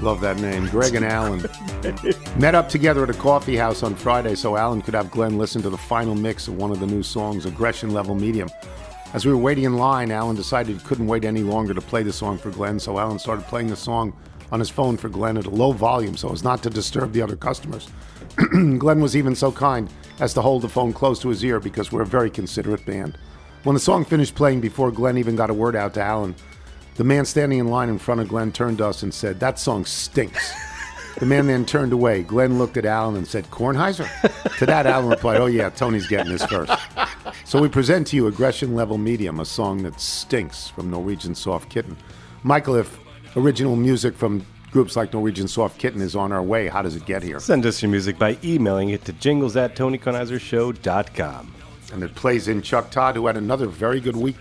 Love 0.02 0.20
that 0.20 0.36
name. 0.42 0.68
Greg 0.68 0.96
and 0.96 1.06
Alan 1.06 1.40
met 2.38 2.54
up 2.54 2.68
together 2.68 3.04
at 3.04 3.10
a 3.10 3.14
coffee 3.14 3.56
house 3.56 3.82
on 3.82 3.96
Friday 3.96 4.36
so 4.36 4.58
Alan 4.58 4.82
could 4.82 4.94
have 4.94 5.10
Glenn 5.10 5.38
listen 5.38 5.62
to 5.62 5.70
the 5.70 5.78
final 5.78 6.16
mix 6.16 6.50
of 6.50 6.58
one 6.58 6.70
of 6.70 6.82
the 6.82 6.86
new 6.86 7.02
songs, 7.02 7.46
Aggression 7.46 7.92
Level 7.94 8.14
Medium. 8.14 8.50
As 9.14 9.26
we 9.26 9.32
were 9.32 9.38
waiting 9.38 9.64
in 9.64 9.78
line, 9.78 10.12
Alan 10.12 10.36
decided 10.36 10.76
he 10.76 10.84
couldn't 10.84 11.08
wait 11.08 11.24
any 11.24 11.44
longer 11.44 11.74
to 11.74 11.80
play 11.80 12.04
the 12.04 12.12
song 12.12 12.38
for 12.38 12.52
Glenn, 12.52 12.78
so 12.78 13.00
Alan 13.00 13.20
started 13.20 13.46
playing 13.46 13.70
the 13.70 13.78
song 13.78 14.12
on 14.52 14.60
his 14.60 14.70
phone 14.70 14.98
for 14.98 15.08
Glenn 15.08 15.38
at 15.38 15.46
a 15.46 15.50
low 15.50 15.72
volume 15.72 16.18
so 16.18 16.30
as 16.34 16.44
not 16.44 16.62
to 16.64 16.70
disturb 16.70 17.14
the 17.14 17.22
other 17.22 17.38
customers. 17.38 17.88
Glenn 18.52 19.00
was 19.00 19.16
even 19.16 19.34
so 19.34 19.50
kind 19.50 19.90
as 20.20 20.34
to 20.34 20.42
hold 20.42 20.62
the 20.62 20.70
phone 20.70 20.94
close 20.94 21.20
to 21.20 21.30
his 21.30 21.44
ear 21.44 21.60
because 21.60 21.92
we're 21.92 22.02
a 22.02 22.06
very 22.06 22.30
considerate 22.30 22.86
band. 22.86 23.18
When 23.64 23.74
the 23.74 23.80
song 23.80 24.06
finished 24.06 24.36
playing 24.36 24.62
before 24.62 24.92
Glenn 24.92 25.18
even 25.18 25.36
got 25.36 25.50
a 25.50 25.54
word 25.54 25.76
out 25.76 25.94
to 25.96 26.02
Alan, 26.02 26.36
the 26.96 27.04
man 27.04 27.26
standing 27.26 27.60
in 27.60 27.70
line 27.70 27.90
in 27.90 27.98
front 27.98 28.22
of 28.22 28.28
Glenn 28.28 28.52
turned 28.52 28.78
to 28.80 28.86
us 28.86 29.04
and 29.04 29.14
said, 29.14 29.40
That 29.40 29.60
song 29.60 29.86
stinks. 29.86 30.54
The 31.20 31.28
man 31.28 31.46
then 31.46 31.64
turned 31.64 31.94
away. 31.94 32.24
Glenn 32.24 32.58
looked 32.58 32.76
at 32.76 32.86
Alan 32.86 33.16
and 33.16 33.28
said, 33.28 33.46
Kornheiser? 33.52 34.10
to 34.58 34.66
that, 34.66 34.88
Alan 34.88 35.10
replied, 35.12 35.40
Oh, 35.40 35.46
yeah, 35.46 35.70
Tony's 35.70 36.08
getting 36.08 36.32
this 36.32 36.44
first. 36.44 36.74
So 37.46 37.62
we 37.62 37.70
present 37.70 38.08
to 38.08 38.16
you 38.16 38.26
Aggression 38.26 38.74
Level 38.74 38.98
Medium, 38.98 39.40
a 39.40 39.46
song 39.46 39.84
that 39.84 40.00
stinks 40.00 40.70
from 40.70 40.90
Norwegian 40.90 41.36
Soft 41.36 41.70
Kitten. 41.70 41.96
Michael, 42.42 42.76
if 42.76 43.00
original 43.38 43.76
music 43.76 44.16
from 44.16 44.44
groups 44.74 44.96
like 44.96 45.14
Norwegian 45.14 45.48
Soft 45.48 45.78
Kitten 45.78 46.02
is 46.02 46.16
on 46.16 46.32
our 46.32 46.42
way, 46.42 46.68
how 46.68 46.82
does 46.82 46.96
it 46.96 47.06
get 47.06 47.22
here? 47.22 47.40
Send 47.40 47.66
us 47.66 47.82
your 47.82 47.92
music 47.92 48.18
by 48.18 48.38
emailing 48.44 48.90
it 48.90 49.06
to 49.06 49.14
jingles 49.14 49.56
at 49.56 49.76
TonyKornheiserShow.com. 49.76 51.56
and 51.94 52.04
it 52.04 52.16
plays 52.16 52.48
in 52.48 52.62
Chuck 52.64 52.90
Todd, 52.90 53.16
who 53.16 53.28
had 53.28 53.38
another 53.38 53.68
very 53.68 54.02
good 54.02 54.16
week. 54.16 54.36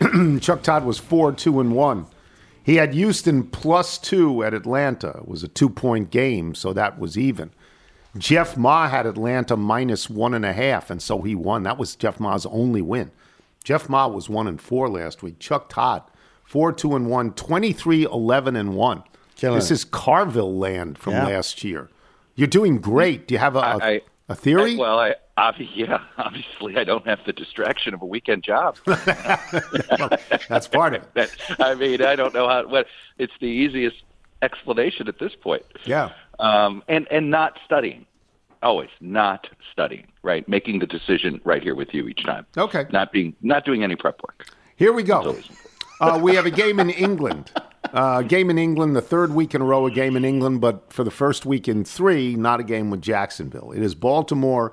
Chuck 0.40 0.62
Todd 0.62 0.84
was 0.84 0.98
four, 0.98 1.32
two, 1.32 1.58
and 1.60 1.74
one. 1.74 2.06
He 2.62 2.76
had 2.76 2.94
Houston 2.94 3.42
plus 3.42 3.98
two 3.98 4.44
at 4.44 4.54
Atlanta. 4.54 5.08
It 5.18 5.28
was 5.28 5.42
a 5.42 5.48
two 5.48 5.68
point 5.68 6.10
game, 6.10 6.54
so 6.54 6.72
that 6.72 6.98
was 6.98 7.18
even. 7.18 7.50
Jeff 8.16 8.56
Ma 8.56 8.88
had 8.88 9.06
Atlanta 9.06 9.56
minus 9.56 10.08
one 10.08 10.34
and 10.34 10.44
a 10.44 10.52
half, 10.52 10.88
and 10.88 11.02
so 11.02 11.22
he 11.22 11.34
won. 11.34 11.64
That 11.64 11.78
was 11.78 11.96
Jeff 11.96 12.20
Ma's 12.20 12.46
only 12.46 12.80
win. 12.80 13.10
Jeff 13.64 13.88
Ma 13.88 14.06
was 14.06 14.28
one 14.28 14.46
and 14.46 14.60
four 14.60 14.88
last 14.88 15.22
week. 15.22 15.40
Chuck 15.40 15.68
Todd, 15.68 16.02
four, 16.44 16.72
two, 16.72 16.94
and 16.94 17.10
one, 17.10 17.32
23, 17.32 18.04
11, 18.04 18.54
and 18.54 18.76
one. 18.76 19.02
Killing 19.36 19.58
this 19.58 19.70
it. 19.70 19.74
is 19.74 19.84
Carville 19.84 20.56
land 20.56 20.98
from 20.98 21.14
Yeah. 21.14 21.26
last 21.26 21.64
year. 21.64 21.88
You're 22.36 22.48
doing 22.48 22.78
great. 22.78 23.28
Do 23.28 23.34
you 23.34 23.38
have 23.38 23.56
a, 23.56 23.60
a 23.60 23.78
I- 23.82 24.00
A 24.28 24.34
theory? 24.34 24.76
Well, 24.76 24.98
I 24.98 25.14
obvi- 25.38 25.68
yeah, 25.74 25.98
obviously 26.18 26.76
I 26.76 26.84
don't 26.84 27.06
have 27.06 27.20
the 27.26 27.32
distraction 27.32 27.92
of 27.94 28.00
a 28.02 28.06
weekend 28.06 28.42
job. 28.42 28.76
That's 28.86 30.66
part 30.68 30.94
of 30.94 31.02
it. 31.02 31.14
That- 31.14 31.30
I 31.60 31.74
mean, 31.74 32.02
I 32.02 32.16
don't 32.16 32.34
know 32.34 32.48
how. 32.48 32.66
What 32.66 32.86
it's 33.18 33.32
the 33.40 33.46
easiest 33.46 34.02
explanation 34.42 35.08
at 35.08 35.18
this 35.18 35.34
point. 35.34 35.64
Yeah. 35.84 36.10
Um, 36.38 36.82
and 36.88 37.06
and 37.10 37.30
not 37.30 37.58
studying, 37.64 38.06
always 38.62 38.90
not 39.00 39.48
studying. 39.72 40.06
Right, 40.22 40.48
making 40.48 40.78
the 40.78 40.86
decision 40.86 41.40
right 41.44 41.62
here 41.62 41.74
with 41.74 41.92
you 41.92 42.08
each 42.08 42.24
time. 42.24 42.46
Okay. 42.56 42.86
Not 42.90 43.12
being 43.12 43.36
not 43.42 43.64
doing 43.66 43.84
any 43.84 43.94
prep 43.94 44.22
work. 44.22 44.46
Here 44.76 44.92
we 44.92 45.02
go. 45.02 45.36
Uh, 46.00 46.18
we 46.22 46.34
have 46.34 46.46
a 46.46 46.50
game 46.50 46.80
in 46.80 46.88
England. 46.90 47.52
Uh, 47.92 48.22
game 48.22 48.50
in 48.50 48.58
England, 48.58 48.96
the 48.96 49.02
third 49.02 49.32
week 49.34 49.54
in 49.54 49.60
a 49.60 49.64
row, 49.64 49.86
a 49.86 49.90
game 49.90 50.16
in 50.16 50.24
England, 50.24 50.60
but 50.60 50.92
for 50.92 51.04
the 51.04 51.10
first 51.10 51.46
week 51.46 51.68
in 51.68 51.84
three, 51.84 52.34
not 52.34 52.60
a 52.60 52.64
game 52.64 52.90
with 52.90 53.02
Jacksonville. 53.02 53.72
It 53.72 53.82
is 53.82 53.94
Baltimore 53.94 54.72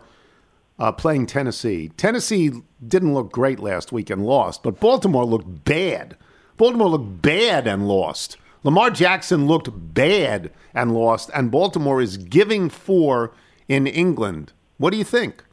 uh, 0.80 0.91
playing 0.91 1.28
Tennessee. 1.28 1.91
Tennessee 1.97 2.52
didn't 2.86 3.13
look 3.13 3.32
great 3.32 3.60
last 3.60 3.91
week 3.91 4.10
and 4.10 4.26
lost, 4.26 4.63
but 4.63 4.80
Baltimore 4.80 5.26
looked 5.26 5.63
bad. 5.63 6.17
Baltimore 6.58 6.89
looked 6.89 7.21
bad 7.21 7.67
and 7.67 7.88
lost. 7.88 8.38
Lamar 8.63 8.89
Jackson 8.89 9.47
looked 9.47 9.69
bad 9.93 10.52
and 10.74 10.93
lost, 10.93 11.30
and 11.34 11.52
Baltimore 11.52 12.02
is 12.02 12.17
giving 12.17 12.69
four 12.69 13.34
in 13.67 13.88
England. 13.88 14.54
What 14.78 14.91
do 14.91 14.97
you 14.97 15.04
think? 15.04 15.43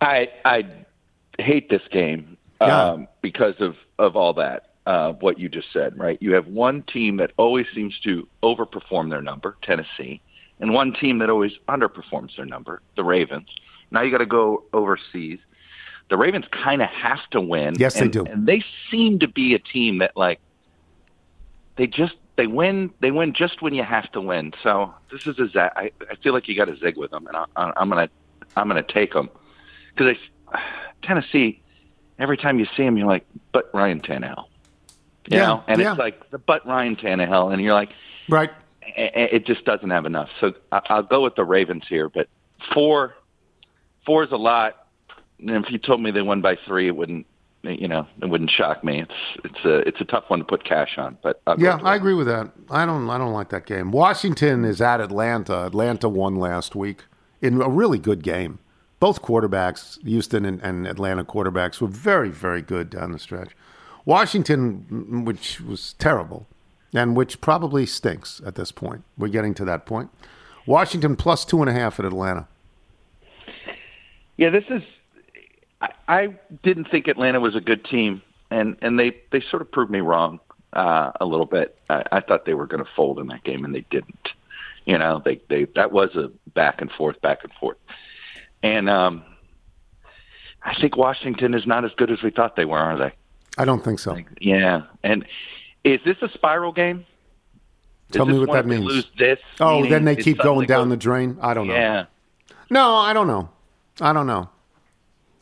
I 0.00 0.28
I 0.44 0.64
hate 1.38 1.68
this 1.68 1.82
game 1.90 2.36
um, 2.60 3.08
because 3.22 3.54
of 3.60 3.76
of 3.98 4.16
all 4.16 4.32
that. 4.34 4.69
Uh, 4.86 5.12
what 5.14 5.38
you 5.38 5.48
just 5.48 5.68
said, 5.72 5.96
right? 5.98 6.16
You 6.20 6.32
have 6.32 6.46
one 6.46 6.82
team 6.82 7.18
that 7.18 7.32
always 7.36 7.66
seems 7.74 7.98
to 8.00 8.26
overperform 8.42 9.10
their 9.10 9.20
number, 9.20 9.56
Tennessee, 9.62 10.22
and 10.58 10.72
one 10.72 10.94
team 10.94 11.18
that 11.18 11.28
always 11.28 11.52
underperforms 11.68 12.34
their 12.36 12.46
number, 12.46 12.80
the 12.96 13.04
Ravens. 13.04 13.48
Now 13.90 14.00
you 14.02 14.10
got 14.10 14.18
to 14.18 14.26
go 14.26 14.64
overseas. 14.72 15.38
The 16.08 16.16
Ravens 16.16 16.46
kind 16.50 16.80
of 16.82 16.88
have 16.88 17.20
to 17.32 17.40
win. 17.40 17.74
Yes, 17.78 17.94
they 17.94 18.08
do. 18.08 18.24
and 18.24 18.46
they 18.46 18.64
seem 18.90 19.18
to 19.20 19.28
be 19.28 19.54
a 19.54 19.58
team 19.58 19.98
that 19.98 20.16
like 20.16 20.40
they 21.76 21.86
just 21.86 22.14
they 22.36 22.46
win 22.46 22.90
they 23.00 23.10
win 23.10 23.32
just 23.34 23.60
when 23.62 23.74
you 23.74 23.84
have 23.84 24.10
to 24.12 24.20
win. 24.20 24.52
So 24.62 24.92
this 25.12 25.26
is 25.26 25.38
a 25.38 25.48
za- 25.48 25.72
I, 25.76 25.92
I 26.10 26.16
feel 26.16 26.32
like 26.32 26.48
you 26.48 26.56
got 26.56 26.64
to 26.66 26.76
zig 26.76 26.96
with 26.96 27.10
them, 27.10 27.26
and 27.26 27.36
I, 27.36 27.44
I, 27.54 27.72
I'm 27.76 27.88
gonna 27.90 28.08
I'm 28.56 28.66
gonna 28.66 28.82
take 28.82 29.12
them 29.12 29.28
because 29.94 30.16
Tennessee. 31.02 31.62
Every 32.18 32.36
time 32.36 32.58
you 32.58 32.66
see 32.76 32.82
them, 32.82 32.98
you're 32.98 33.06
like, 33.06 33.24
but 33.50 33.70
Ryan 33.72 33.98
Tannehill, 34.02 34.44
you 35.28 35.38
Yeah, 35.38 35.46
know, 35.46 35.64
and 35.68 35.80
yeah. 35.80 35.90
it's 35.92 35.98
like 35.98 36.30
the 36.30 36.38
but 36.38 36.66
Ryan 36.66 36.96
Tannehill, 36.96 37.52
and 37.52 37.62
you're 37.62 37.74
like, 37.74 37.90
Right. 38.28 38.50
it 38.82 39.46
just 39.46 39.64
doesn't 39.64 39.90
have 39.90 40.06
enough. 40.06 40.28
So 40.40 40.52
I- 40.72 40.80
I'll 40.88 41.02
go 41.02 41.22
with 41.22 41.34
the 41.36 41.44
Ravens 41.44 41.84
here, 41.88 42.08
but 42.08 42.28
four 42.74 43.14
four 44.06 44.24
is 44.24 44.32
a 44.32 44.36
lot. 44.36 44.86
And 45.38 45.50
if 45.64 45.70
you 45.70 45.78
told 45.78 46.00
me 46.02 46.10
they 46.10 46.22
won 46.22 46.40
by 46.40 46.56
three, 46.66 46.86
it 46.88 46.96
wouldn't 46.96 47.26
you 47.62 47.88
know 47.88 48.06
it 48.22 48.26
wouldn't 48.30 48.50
shock 48.50 48.82
me. 48.82 49.00
It's 49.02 49.14
it's 49.44 49.64
a 49.64 49.76
it's 49.88 50.00
a 50.00 50.04
tough 50.04 50.24
one 50.28 50.38
to 50.40 50.44
put 50.44 50.64
cash 50.64 50.96
on, 50.98 51.18
but 51.22 51.40
I'll 51.46 51.60
Yeah, 51.60 51.78
I 51.82 51.94
agree 51.94 52.14
with 52.14 52.26
that. 52.26 52.50
I 52.70 52.86
don't. 52.86 53.08
I 53.10 53.18
don't 53.18 53.32
like 53.32 53.50
that 53.50 53.66
game. 53.66 53.90
Washington 53.92 54.64
is 54.64 54.80
at 54.80 55.00
Atlanta. 55.00 55.66
Atlanta 55.66 56.08
won 56.08 56.36
last 56.36 56.74
week 56.74 57.04
in 57.42 57.60
a 57.60 57.68
really 57.68 57.98
good 57.98 58.22
game. 58.22 58.58
Both 58.98 59.22
quarterbacks, 59.22 60.02
Houston 60.06 60.44
and, 60.44 60.60
and 60.62 60.86
Atlanta 60.86 61.24
quarterbacks, 61.24 61.80
were 61.80 61.88
very, 61.88 62.28
very 62.28 62.60
good 62.60 62.90
down 62.90 63.12
the 63.12 63.18
stretch. 63.18 63.50
Washington, 64.04 65.24
which 65.24 65.60
was 65.60 65.94
terrible, 65.94 66.46
and 66.94 67.16
which 67.16 67.40
probably 67.40 67.86
stinks 67.86 68.40
at 68.44 68.54
this 68.54 68.72
point. 68.72 69.04
We're 69.18 69.28
getting 69.28 69.54
to 69.54 69.64
that 69.66 69.86
point. 69.86 70.10
Washington 70.66 71.16
plus 71.16 71.44
two 71.44 71.60
and 71.60 71.68
a 71.68 71.72
half 71.72 71.98
at 71.98 72.04
Atlanta. 72.04 72.46
Yeah, 74.36 74.50
this 74.50 74.64
is. 74.70 74.82
I, 75.80 75.90
I 76.08 76.28
didn't 76.62 76.90
think 76.90 77.08
Atlanta 77.08 77.40
was 77.40 77.56
a 77.56 77.60
good 77.60 77.84
team, 77.84 78.22
and 78.50 78.76
and 78.82 78.98
they 78.98 79.16
they 79.30 79.40
sort 79.40 79.62
of 79.62 79.70
proved 79.70 79.90
me 79.90 80.00
wrong 80.00 80.40
uh, 80.72 81.12
a 81.20 81.26
little 81.26 81.46
bit. 81.46 81.78
I, 81.88 82.04
I 82.12 82.20
thought 82.20 82.44
they 82.44 82.54
were 82.54 82.66
going 82.66 82.84
to 82.84 82.90
fold 82.96 83.18
in 83.18 83.28
that 83.28 83.44
game, 83.44 83.64
and 83.64 83.74
they 83.74 83.84
didn't. 83.90 84.28
You 84.86 84.98
know, 84.98 85.20
they 85.24 85.40
they 85.48 85.64
that 85.74 85.92
was 85.92 86.14
a 86.16 86.30
back 86.54 86.80
and 86.80 86.90
forth, 86.90 87.20
back 87.20 87.44
and 87.44 87.52
forth, 87.54 87.76
and 88.62 88.88
um, 88.88 89.24
I 90.62 90.74
think 90.80 90.96
Washington 90.96 91.54
is 91.54 91.66
not 91.66 91.84
as 91.84 91.92
good 91.96 92.10
as 92.10 92.22
we 92.22 92.30
thought 92.30 92.56
they 92.56 92.64
were, 92.64 92.78
are 92.78 92.98
they? 92.98 93.12
I 93.58 93.64
don't 93.64 93.84
think 93.84 93.98
so. 93.98 94.16
Yeah, 94.40 94.82
and 95.02 95.26
is 95.84 96.00
this 96.04 96.16
a 96.22 96.28
spiral 96.30 96.72
game? 96.72 97.06
Is 98.08 98.16
Tell 98.16 98.26
me 98.26 98.38
what 98.38 98.52
that 98.52 98.66
means. 98.66 98.84
Lose 98.84 99.10
this. 99.18 99.38
Oh, 99.60 99.76
meaning 99.76 99.90
then 99.90 100.04
they 100.04 100.16
keep 100.16 100.38
going 100.38 100.66
down 100.66 100.84
goes- 100.84 100.90
the 100.90 100.96
drain. 100.96 101.38
I 101.40 101.54
don't 101.54 101.66
know. 101.68 101.74
Yeah. 101.74 102.06
No, 102.70 102.96
I 102.96 103.12
don't 103.12 103.26
know. 103.26 103.50
I 104.00 104.12
don't 104.12 104.26
know. 104.26 104.48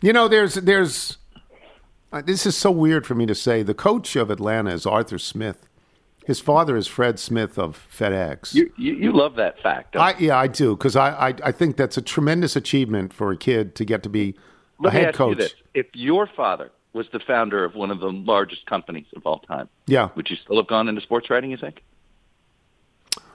You 0.01 0.13
know, 0.13 0.29
there's 0.29 0.55
there's 0.55 1.19
uh, 2.13 2.23
this 2.23 2.47
is 2.47 2.57
so 2.57 2.71
weird 2.71 3.07
for 3.07 3.15
me 3.15 3.27
to 3.27 3.35
say. 3.35 3.63
The 3.63 3.75
coach 3.75 4.17
of 4.17 4.31
Atlanta 4.31 4.73
is 4.73 4.87
Arthur 4.87 5.19
Smith. 5.19 5.69
His 6.27 6.41
father 6.41 6.77
is 6.77 6.87
Fred 6.87 7.19
Smith 7.19 7.59
of 7.59 7.87
FedEx. 7.91 8.55
You, 8.55 8.71
you 8.77 8.95
you 8.95 9.13
love 9.13 9.37
that 9.37 9.61
fact. 9.63 9.93
don't 9.95 10.03
I, 10.03 10.15
yeah, 10.19 10.37
I 10.37 10.47
do 10.47 10.77
because 10.77 10.95
I, 10.95 11.29
I 11.29 11.35
I 11.45 11.53
think 11.53 11.77
that's 11.77 11.97
a 11.97 12.03
tremendous 12.03 12.55
achievement 12.55 13.13
for 13.13 13.33
a 13.33 13.37
kid 13.37 13.75
to 13.77 13.85
get 13.85 14.03
to 14.03 14.09
be 14.09 14.37
Let 14.79 14.95
a 14.95 14.99
head 14.99 15.15
coach. 15.15 15.31
you 15.31 15.43
this: 15.43 15.55
If 15.75 15.87
your 15.95 16.27
father 16.37 16.71
was 16.93 17.07
the 17.13 17.21
founder 17.21 17.65
of 17.65 17.75
one 17.75 17.91
of 17.91 18.01
the 18.01 18.11
largest 18.11 18.67
companies 18.67 19.07
of 19.15 19.27
all 19.27 19.39
time, 19.41 19.69
Yeah. 19.87 20.09
would 20.17 20.29
you 20.31 20.37
still 20.37 20.57
have 20.57 20.67
gone 20.67 20.89
into 20.89 21.01
sports 21.01 21.29
writing? 21.31 21.51
You 21.51 21.57
think? 21.57 21.83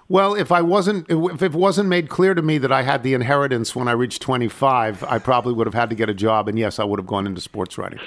Well, 0.09 0.35
if 0.35 0.51
I 0.51 0.61
wasn't, 0.61 1.05
if 1.09 1.41
it 1.41 1.53
wasn't 1.53 1.87
made 1.89 2.09
clear 2.09 2.33
to 2.33 2.41
me 2.41 2.57
that 2.57 2.71
I 2.71 2.81
had 2.83 3.03
the 3.03 3.13
inheritance 3.13 3.75
when 3.75 3.87
I 3.87 3.93
reached 3.93 4.21
25, 4.21 5.03
I 5.05 5.17
probably 5.17 5.53
would 5.53 5.65
have 5.65 5.73
had 5.73 5.89
to 5.91 5.95
get 5.95 6.09
a 6.09 6.13
job, 6.13 6.47
and 6.49 6.59
yes, 6.59 6.77
I 6.77 6.83
would 6.83 6.99
have 6.99 7.07
gone 7.07 7.25
into 7.25 7.39
sports 7.41 7.77
writing. 7.77 7.99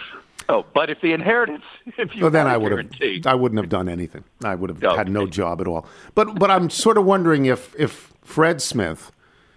Oh, 0.49 0.65
but 0.75 0.91
if 0.91 1.01
the 1.01 1.13
inheritance, 1.13 1.65
if 1.99 2.15
you 2.15 2.23
Well, 2.23 2.31
then 2.31 2.47
I 2.47 2.57
would 2.57 2.71
have. 2.73 3.27
I 3.27 3.35
wouldn't 3.35 3.59
have 3.59 3.69
done 3.71 3.89
anything. 3.89 4.25
I 4.45 4.55
would 4.55 4.71
have 4.71 4.83
had 4.97 5.09
no 5.09 5.27
job 5.27 5.61
at 5.61 5.67
all. 5.67 5.87
But 6.15 6.39
but 6.39 6.51
I'm 6.51 6.71
sort 6.71 6.99
of 6.99 7.05
wondering 7.05 7.47
if 7.47 7.75
if 7.79 8.13
Fred 8.23 8.61
Smith 8.63 9.11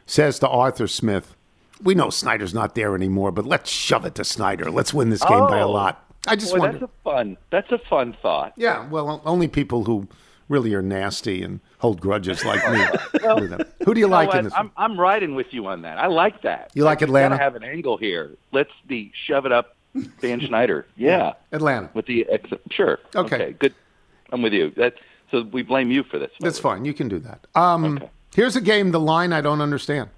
says 0.06 0.39
to 0.39 0.47
Arthur 0.47 0.88
Smith, 0.88 1.36
"We 1.82 1.96
know 1.96 2.10
Snyder's 2.10 2.54
not 2.54 2.76
there 2.76 2.96
anymore, 2.96 3.32
but 3.32 3.46
let's 3.46 3.70
shove 3.70 4.06
it 4.06 4.15
to 4.15 4.24
Snyder. 4.24 4.70
Let's 4.72 4.94
win 4.94 5.10
this 5.10 5.24
game 5.24 5.48
by 5.48 5.60
a 5.60 5.68
Oh. 5.68 5.72
lot." 5.72 6.06
I 6.28 6.36
just 6.36 6.54
Boy, 6.56 6.72
that's 6.72 6.84
a 6.84 6.89
fun. 7.04 7.38
That's 7.50 7.72
a 7.72 7.78
fun 7.78 8.15
thought. 8.22 8.54
Yeah, 8.58 8.88
well, 8.89 9.22
only 9.26 9.48
people 9.48 9.86
who 9.86 10.08
really 10.50 10.74
are 10.74 10.82
nasty 10.82 11.42
and 11.44 11.60
hold 11.78 12.02
grudges 12.02 12.44
like 12.44 12.60
me. 12.72 12.80
do 13.38 13.48
that. 13.48 13.70
Who 13.86 13.94
do 13.94 14.00
you 14.02 14.08
know 14.08 14.12
like 14.15 14.34
in 14.36 14.44
this? 14.46 14.54
I'm 14.56 14.72
I'm 14.76 15.00
riding 15.00 15.36
with 15.36 15.54
you 15.54 15.68
on 15.68 15.84
that. 15.84 15.98
I 15.98 16.08
like 16.08 16.42
that. 16.42 16.72
You 16.74 16.84
like 16.84 17.02
Atlanta? 17.02 17.36
Gotta 17.36 17.44
have 17.44 17.56
an 17.56 17.63
angle 17.63 17.98
here. 17.98 18.32
Let's 18.52 18.72
the 18.88 19.12
shove 19.13 19.46
it 19.46 19.52
up, 19.54 19.76
Dan 20.22 20.42
Snyder. 20.42 20.86
Yeah, 20.98 21.34
Atlanta. 21.54 21.89
with 21.94 22.06
the 22.08 22.28
ex- 22.30 22.50
sure. 22.70 23.00
Okay. 23.15 23.56
good. 23.58 23.74
I'm 24.32 24.42
with 24.42 24.54
you. 24.54 24.72
That 24.76 24.96
so 25.32 25.44
we 25.44 25.62
blame 25.63 25.89
you 25.89 26.04
for 26.04 26.20
this. 26.20 26.32
That's 26.42 26.60
fine. 26.60 26.84
You 26.84 26.94
can 26.94 27.08
do 27.08 27.20
that. 27.20 27.48
Um, 27.56 28.04
Here's 28.36 28.56
a 28.56 28.62
game, 28.62 28.92
the 28.92 29.00
line 29.00 29.32
I 29.34 29.42
don't 29.42 29.62
understand. 29.62 30.10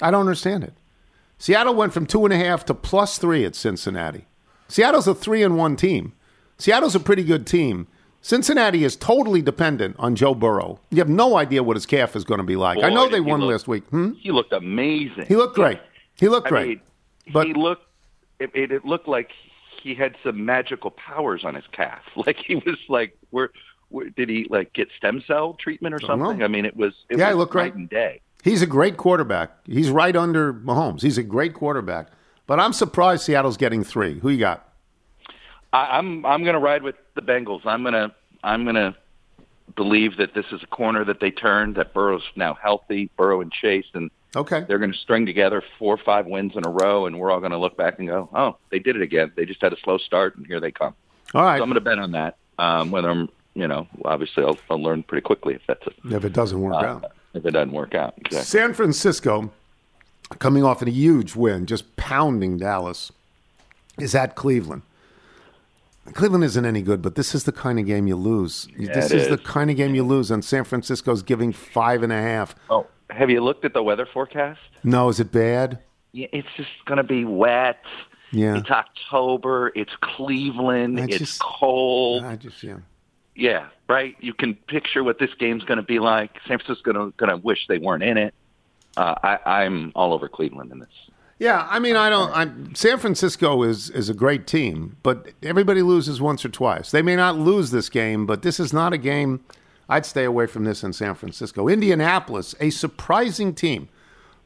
I 0.00 0.10
don't 0.10 0.20
understand 0.20 0.64
it. 0.64 0.72
Seattle 1.38 1.74
went 1.74 1.92
from 1.92 2.06
two 2.06 2.24
and 2.24 2.32
a 2.32 2.36
half 2.36 2.64
to 2.66 2.74
plus 2.74 3.18
three 3.18 3.44
at 3.44 3.54
Cincinnati. 3.54 4.26
Seattle's 4.68 5.06
a 5.06 5.14
three 5.14 5.42
and 5.42 5.56
one 5.56 5.76
team. 5.76 6.12
Seattle's 6.58 6.94
a 6.94 7.00
pretty 7.00 7.22
good 7.24 7.46
team. 7.46 7.86
Cincinnati 8.22 8.82
is 8.82 8.96
totally 8.96 9.40
dependent 9.42 9.94
on 9.98 10.16
Joe 10.16 10.34
Burrow. 10.34 10.80
You 10.90 10.98
have 10.98 11.08
no 11.08 11.36
idea 11.36 11.62
what 11.62 11.76
his 11.76 11.86
calf 11.86 12.16
is 12.16 12.24
going 12.24 12.38
to 12.38 12.44
be 12.44 12.56
like. 12.56 12.82
I 12.82 12.88
know 12.90 13.08
they 13.08 13.20
won 13.20 13.40
look- 13.40 13.50
last 13.52 13.68
week. 13.68 13.84
Hmm? 13.88 14.12
He 14.14 14.32
looked 14.32 14.52
amazing. 14.52 15.26
He 15.26 15.36
looked 15.36 15.54
great. 15.54 15.78
He 16.18 16.28
looked 16.28 16.46
I 16.48 16.50
great. 16.50 16.68
mean, 16.68 16.80
but 17.32 17.46
he 17.46 17.54
looked. 17.54 17.84
It, 18.40 18.50
it, 18.54 18.84
looked 18.84 19.06
like 19.08 19.30
he 19.82 19.94
had 19.94 20.16
some 20.24 20.44
magical 20.44 20.90
powers 20.90 21.44
on 21.44 21.54
his 21.54 21.64
calf. 21.72 22.00
Like 22.16 22.36
he 22.38 22.56
was 22.56 22.76
like, 22.88 23.16
where, 23.30 23.50
where 23.90 24.08
did 24.10 24.28
he 24.28 24.46
like 24.50 24.72
get 24.72 24.88
stem 24.96 25.22
cell 25.26 25.54
treatment 25.54 25.94
or 25.94 26.00
something? 26.00 26.42
I 26.42 26.48
mean, 26.48 26.64
it 26.64 26.76
was. 26.76 26.94
It 27.08 27.18
Yeah, 27.18 27.28
he 27.28 27.34
was 27.34 27.40
looked 27.44 27.54
night 27.54 27.72
great. 27.72 27.74
and 27.74 27.88
day. 27.90 28.20
He's 28.46 28.62
a 28.62 28.66
great 28.66 28.96
quarterback. 28.96 29.50
He's 29.66 29.90
right 29.90 30.14
under 30.14 30.54
Mahomes. 30.54 31.02
He's 31.02 31.18
a 31.18 31.22
great 31.24 31.52
quarterback. 31.52 32.08
But 32.46 32.60
I'm 32.60 32.72
surprised 32.72 33.24
Seattle's 33.24 33.56
getting 33.56 33.82
three. 33.82 34.20
Who 34.20 34.28
you 34.30 34.38
got? 34.38 34.68
I, 35.72 35.98
I'm 35.98 36.24
I'm 36.24 36.44
going 36.44 36.54
to 36.54 36.60
ride 36.60 36.84
with 36.84 36.94
the 37.14 37.22
Bengals. 37.22 37.66
I'm 37.66 37.82
going 37.82 37.94
to 37.94 38.14
I'm 38.44 38.62
going 38.62 38.76
to 38.76 38.94
believe 39.74 40.18
that 40.18 40.32
this 40.32 40.46
is 40.52 40.62
a 40.62 40.66
corner 40.68 41.04
that 41.04 41.18
they 41.18 41.32
turned. 41.32 41.74
That 41.74 41.92
Burrow's 41.92 42.22
now 42.36 42.54
healthy. 42.54 43.10
Burrow 43.16 43.40
and 43.40 43.50
Chase, 43.50 43.86
and 43.94 44.10
Okay. 44.36 44.64
they're 44.68 44.78
going 44.78 44.92
to 44.92 44.98
string 44.98 45.26
together 45.26 45.62
four 45.78 45.94
or 45.94 45.98
five 45.98 46.26
wins 46.26 46.52
in 46.56 46.64
a 46.66 46.70
row, 46.70 47.06
and 47.06 47.18
we're 47.18 47.32
all 47.32 47.40
going 47.40 47.52
to 47.52 47.58
look 47.58 47.76
back 47.76 47.98
and 47.98 48.06
go, 48.06 48.28
"Oh, 48.32 48.58
they 48.70 48.78
did 48.78 48.94
it 48.94 49.02
again. 49.02 49.32
They 49.34 49.44
just 49.44 49.60
had 49.60 49.72
a 49.72 49.80
slow 49.80 49.98
start, 49.98 50.36
and 50.36 50.46
here 50.46 50.60
they 50.60 50.70
come." 50.70 50.94
All 51.34 51.42
right. 51.42 51.58
So 51.58 51.64
I'm 51.64 51.68
going 51.68 51.74
to 51.74 51.80
bet 51.80 51.98
on 51.98 52.12
that. 52.12 52.36
Um, 52.60 52.92
whether 52.92 53.10
I'm, 53.10 53.28
you 53.54 53.66
know, 53.66 53.88
obviously 54.04 54.44
I'll, 54.44 54.56
I'll 54.70 54.80
learn 54.80 55.02
pretty 55.02 55.22
quickly 55.22 55.54
if 55.54 55.62
that's 55.66 55.84
a, 55.86 56.14
If 56.14 56.24
it 56.24 56.32
doesn't 56.32 56.60
work 56.60 56.74
uh, 56.74 56.86
out. 56.86 57.12
If 57.36 57.46
it 57.46 57.52
doesn't 57.52 57.72
work 57.72 57.94
out. 57.94 58.14
Exactly. 58.18 58.44
San 58.44 58.74
Francisco, 58.74 59.50
coming 60.38 60.64
off 60.64 60.82
in 60.82 60.88
a 60.88 60.90
huge 60.90 61.36
win, 61.36 61.66
just 61.66 61.96
pounding 61.96 62.58
Dallas, 62.58 63.12
is 63.98 64.14
at 64.14 64.34
Cleveland. 64.34 64.82
Cleveland 66.12 66.44
isn't 66.44 66.64
any 66.64 66.82
good, 66.82 67.02
but 67.02 67.16
this 67.16 67.34
is 67.34 67.44
the 67.44 67.52
kind 67.52 67.78
of 67.78 67.86
game 67.86 68.06
you 68.06 68.16
lose. 68.16 68.68
Yeah, 68.78 68.94
this 68.94 69.10
is 69.10 69.28
the 69.28 69.38
kind 69.38 69.70
of 69.70 69.76
game 69.76 69.94
you 69.94 70.04
lose, 70.04 70.30
and 70.30 70.44
San 70.44 70.64
Francisco's 70.64 71.22
giving 71.22 71.52
five 71.52 72.02
and 72.02 72.12
a 72.12 72.20
half. 72.20 72.54
Oh, 72.70 72.86
have 73.10 73.28
you 73.30 73.42
looked 73.42 73.64
at 73.64 73.74
the 73.74 73.82
weather 73.82 74.06
forecast? 74.06 74.60
No, 74.84 75.08
is 75.08 75.18
it 75.18 75.32
bad? 75.32 75.80
Yeah, 76.12 76.28
it's 76.32 76.48
just 76.56 76.70
going 76.84 76.98
to 76.98 77.04
be 77.04 77.24
wet. 77.24 77.82
Yeah. 78.30 78.56
It's 78.56 78.70
October. 78.70 79.72
It's 79.74 79.94
Cleveland. 80.00 80.98
It's 81.10 81.38
cold. 81.38 82.24
I 82.24 82.36
just 82.36 82.62
yeah. 82.62 82.76
Yeah, 83.36 83.68
right. 83.88 84.16
You 84.20 84.32
can 84.34 84.54
picture 84.54 85.04
what 85.04 85.18
this 85.18 85.30
game's 85.38 85.62
going 85.64 85.76
to 85.76 85.82
be 85.82 85.98
like. 85.98 86.30
San 86.48 86.58
Francisco's 86.58 87.12
going 87.16 87.30
to 87.30 87.36
wish 87.36 87.66
they 87.68 87.78
weren't 87.78 88.02
in 88.02 88.16
it. 88.16 88.34
Uh, 88.96 89.14
I, 89.22 89.62
I'm 89.62 89.92
all 89.94 90.14
over 90.14 90.28
Cleveland 90.28 90.72
in 90.72 90.78
this. 90.78 90.88
Yeah, 91.38 91.66
I 91.70 91.78
mean, 91.80 91.96
I 91.96 92.08
don't. 92.08 92.30
I, 92.30 92.74
San 92.74 92.98
Francisco 92.98 93.62
is 93.62 93.90
is 93.90 94.08
a 94.08 94.14
great 94.14 94.46
team, 94.46 94.96
but 95.02 95.32
everybody 95.42 95.82
loses 95.82 96.18
once 96.18 96.46
or 96.46 96.48
twice. 96.48 96.90
They 96.90 97.02
may 97.02 97.14
not 97.14 97.36
lose 97.36 97.70
this 97.70 97.90
game, 97.90 98.24
but 98.24 98.40
this 98.40 98.58
is 98.58 98.72
not 98.72 98.94
a 98.94 98.98
game. 98.98 99.44
I'd 99.86 100.06
stay 100.06 100.24
away 100.24 100.46
from 100.46 100.64
this 100.64 100.82
in 100.82 100.94
San 100.94 101.14
Francisco. 101.14 101.68
Indianapolis, 101.68 102.54
a 102.58 102.70
surprising 102.70 103.54
team, 103.54 103.90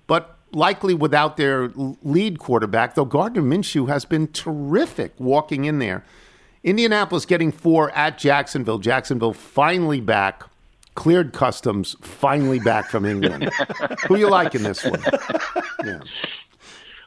but 0.08 0.36
likely 0.52 0.92
without 0.92 1.36
their 1.36 1.68
lead 2.02 2.40
quarterback. 2.40 2.96
Though 2.96 3.04
Gardner 3.04 3.42
Minshew 3.42 3.88
has 3.88 4.04
been 4.04 4.26
terrific 4.32 5.12
walking 5.16 5.66
in 5.66 5.78
there. 5.78 6.04
Indianapolis 6.62 7.24
getting 7.26 7.52
four 7.52 7.90
at 7.92 8.18
Jacksonville. 8.18 8.78
Jacksonville 8.78 9.32
finally 9.32 10.00
back. 10.00 10.42
Cleared 10.94 11.32
customs, 11.32 11.96
finally 12.02 12.58
back 12.58 12.90
from 12.90 13.04
England. 13.06 13.50
Who 14.08 14.16
you 14.16 14.28
like 14.28 14.54
in 14.54 14.62
this 14.64 14.84
one? 14.84 15.00
Yeah. 15.84 16.00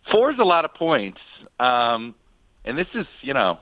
Four 0.09 0.31
is 0.31 0.39
a 0.39 0.43
lot 0.43 0.65
of 0.65 0.73
points, 0.73 1.19
um, 1.59 2.15
and 2.65 2.77
this 2.77 2.87
is 2.95 3.05
you 3.21 3.33
know, 3.33 3.59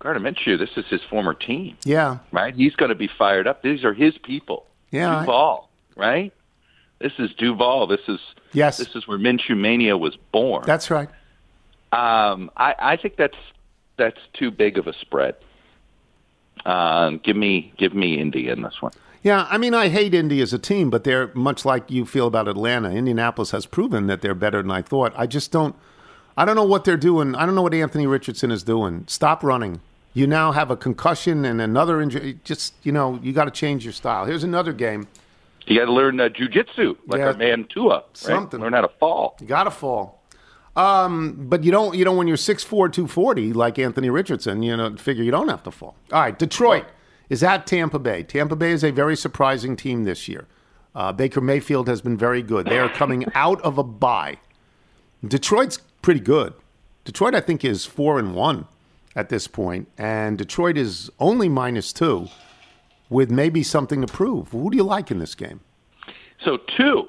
Gardner 0.00 0.30
Minshew. 0.30 0.58
This 0.58 0.70
is 0.76 0.84
his 0.90 1.00
former 1.08 1.32
team, 1.32 1.76
Yeah. 1.84 2.18
right? 2.32 2.54
He's 2.54 2.74
going 2.74 2.90
to 2.90 2.94
be 2.94 3.08
fired 3.08 3.46
up. 3.46 3.62
These 3.62 3.84
are 3.84 3.94
his 3.94 4.18
people. 4.18 4.66
Yeah, 4.90 5.18
I- 5.18 5.20
Duval, 5.20 5.68
right? 5.96 6.32
This 6.98 7.12
is 7.18 7.32
Duval. 7.34 7.86
This 7.86 8.00
is 8.08 8.18
Yes. 8.52 8.78
This 8.78 8.94
is 8.96 9.06
where 9.06 9.18
Minshew 9.18 9.56
mania 9.56 9.96
was 9.96 10.16
born. 10.32 10.64
That's 10.66 10.90
right. 10.90 11.08
Um, 11.92 12.50
I, 12.56 12.74
I 12.78 12.96
think 12.96 13.16
that's 13.16 13.36
that's 13.98 14.20
too 14.32 14.50
big 14.50 14.78
of 14.78 14.86
a 14.86 14.92
spread. 14.94 15.34
Um, 16.64 17.20
give 17.22 17.36
me 17.36 17.72
give 17.76 17.94
me 17.94 18.18
Indy 18.20 18.48
in 18.48 18.62
this 18.62 18.80
one. 18.80 18.92
Yeah, 19.22 19.46
I 19.50 19.58
mean, 19.58 19.74
I 19.74 19.88
hate 19.88 20.14
Indy 20.14 20.40
as 20.40 20.52
a 20.52 20.58
team, 20.58 20.90
but 20.90 21.04
they're 21.04 21.30
much 21.34 21.64
like 21.64 21.90
you 21.90 22.06
feel 22.06 22.26
about 22.28 22.46
Atlanta. 22.48 22.90
Indianapolis 22.90 23.50
has 23.50 23.66
proven 23.66 24.06
that 24.06 24.22
they're 24.22 24.34
better 24.34 24.62
than 24.62 24.70
I 24.70 24.82
thought. 24.82 25.12
I 25.16 25.26
just 25.26 25.50
don't. 25.52 25.74
I 26.36 26.44
don't 26.44 26.54
know 26.54 26.64
what 26.64 26.84
they're 26.84 26.96
doing. 26.96 27.34
I 27.34 27.44
don't 27.44 27.54
know 27.56 27.62
what 27.62 27.74
Anthony 27.74 28.06
Richardson 28.06 28.50
is 28.52 28.62
doing. 28.62 29.04
Stop 29.08 29.42
running. 29.42 29.80
You 30.14 30.26
now 30.26 30.52
have 30.52 30.70
a 30.70 30.76
concussion 30.76 31.44
and 31.44 31.60
another 31.60 32.00
injury. 32.00 32.38
Just 32.44 32.74
you 32.82 32.92
know, 32.92 33.18
you 33.22 33.32
got 33.32 33.44
to 33.44 33.50
change 33.50 33.84
your 33.84 33.92
style. 33.92 34.24
Here's 34.24 34.44
another 34.44 34.72
game. 34.72 35.08
You 35.66 35.78
got 35.78 35.86
to 35.86 35.92
learn 35.92 36.18
uh, 36.18 36.28
jujitsu 36.28 36.96
like 37.06 37.18
Yeah. 37.18 37.26
our 37.26 37.34
man 37.34 37.66
Tua. 37.68 37.96
Right? 37.96 38.04
Something. 38.14 38.60
Learn 38.60 38.72
how 38.72 38.80
to 38.82 38.90
fall. 39.00 39.36
You 39.40 39.46
got 39.46 39.64
to 39.64 39.70
fall. 39.70 40.17
Um, 40.78 41.34
but 41.48 41.64
you 41.64 41.72
don't. 41.72 41.96
You 41.96 42.04
know, 42.04 42.12
when 42.12 42.28
you're 42.28 42.36
6'4", 42.36 42.68
240, 42.68 43.52
like 43.52 43.78
Anthony 43.80 44.10
Richardson, 44.10 44.62
you 44.62 44.76
know, 44.76 44.94
figure 44.96 45.24
you 45.24 45.32
don't 45.32 45.48
have 45.48 45.64
to 45.64 45.72
fall. 45.72 45.96
All 46.12 46.20
right, 46.20 46.38
Detroit 46.38 46.86
is 47.28 47.42
at 47.42 47.66
Tampa 47.66 47.98
Bay. 47.98 48.22
Tampa 48.22 48.54
Bay 48.54 48.70
is 48.70 48.84
a 48.84 48.92
very 48.92 49.16
surprising 49.16 49.74
team 49.74 50.04
this 50.04 50.28
year. 50.28 50.46
Uh, 50.94 51.12
Baker 51.12 51.40
Mayfield 51.40 51.88
has 51.88 52.00
been 52.00 52.16
very 52.16 52.42
good. 52.42 52.66
They 52.66 52.78
are 52.78 52.88
coming 52.88 53.26
out 53.34 53.60
of 53.62 53.76
a 53.76 53.82
bye. 53.82 54.38
Detroit's 55.26 55.78
pretty 56.00 56.20
good. 56.20 56.54
Detroit, 57.04 57.34
I 57.34 57.40
think, 57.40 57.64
is 57.64 57.84
four 57.84 58.18
and 58.20 58.34
one 58.34 58.66
at 59.16 59.30
this 59.30 59.48
point, 59.48 59.88
and 59.98 60.38
Detroit 60.38 60.76
is 60.76 61.10
only 61.18 61.48
minus 61.48 61.92
two, 61.92 62.28
with 63.10 63.32
maybe 63.32 63.64
something 63.64 64.00
to 64.00 64.06
prove. 64.06 64.50
Who 64.50 64.70
do 64.70 64.76
you 64.76 64.84
like 64.84 65.10
in 65.10 65.18
this 65.18 65.34
game? 65.34 65.60
So 66.44 66.58
two. 66.76 67.08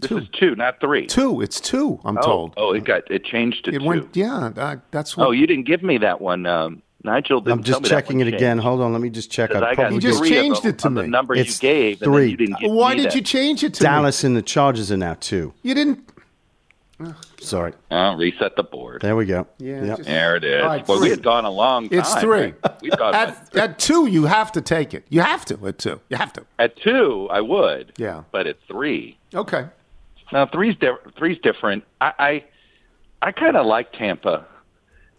This 0.00 0.08
Two. 0.08 0.18
is 0.18 0.28
two, 0.32 0.54
not 0.56 0.80
three. 0.80 1.06
Two. 1.06 1.40
It's 1.40 1.60
two. 1.60 2.00
I'm 2.04 2.18
oh, 2.18 2.22
told. 2.22 2.54
Oh, 2.56 2.72
it 2.72 2.84
got 2.84 3.10
it 3.10 3.24
changed 3.24 3.64
to 3.66 3.70
It 3.74 3.78
two. 3.80 3.84
went. 3.84 4.16
Yeah, 4.16 4.50
uh, 4.56 4.76
that's 4.90 5.16
what. 5.16 5.28
oh, 5.28 5.30
you 5.30 5.46
didn't 5.46 5.64
give 5.66 5.82
me 5.82 5.98
that 5.98 6.20
one, 6.20 6.46
um, 6.46 6.82
Nigel. 7.04 7.40
Didn't 7.40 7.52
I'm 7.58 7.62
just 7.64 7.72
tell 7.74 7.80
me 7.80 7.88
that 7.88 7.94
checking 7.94 8.18
one 8.18 8.28
it 8.28 8.34
again. 8.34 8.58
Hold 8.58 8.80
on, 8.80 8.92
let 8.92 9.00
me 9.02 9.10
just 9.10 9.30
check. 9.30 9.54
I 9.54 9.58
I 9.58 9.60
got 9.60 9.74
probably 9.74 9.94
You 9.96 10.00
just 10.00 10.18
three 10.18 10.28
did. 10.30 10.38
of 10.38 10.42
changed 10.44 10.62
them 10.62 10.70
it 10.70 10.78
to 10.78 10.88
of 10.88 10.94
the 10.94 11.02
me. 11.02 11.08
numbers 11.08 11.38
It's 11.40 11.62
you 11.62 11.68
gave, 11.68 12.02
and 12.02 12.12
then 12.12 12.18
three. 12.20 12.30
you 12.30 12.36
didn't 12.36 12.58
give 12.60 12.72
Why 12.72 12.90
me 12.90 12.96
did 13.02 13.06
that. 13.06 13.14
you 13.14 13.22
change 13.22 13.62
it 13.64 13.74
to 13.74 13.82
me? 13.84 13.88
Dallas 13.88 14.24
and 14.24 14.36
the 14.36 14.42
Chargers 14.42 14.90
are 14.92 14.96
now 14.96 15.16
two. 15.20 15.52
You 15.62 15.74
didn't. 15.74 16.06
Sorry. 17.40 17.72
Oh, 17.90 18.14
reset 18.16 18.56
the 18.56 18.62
board. 18.62 19.00
There 19.00 19.16
we 19.16 19.24
go. 19.24 19.46
Yeah, 19.58 19.82
Yep. 19.84 19.96
just- 19.96 20.08
There 20.08 20.36
it 20.36 20.44
is. 20.44 20.62
All 20.62 20.68
right, 20.68 20.86
well, 20.86 20.98
we 20.98 21.04
three. 21.06 21.10
had 21.10 21.22
gone 21.22 21.46
a 21.46 21.50
long 21.50 21.88
time. 21.88 21.98
It's 21.98 22.14
three. 22.16 22.28
right? 22.28 22.54
We've 22.82 22.94
gone 22.98 23.14
At, 23.14 23.56
at 23.56 23.78
two, 23.78 24.06
you 24.06 24.24
have 24.26 24.52
to 24.52 24.60
take 24.60 24.92
it. 24.92 25.06
You 25.08 25.22
have 25.22 25.46
to 25.46 25.66
at 25.66 25.78
two. 25.78 25.98
You 26.10 26.18
have 26.18 26.34
to. 26.34 26.44
at 26.58 26.76
two. 26.76 27.26
I 27.30 27.40
would. 27.40 27.94
Yeah. 27.96 28.24
But 28.32 28.46
at 28.46 28.58
three, 28.68 29.16
Okay. 29.34 29.64
Now 30.32 30.46
three's 30.46 30.76
di- 30.76 30.96
three's 31.16 31.38
different. 31.42 31.84
I 32.00 32.12
I, 32.18 32.44
I 33.28 33.32
kind 33.32 33.56
of 33.56 33.66
like 33.66 33.92
Tampa. 33.92 34.46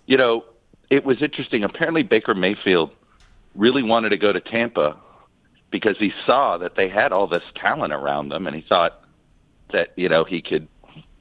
You 0.05 0.17
know, 0.17 0.45
it 0.89 1.05
was 1.05 1.21
interesting. 1.21 1.63
Apparently, 1.63 2.03
Baker 2.03 2.33
Mayfield 2.33 2.91
really 3.55 3.83
wanted 3.83 4.09
to 4.09 4.17
go 4.17 4.31
to 4.31 4.39
Tampa 4.39 4.97
because 5.69 5.97
he 5.97 6.13
saw 6.25 6.57
that 6.57 6.75
they 6.75 6.89
had 6.89 7.11
all 7.11 7.27
this 7.27 7.43
talent 7.55 7.93
around 7.93 8.29
them, 8.29 8.47
and 8.47 8.55
he 8.55 8.61
thought 8.61 9.03
that 9.71 9.93
you 9.95 10.09
know 10.09 10.23
he 10.23 10.41
could 10.41 10.67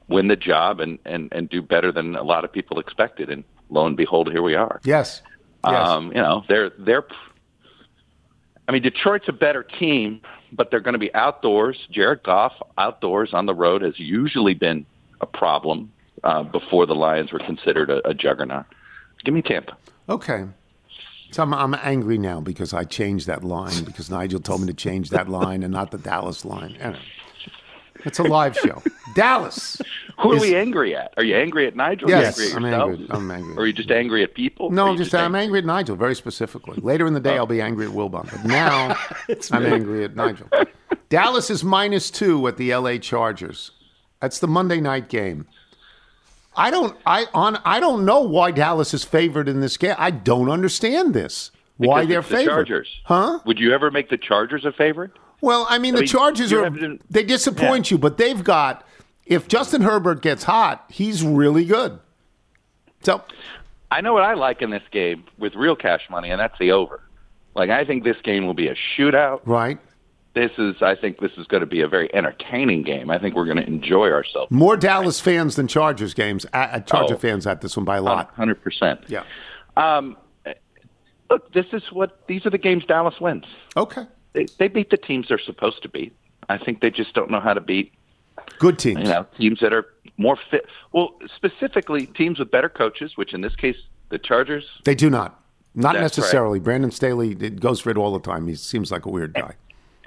win 0.07 0.27
the 0.27 0.35
job 0.35 0.79
and 0.79 0.99
and 1.05 1.29
and 1.31 1.49
do 1.49 1.61
better 1.61 1.91
than 1.91 2.15
a 2.15 2.23
lot 2.23 2.43
of 2.43 2.51
people 2.51 2.79
expected. 2.79 3.29
And 3.29 3.43
lo 3.69 3.85
and 3.85 3.97
behold, 3.97 4.31
here 4.31 4.41
we 4.43 4.55
are. 4.55 4.79
Yes. 4.83 5.21
Yes. 5.65 5.87
Um, 5.87 6.07
you 6.07 6.21
know, 6.21 6.43
they're 6.47 6.71
they're. 6.77 7.05
I 8.67 8.71
mean, 8.71 8.83
Detroit's 8.83 9.27
a 9.27 9.33
better 9.33 9.63
team, 9.63 10.21
but 10.51 10.69
they're 10.71 10.79
going 10.79 10.93
to 10.93 10.99
be 10.99 11.13
outdoors. 11.13 11.77
Jared 11.91 12.23
Goff 12.23 12.53
outdoors 12.77 13.33
on 13.33 13.45
the 13.45 13.53
road 13.53 13.81
has 13.81 13.99
usually 13.99 14.53
been 14.53 14.85
a 15.21 15.25
problem 15.25 15.91
uh, 16.23 16.43
before 16.43 16.85
the 16.85 16.95
Lions 16.95 17.31
were 17.31 17.39
considered 17.39 17.89
a, 17.89 18.07
a 18.07 18.13
juggernaut. 18.13 18.65
Give 19.23 19.33
me 19.33 19.41
Tampa. 19.41 19.77
okay. 20.09 20.45
So 21.31 21.43
I'm, 21.43 21.53
I'm 21.53 21.73
angry 21.75 22.17
now 22.17 22.41
because 22.41 22.73
I 22.73 22.83
changed 22.83 23.27
that 23.27 23.41
line 23.41 23.85
because 23.85 24.09
Nigel 24.09 24.41
told 24.41 24.59
me 24.61 24.67
to 24.67 24.73
change 24.73 25.11
that 25.11 25.29
line 25.29 25.63
and 25.63 25.71
not 25.71 25.91
the 25.91 25.97
Dallas 25.97 26.43
line. 26.43 26.75
Anyway, 26.77 26.99
It's 28.05 28.19
a 28.19 28.23
live 28.23 28.55
show. 28.57 28.81
Dallas. 29.15 29.81
Who 30.21 30.33
are 30.33 30.39
we 30.39 30.55
angry 30.55 30.95
at? 30.95 31.13
Are 31.17 31.23
you 31.23 31.35
angry 31.35 31.67
at 31.67 31.75
Nigel? 31.75 32.09
Yes, 32.09 32.39
are 32.39 32.43
you 32.43 32.55
I'm 32.55 32.65
angry 32.65 33.05
at? 33.05 33.15
I'm 33.15 33.31
angry. 33.31 33.55
Or 33.55 33.61
are 33.61 33.67
you 33.67 33.73
just 33.73 33.91
angry 33.91 34.23
at 34.23 34.33
people? 34.33 34.69
No, 34.69 34.87
I'm 34.87 34.91
you 34.93 34.99
just 34.99 35.15
I'm 35.15 35.35
angry 35.35 35.59
at 35.59 35.65
Nigel 35.65 35.95
very 35.95 36.15
specifically. 36.15 36.79
Later 36.81 37.07
in 37.07 37.13
the 37.13 37.19
day, 37.19 37.37
oh. 37.37 37.37
I'll 37.37 37.47
be 37.47 37.61
angry 37.61 37.85
at 37.87 37.91
Wilbon, 37.91 38.29
but 38.31 38.45
now 38.45 38.95
I'm 39.51 39.65
angry 39.65 40.03
at 40.03 40.15
Nigel. 40.15 40.47
Dallas 41.09 41.49
is 41.49 41.63
minus 41.63 42.11
two 42.11 42.47
at 42.47 42.57
the 42.57 42.73
LA 42.73 42.97
Chargers. 42.97 43.71
That's 44.21 44.39
the 44.39 44.47
Monday 44.47 44.79
night 44.79 45.09
game. 45.09 45.47
I 46.55 46.69
don't 46.69 46.97
I 47.05 47.27
on 47.33 47.59
I 47.65 47.79
don't 47.79 48.05
know 48.05 48.21
why 48.21 48.51
Dallas 48.51 48.93
is 48.93 49.03
favored 49.03 49.47
in 49.47 49.61
this 49.61 49.77
game. 49.77 49.95
I 49.97 50.11
don't 50.11 50.49
understand 50.49 51.13
this. 51.13 51.51
why 51.77 52.05
they're 52.05 52.21
the 52.21 52.27
favored? 52.27 52.51
Chargers. 52.51 53.01
Huh? 53.05 53.39
Would 53.45 53.59
you 53.59 53.73
ever 53.73 53.89
make 53.89 54.09
the 54.09 54.17
Chargers 54.17 54.65
a 54.65 54.71
favorite? 54.71 55.11
Well, 55.41 55.65
I 55.69 55.77
mean, 55.79 55.93
I 55.95 55.97
the 55.97 56.01
mean, 56.01 56.07
Chargers 56.07 56.51
you're 56.51 56.61
are 56.61 56.65
having- 56.65 56.99
they 57.09 57.23
disappoint 57.23 57.89
you, 57.91 57.97
but 57.97 58.17
they've 58.17 58.43
got 58.43 58.85
if 59.25 59.47
Justin 59.47 59.81
Herbert 59.81 60.21
gets 60.21 60.43
hot, 60.43 60.85
he's 60.89 61.23
really 61.23 61.65
good. 61.65 61.99
So 63.03 63.23
I 63.89 64.01
know 64.01 64.13
what 64.13 64.23
I 64.23 64.35
like 64.35 64.61
in 64.61 64.69
this 64.69 64.83
game 64.91 65.23
with 65.37 65.55
real 65.55 65.75
cash 65.75 66.01
money, 66.09 66.29
and 66.29 66.39
that's 66.39 66.57
the 66.59 66.71
over. 66.71 67.01
Like 67.55 67.69
I 67.69 67.83
think 67.85 68.03
this 68.03 68.17
game 68.23 68.45
will 68.45 68.53
be 68.53 68.67
a 68.67 68.75
shootout. 68.97 69.41
right, 69.45 69.79
This 70.33 70.51
is 70.57 70.81
I 70.81 70.95
think 70.95 71.19
this 71.19 71.31
is 71.37 71.47
going 71.47 71.61
to 71.61 71.67
be 71.67 71.81
a 71.81 71.87
very 71.87 72.13
entertaining 72.13 72.83
game. 72.83 73.09
I 73.09 73.17
think 73.17 73.35
we're 73.35 73.45
going 73.45 73.57
to 73.57 73.67
enjoy 73.67 74.09
ourselves. 74.11 74.51
more 74.51 74.77
Dallas 74.77 75.19
fans 75.19 75.55
than 75.55 75.67
Chargers 75.67 76.13
games. 76.13 76.45
Uh, 76.53 76.79
Charger 76.81 77.15
Oh. 77.15 77.17
fans 77.17 77.45
at 77.47 77.61
this 77.61 77.75
one 77.75 77.83
by 77.85 77.97
a 77.97 78.01
lot. 78.01 78.31
Hundred 78.35 78.61
percent. 78.63 79.01
Yeah. 79.07 79.23
Um, 79.75 80.15
look, 81.29 81.51
this 81.53 81.65
is 81.73 81.83
what 81.91 82.25
these 82.27 82.45
are 82.45 82.49
the 82.49 82.57
games 82.57 82.85
Dallas 82.85 83.15
wins. 83.19 83.45
Okay. 83.75 84.03
They, 84.33 84.45
they 84.59 84.67
beat 84.67 84.89
the 84.89 84.97
teams 84.97 85.27
they're 85.29 85.39
supposed 85.39 85.81
to 85.83 85.89
beat. 85.89 86.15
I 86.49 86.57
think 86.57 86.81
they 86.81 86.89
just 86.89 87.13
don't 87.13 87.29
know 87.29 87.39
how 87.39 87.53
to 87.53 87.61
beat 87.61 87.93
Good 88.59 88.79
teams. 88.79 88.99
you 88.99 89.05
know 89.05 89.25
teams 89.37 89.59
that 89.59 89.73
are 89.73 89.85
more 90.17 90.37
fit. 90.49 90.65
Well, 90.93 91.15
specifically 91.35 92.07
teams 92.07 92.39
with 92.39 92.49
better 92.51 92.69
coaches, 92.69 93.13
which 93.15 93.33
in 93.33 93.41
this 93.41 93.55
case 93.55 93.75
the 94.09 94.17
Chargers. 94.17 94.65
They 94.83 94.95
do 94.95 95.09
not. 95.09 95.39
Not 95.73 95.93
That's 95.93 96.17
necessarily. 96.17 96.59
Brandon 96.59 96.91
Staley 96.91 97.31
it 97.39 97.59
goes 97.59 97.79
for 97.79 97.89
it 97.91 97.97
all 97.97 98.11
the 98.13 98.19
time. 98.19 98.47
He 98.47 98.55
seems 98.55 98.91
like 98.91 99.05
a 99.05 99.09
weird 99.09 99.33
guy. 99.33 99.53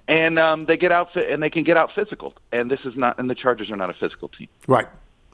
And 0.09 0.39
um, 0.39 0.67
they 0.67 0.77
get 0.77 0.93
out 0.93 1.17
and 1.17 1.43
they 1.43 1.49
can 1.49 1.65
get 1.65 1.77
out 1.79 1.91
physical, 1.95 2.35
and 2.53 2.71
this 2.71 2.81
is 2.85 2.95
not. 2.97 3.19
And 3.19 3.31
the 3.31 3.35
Chargers 3.35 3.71
are 3.71 3.77
not 3.77 3.89
a 3.89 3.95
physical 3.95 4.29
team. 4.29 4.49
Right. 4.67 4.87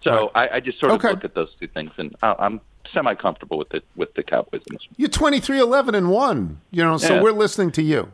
So 0.03 0.31
I, 0.35 0.49
I 0.57 0.61
just 0.61 0.79
sort 0.79 0.93
of 0.93 0.97
Okay. 1.05 1.11
look 1.11 1.25
at 1.25 1.35
those 1.35 1.51
two 1.59 1.67
things, 1.67 1.91
and 1.99 2.15
I, 2.23 2.35
I'm 2.39 2.61
semi 2.93 3.15
comfortable 3.15 3.59
with 3.59 3.75
it 3.75 3.85
with 3.97 4.15
the 4.15 4.23
Cowboys 4.23 4.63
in 4.71 4.75
this 4.77 4.87
You're 4.97 5.09
23 5.09 5.59
11 5.59 5.95
and 5.97 6.11
1. 6.11 6.61
You 6.71 6.85
know, 6.85 6.97
so 6.99 7.17
Yeah. 7.17 7.23
we're 7.23 7.33
listening 7.33 7.71
to 7.73 7.83
you. 7.83 8.13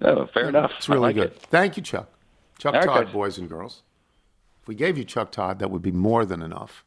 One. 0.00 0.18
Oh, 0.18 0.26
fair 0.32 0.48
enough. 0.48 0.72
It's 0.78 0.88
really 0.88 1.00
like 1.00 1.14
good. 1.16 1.30
It. 1.32 1.42
Thank 1.50 1.76
you, 1.76 1.82
Chuck. 1.82 2.08
Chuck 2.58 2.74
All 2.74 2.80
right, 2.80 2.86
Todd, 2.86 3.04
guys. 3.06 3.12
boys 3.12 3.38
and 3.38 3.48
girls. 3.48 3.82
If 4.62 4.68
we 4.68 4.74
gave 4.74 4.98
you 4.98 5.04
Chuck 5.04 5.30
Todd, 5.30 5.58
that 5.60 5.70
would 5.70 5.82
be 5.82 5.92
more 5.92 6.24
than 6.24 6.42
enough. 6.42 6.84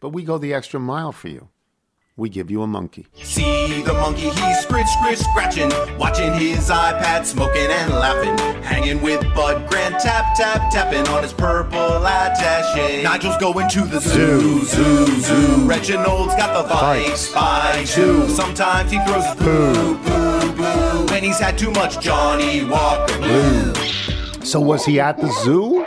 But 0.00 0.10
we 0.10 0.24
go 0.24 0.38
the 0.38 0.52
extra 0.54 0.80
mile 0.80 1.12
for 1.12 1.28
you. 1.28 1.48
We 2.16 2.28
give 2.28 2.50
you 2.50 2.62
a 2.62 2.66
monkey. 2.66 3.06
See 3.22 3.80
the 3.82 3.94
monkey, 3.94 4.28
he's 4.28 4.60
scritch, 4.60 4.86
scritch, 4.86 5.18
scratching, 5.18 5.70
watching 5.98 6.34
his 6.34 6.68
iPad, 6.68 7.24
smoking 7.24 7.70
and 7.70 7.90
laughing, 7.90 8.36
hanging 8.62 8.82
hanging 8.92 9.02
with 9.02 9.22
Bud 9.34 9.68
Grant, 9.70 9.98
tap, 10.00 10.36
tap, 10.36 10.70
tapping 10.70 11.06
on 11.08 11.22
his 11.22 11.32
purple 11.32 12.06
attache. 12.06 13.02
Nigel's 13.02 13.36
going 13.38 13.68
to 13.70 13.80
the 13.84 14.00
zoo, 14.00 14.60
zoo, 14.64 15.06
zoo. 15.20 15.64
Reginald's 15.66 16.34
got 16.34 16.62
the 16.62 16.68
vice 16.68 17.32
by 17.32 17.84
two. 17.86 18.28
Sometimes 18.28 18.90
he 18.90 18.98
throws 19.06 19.24
his 19.24 19.34
poo, 19.36 19.96
poo, 19.98 20.31
poo. 21.22 21.28
When 21.28 21.30
he's 21.30 21.38
had 21.38 21.58
too 21.58 21.70
much 21.70 22.00
Johnnie 22.00 22.64
Walker 22.64 23.18
Blue. 23.18 23.74
So 24.44 24.60
was 24.60 24.84
he 24.84 24.98
at 25.00 25.18
the 25.20 25.30
zoo? 25.44 25.86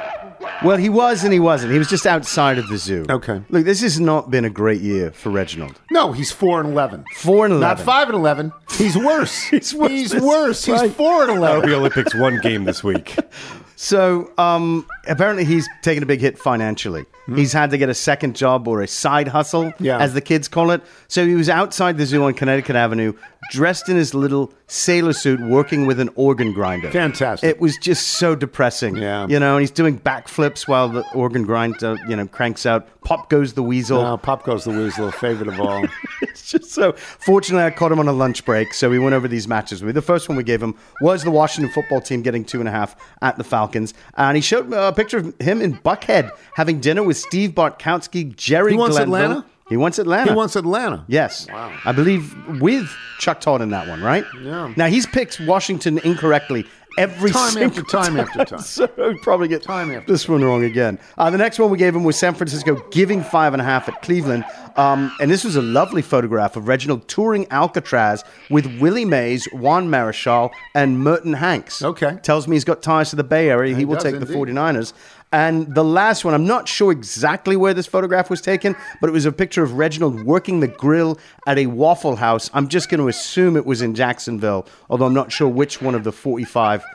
Well, 0.63 0.77
he 0.77 0.89
was 0.89 1.23
and 1.23 1.33
he 1.33 1.39
wasn't. 1.39 1.73
He 1.73 1.77
was 1.79 1.89
just 1.89 2.05
outside 2.07 2.57
of 2.57 2.67
the 2.69 2.77
zoo. 2.77 3.05
Okay. 3.09 3.41
Look, 3.49 3.65
this 3.65 3.81
has 3.81 3.99
not 3.99 4.31
been 4.31 4.45
a 4.45 4.49
great 4.49 4.81
year 4.81 5.11
for 5.11 5.29
Reginald. 5.29 5.79
No, 5.91 6.13
he's 6.13 6.31
four 6.31 6.61
and 6.61 6.69
eleven. 6.69 7.03
Four 7.17 7.45
and 7.45 7.53
eleven. 7.53 7.77
Not 7.77 7.85
five 7.85 8.07
and 8.07 8.15
eleven. 8.15 8.53
He's 8.71 8.97
worse. 8.97 9.43
he's 9.51 9.73
worse 9.75 9.91
He's 9.91 10.11
this- 10.11 10.23
worse. 10.23 10.65
He's 10.65 10.81
right. 10.81 10.91
four 10.91 11.23
and 11.23 11.31
eleven. 11.31 11.69
The 11.69 11.75
Olympics 11.75 12.15
one 12.15 12.39
game 12.39 12.63
this 12.63 12.83
week. 12.83 13.15
So 13.77 14.31
um, 14.37 14.87
apparently 15.05 15.43
he's 15.43 15.67
taken 15.81 16.01
a 16.01 16.05
big 16.05 16.21
hit 16.21 16.39
financially. 16.39 17.05
He's 17.35 17.51
had 17.51 17.71
to 17.71 17.77
get 17.77 17.89
a 17.89 17.93
second 17.93 18.35
job 18.37 18.69
or 18.69 18.81
a 18.81 18.87
side 18.87 19.27
hustle, 19.27 19.73
Yeah. 19.79 19.97
as 19.99 20.13
the 20.13 20.21
kids 20.21 20.47
call 20.47 20.71
it. 20.71 20.81
So 21.09 21.25
he 21.25 21.35
was 21.35 21.49
outside 21.49 21.97
the 21.97 22.05
zoo 22.05 22.23
on 22.23 22.35
Connecticut 22.35 22.77
Avenue, 22.77 23.11
dressed 23.51 23.89
in 23.89 23.95
his 23.95 24.13
little 24.13 24.53
sailor 24.67 25.13
suit, 25.13 25.39
working 25.39 25.85
with 25.85 25.99
an 25.99 26.09
organ 26.15 26.53
grinder. 26.53 26.89
Fantastic. 26.91 27.49
It 27.49 27.59
was 27.59 27.77
just 27.77 28.07
so 28.09 28.35
depressing. 28.35 28.95
Yeah. 28.95 29.27
You 29.27 29.39
know, 29.39 29.55
and 29.55 29.61
he's 29.61 29.71
doing 29.71 29.99
backflips 29.99 30.67
while 30.67 30.89
the 30.89 31.03
organ 31.13 31.43
grinder, 31.43 31.97
you 32.07 32.15
know, 32.15 32.27
cranks 32.27 32.65
out. 32.65 32.87
Pop 33.03 33.29
goes 33.29 33.53
the 33.53 33.63
weasel. 33.63 33.99
Oh, 33.99 34.17
Pop 34.17 34.43
goes 34.43 34.63
the 34.63 34.71
weasel, 34.71 35.11
favorite 35.11 35.47
of 35.47 35.59
all. 35.59 35.85
It's 36.21 36.51
just 36.51 36.71
so. 36.71 36.93
Fortunately, 36.93 37.63
I 37.65 37.71
caught 37.71 37.91
him 37.91 37.99
on 37.99 38.07
a 38.07 38.13
lunch 38.13 38.45
break, 38.45 38.73
so 38.73 38.89
we 38.89 38.99
went 38.99 39.15
over 39.15 39.27
these 39.27 39.47
matches 39.47 39.83
with. 39.83 39.95
The 39.95 40.01
first 40.01 40.27
one 40.27 40.37
we 40.37 40.43
gave 40.43 40.61
him 40.61 40.75
was 41.01 41.23
the 41.23 41.31
Washington 41.31 41.71
football 41.73 42.01
team 42.01 42.21
getting 42.21 42.43
two 42.43 42.59
and 42.59 42.67
a 42.67 42.71
half 42.71 42.95
at 43.21 43.37
the 43.37 43.43
Falcons, 43.43 43.93
and 44.15 44.35
he 44.35 44.41
showed 44.41 44.71
uh, 44.73 44.91
a 44.91 44.93
picture 44.93 45.17
of 45.17 45.35
him 45.39 45.61
in 45.61 45.77
Buckhead 45.77 46.31
having 46.55 46.79
dinner 46.79 47.03
with 47.03 47.17
Steve 47.17 47.51
Bartkowski, 47.51 48.35
Jerry. 48.35 48.73
He 48.73 48.77
wants 48.77 48.97
Glanville. 48.97 49.15
Atlanta? 49.15 49.45
He 49.67 49.77
wants 49.77 49.97
Atlanta. 49.97 50.31
He 50.31 50.35
wants 50.35 50.55
Atlanta. 50.55 51.03
Yes. 51.07 51.47
Wow. 51.49 51.75
I 51.85 51.91
believe 51.91 52.35
with 52.61 52.87
Chuck 53.19 53.41
Todd 53.41 53.61
in 53.61 53.69
that 53.71 53.87
one, 53.87 54.01
right? 54.03 54.23
Yeah. 54.41 54.71
Now 54.77 54.85
he's 54.87 55.07
picked 55.07 55.39
Washington 55.39 55.97
incorrectly 55.99 56.65
every 56.97 57.29
Time 57.31 57.57
after 57.57 57.81
time 57.83 58.17
after 58.17 58.45
time. 58.45 58.59
so 58.61 58.87
he'll 58.95 59.17
probably 59.17 59.47
get 59.47 59.63
Time 59.63 59.91
after 59.91 60.09
this 60.11 60.29
one 60.29 60.43
wrong 60.43 60.63
again. 60.63 60.99
Uh, 61.17 61.29
the 61.31 61.37
next 61.37 61.57
one 61.59 61.69
we 61.71 61.77
gave 61.77 61.95
him 61.95 62.03
was 62.03 62.15
San 62.17 62.33
Francisco 62.35 62.75
giving 62.91 63.23
five 63.23 63.53
and 63.53 63.61
a 63.61 63.65
half 63.65 63.89
at 63.89 64.01
Cleveland. 64.01 64.45
Um, 64.77 65.11
and 65.19 65.31
this 65.31 65.43
was 65.43 65.55
a 65.55 65.61
lovely 65.61 66.01
photograph 66.01 66.55
of 66.57 66.67
Reginald 66.67 67.07
touring 67.07 67.47
Alcatraz 67.49 68.23
with 68.49 68.65
Willie 68.79 69.05
Mays, 69.05 69.45
Juan 69.53 69.89
Marichal, 69.89 70.51
and 70.73 70.99
Merton 70.99 71.33
Hanks. 71.33 71.81
Okay. 71.81 72.17
Tells 72.23 72.47
me 72.47 72.55
he's 72.55 72.65
got 72.65 72.83
ties 72.83 73.09
to 73.09 73.15
the 73.15 73.23
Bay 73.23 73.49
Area. 73.49 73.73
He, 73.73 73.79
He 73.79 73.85
will 73.85 73.97
take 73.97 74.19
the 74.19 74.21
indeed. 74.21 74.35
49ers. 74.55 74.93
And 75.31 75.73
the 75.75 75.83
last 75.83 76.23
one, 76.23 76.33
I'm 76.33 76.45
not 76.47 76.67
sure 76.67 76.91
exactly 76.91 77.55
where 77.57 77.73
this 77.73 77.87
photograph 77.87 78.29
was 78.29 78.39
taken, 78.39 78.75
but 79.01 79.09
it 79.09 79.13
was 79.13 79.25
a 79.25 79.31
picture 79.31 79.63
of 79.63 79.73
Reginald 79.73 80.23
working 80.23 80.61
the 80.61 80.67
grill 80.67 81.17
at 81.45 81.57
a 81.57 81.65
Waffle 81.65 82.15
House. 82.15 82.49
I'm 82.53 82.67
just 82.69 82.89
going 82.89 83.01
to 83.01 83.07
assume 83.09 83.57
it 83.57 83.65
was 83.65 83.81
in 83.81 83.95
Jacksonville, 83.95 84.65
although 84.89 85.05
I'm 85.05 85.13
not 85.13 85.31
sure 85.31 85.49
which 85.49 85.81
one 85.81 85.93
of 85.95 86.03
the 86.05 86.11
45 86.13 86.85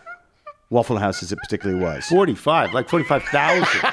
Waffle 0.70 0.98
Houses 0.98 1.32
it 1.32 1.38
particularly 1.40 1.82
was. 1.82 2.06
45, 2.06 2.72
like 2.72 2.88
45,000. 2.88 3.92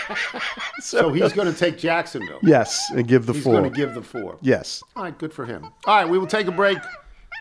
so 0.80 1.12
he's 1.12 1.32
going 1.34 1.52
to 1.52 1.56
take 1.58 1.78
Jacksonville. 1.78 2.40
Yes, 2.42 2.90
and 2.90 3.06
give 3.06 3.26
the 3.26 3.34
He's 3.34 3.44
four. 3.44 3.60
going 3.60 3.70
to 3.70 3.76
give 3.76 3.94
the 3.94 4.02
four. 4.02 4.38
Yes. 4.40 4.82
All 4.96 5.04
right, 5.04 5.16
good 5.16 5.32
for 5.32 5.44
him. 5.44 5.64
All 5.86 5.96
right, 5.96 6.08
we 6.08 6.18
will 6.18 6.26
take 6.26 6.46
a 6.46 6.52
break. 6.52 6.78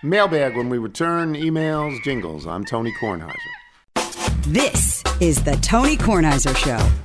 Mailbag 0.04 0.58
when 0.58 0.70
we 0.70 0.78
return. 0.78 1.34
Emails, 1.34 2.04
jingles. 2.04 2.46
I'm 2.46 2.66
Tony 2.66 2.92
Kornheiser. 3.02 3.34
This 4.48 5.02
is 5.22 5.42
the 5.42 5.56
Tony 5.62 5.96
Kornheiser 5.96 6.54
Show. 6.58 7.03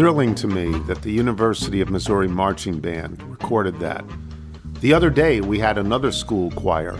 Thrilling 0.00 0.34
to 0.34 0.46
me 0.46 0.70
that 0.86 1.02
the 1.02 1.12
University 1.12 1.82
of 1.82 1.90
Missouri 1.90 2.26
Marching 2.26 2.80
Band 2.80 3.22
recorded 3.24 3.78
that. 3.80 4.02
The 4.80 4.94
other 4.94 5.10
day, 5.10 5.42
we 5.42 5.58
had 5.58 5.76
another 5.76 6.10
school 6.10 6.50
choir 6.52 6.98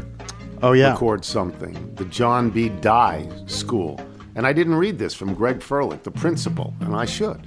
Oh, 0.62 0.72
yeah. 0.72 0.90
record 0.90 1.24
something, 1.24 1.94
the 1.94 2.04
John 2.04 2.50
B. 2.50 2.68
Dye 2.68 3.26
School. 3.46 3.98
And 4.34 4.46
I 4.46 4.52
didn't 4.52 4.74
read 4.74 4.98
this 4.98 5.14
from 5.14 5.32
Greg 5.32 5.60
Furlick, 5.60 6.02
the 6.02 6.10
principal, 6.10 6.74
and 6.80 6.94
I 6.94 7.06
should. 7.06 7.40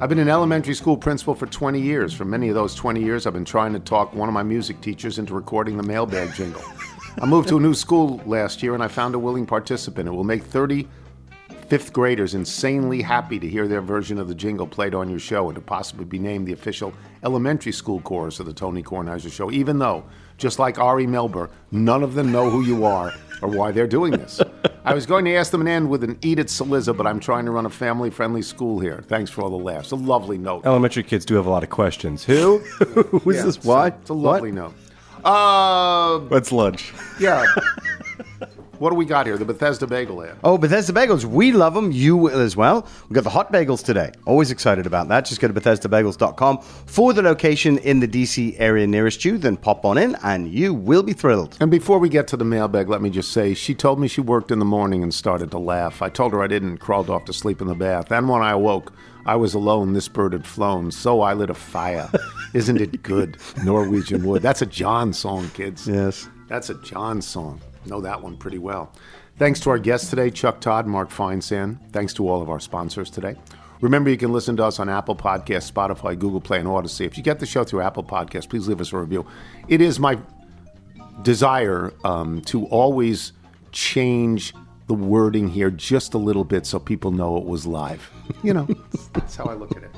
I've 0.00 0.08
been 0.08 0.18
an 0.18 0.28
elementary 0.28 0.74
school 0.74 0.96
principal 0.96 1.36
for 1.36 1.46
20 1.46 1.80
years. 1.80 2.12
For 2.12 2.24
many 2.24 2.48
of 2.48 2.56
those 2.56 2.74
20 2.74 3.00
years, 3.00 3.24
I've 3.24 3.34
been 3.34 3.44
trying 3.44 3.74
to 3.74 3.78
talk 3.78 4.12
one 4.14 4.28
of 4.28 4.32
my 4.32 4.42
music 4.42 4.80
teachers 4.80 5.20
into 5.20 5.32
recording 5.32 5.76
the 5.76 5.84
mailbag 5.84 6.34
jingle. 6.34 6.64
I 7.22 7.26
moved 7.26 7.48
to 7.50 7.56
a 7.58 7.60
new 7.60 7.74
school 7.74 8.20
last 8.26 8.64
year 8.64 8.74
and 8.74 8.82
I 8.82 8.88
found 8.88 9.14
a 9.14 9.18
willing 9.20 9.46
participant. 9.46 10.08
It 10.08 10.12
will 10.12 10.24
make 10.24 10.42
30 10.42 10.88
fifth 11.68 11.92
graders 11.92 12.34
insanely 12.34 13.02
happy 13.02 13.38
to 13.38 13.48
hear 13.48 13.68
their 13.68 13.80
version 13.82 14.18
of 14.18 14.28
the 14.28 14.34
jingle 14.34 14.66
played 14.66 14.94
on 14.94 15.10
your 15.10 15.18
show 15.18 15.48
and 15.48 15.54
to 15.54 15.60
possibly 15.60 16.04
be 16.04 16.18
named 16.18 16.46
the 16.46 16.52
official 16.52 16.92
elementary 17.22 17.72
school 17.72 18.00
chorus 18.00 18.40
of 18.40 18.46
the 18.46 18.52
Tony 18.52 18.82
Kornheiser 18.82 19.30
Show, 19.30 19.50
even 19.50 19.78
though, 19.78 20.04
just 20.38 20.58
like 20.58 20.78
Ari 20.78 21.06
Melber, 21.06 21.50
none 21.70 22.02
of 22.02 22.14
them 22.14 22.32
know 22.32 22.48
who 22.48 22.62
you 22.62 22.84
are 22.84 23.12
or 23.42 23.48
why 23.48 23.70
they're 23.70 23.86
doing 23.86 24.12
this. 24.12 24.40
I 24.84 24.94
was 24.94 25.04
going 25.04 25.24
to 25.26 25.34
ask 25.34 25.50
them 25.52 25.60
an 25.60 25.68
end 25.68 25.90
with 25.90 26.02
an 26.04 26.18
Edith 26.22 26.46
Saliza, 26.48 26.96
but 26.96 27.06
I'm 27.06 27.20
trying 27.20 27.44
to 27.44 27.50
run 27.50 27.66
a 27.66 27.70
family 27.70 28.10
friendly 28.10 28.42
school 28.42 28.80
here. 28.80 29.04
Thanks 29.06 29.30
for 29.30 29.42
all 29.42 29.50
the 29.50 29.56
laughs. 29.56 29.90
A 29.90 29.96
lovely 29.96 30.38
note. 30.38 30.64
Elementary 30.64 31.02
kids 31.02 31.24
do 31.24 31.34
have 31.34 31.46
a 31.46 31.50
lot 31.50 31.62
of 31.62 31.70
questions. 31.70 32.24
Who? 32.24 32.58
Who's 33.18 33.36
Yeah, 33.36 33.42
this? 33.44 33.56
it's 33.56 33.66
a- 33.66 33.94
It's 34.00 34.10
a 34.10 34.14
lovely 34.14 34.52
note. 34.52 34.74
Uh, 35.24 36.18
What's 36.20 36.50
lunch? 36.52 36.92
yeah. 37.20 37.44
what 38.78 38.90
do 38.90 38.96
we 38.96 39.04
got 39.04 39.26
here? 39.26 39.36
The 39.36 39.44
Bethesda 39.44 39.86
Bagel 39.86 40.22
ad. 40.22 40.38
Oh, 40.44 40.58
Bethesda 40.58 40.92
Bagels. 40.92 41.24
We 41.24 41.52
love 41.52 41.74
them. 41.74 41.90
You 41.92 42.16
will 42.16 42.40
as 42.40 42.56
well. 42.56 42.86
We've 43.08 43.14
got 43.14 43.24
the 43.24 43.30
hot 43.30 43.52
bagels 43.52 43.84
today. 43.84 44.12
Always 44.26 44.50
excited 44.50 44.86
about 44.86 45.08
that. 45.08 45.24
Just 45.24 45.40
go 45.40 45.48
to 45.48 45.54
BethesdaBagels.com 45.54 46.58
for 46.58 47.12
the 47.12 47.22
location 47.22 47.78
in 47.78 48.00
the 48.00 48.08
DC 48.08 48.56
area 48.58 48.86
nearest 48.86 49.24
you. 49.24 49.38
Then 49.38 49.56
pop 49.56 49.84
on 49.84 49.98
in 49.98 50.16
and 50.22 50.48
you 50.52 50.74
will 50.74 51.02
be 51.02 51.12
thrilled. 51.12 51.56
And 51.60 51.70
before 51.70 51.98
we 51.98 52.08
get 52.08 52.28
to 52.28 52.36
the 52.36 52.44
mailbag, 52.44 52.88
let 52.88 53.02
me 53.02 53.10
just 53.10 53.32
say 53.32 53.54
she 53.54 53.74
told 53.74 53.98
me 53.98 54.08
she 54.08 54.20
worked 54.20 54.50
in 54.50 54.58
the 54.58 54.64
morning 54.64 55.02
and 55.02 55.12
started 55.12 55.50
to 55.52 55.58
laugh. 55.58 56.02
I 56.02 56.08
told 56.08 56.32
her 56.32 56.42
I 56.42 56.46
didn't, 56.46 56.78
crawled 56.78 57.10
off 57.10 57.24
to 57.26 57.32
sleep 57.32 57.60
in 57.60 57.66
the 57.66 57.74
bath. 57.74 58.10
And 58.12 58.28
when 58.28 58.42
I 58.42 58.52
awoke, 58.52 58.92
I 59.26 59.36
was 59.36 59.52
alone. 59.54 59.92
This 59.92 60.08
bird 60.08 60.32
had 60.32 60.46
flown, 60.46 60.90
so 60.90 61.20
I 61.20 61.34
lit 61.34 61.50
a 61.50 61.54
fire. 61.54 62.10
Isn't 62.54 62.80
it 62.80 63.02
good? 63.02 63.36
Norwegian 63.62 64.24
wood. 64.24 64.40
That's 64.40 64.62
a 64.62 64.66
John 64.66 65.12
song, 65.12 65.50
kids. 65.50 65.86
Yes. 65.86 66.28
That's 66.48 66.70
a 66.70 66.74
John 66.82 67.20
song. 67.22 67.60
Know 67.86 68.00
that 68.00 68.20
one 68.20 68.36
pretty 68.36 68.58
well. 68.58 68.92
Thanks 69.38 69.60
to 69.60 69.70
our 69.70 69.78
guests 69.78 70.10
today, 70.10 70.30
Chuck 70.30 70.60
Todd, 70.60 70.86
Mark 70.86 71.10
Feinsand. 71.10 71.78
Thanks 71.92 72.12
to 72.14 72.28
all 72.28 72.42
of 72.42 72.50
our 72.50 72.58
sponsors 72.60 73.08
today. 73.10 73.36
Remember, 73.80 74.10
you 74.10 74.16
can 74.16 74.32
listen 74.32 74.56
to 74.56 74.64
us 74.64 74.80
on 74.80 74.88
Apple 74.88 75.14
Podcasts, 75.14 75.70
Spotify, 75.70 76.18
Google 76.18 76.40
Play, 76.40 76.58
and 76.58 76.66
Audacy. 76.66 77.06
If 77.06 77.16
you 77.16 77.22
get 77.22 77.38
the 77.38 77.46
show 77.46 77.62
through 77.62 77.82
Apple 77.82 78.02
Podcasts, 78.02 78.48
please 78.48 78.66
leave 78.66 78.80
us 78.80 78.92
a 78.92 78.98
review. 78.98 79.24
It 79.68 79.80
is 79.80 80.00
my 80.00 80.18
desire 81.22 81.92
um, 82.04 82.40
to 82.42 82.64
always 82.66 83.32
change 83.70 84.54
the 84.88 84.94
wording 84.94 85.48
here 85.48 85.70
just 85.70 86.14
a 86.14 86.18
little 86.18 86.44
bit 86.44 86.66
so 86.66 86.78
people 86.78 87.10
know 87.12 87.36
it 87.36 87.44
was 87.44 87.66
live. 87.66 88.10
You 88.42 88.54
know, 88.54 88.66
that's 89.12 89.36
how 89.36 89.44
I 89.44 89.54
look 89.54 89.76
at 89.76 89.82
it. 89.84 89.90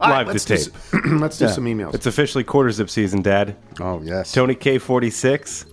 All 0.00 0.08
right, 0.10 0.26
Live 0.26 0.28
let's 0.28 0.44
to 0.46 0.56
do 0.56 0.64
tape. 0.64 0.74
s- 0.74 0.94
let's 1.20 1.38
do 1.38 1.48
some 1.48 1.66
emails. 1.66 1.94
It's 1.94 2.06
officially 2.06 2.42
quarter 2.42 2.70
zip 2.70 2.88
season, 2.88 3.20
Dad. 3.20 3.54
Oh, 3.80 4.00
yes. 4.02 4.32
Tony 4.32 4.54
K46. 4.54 5.66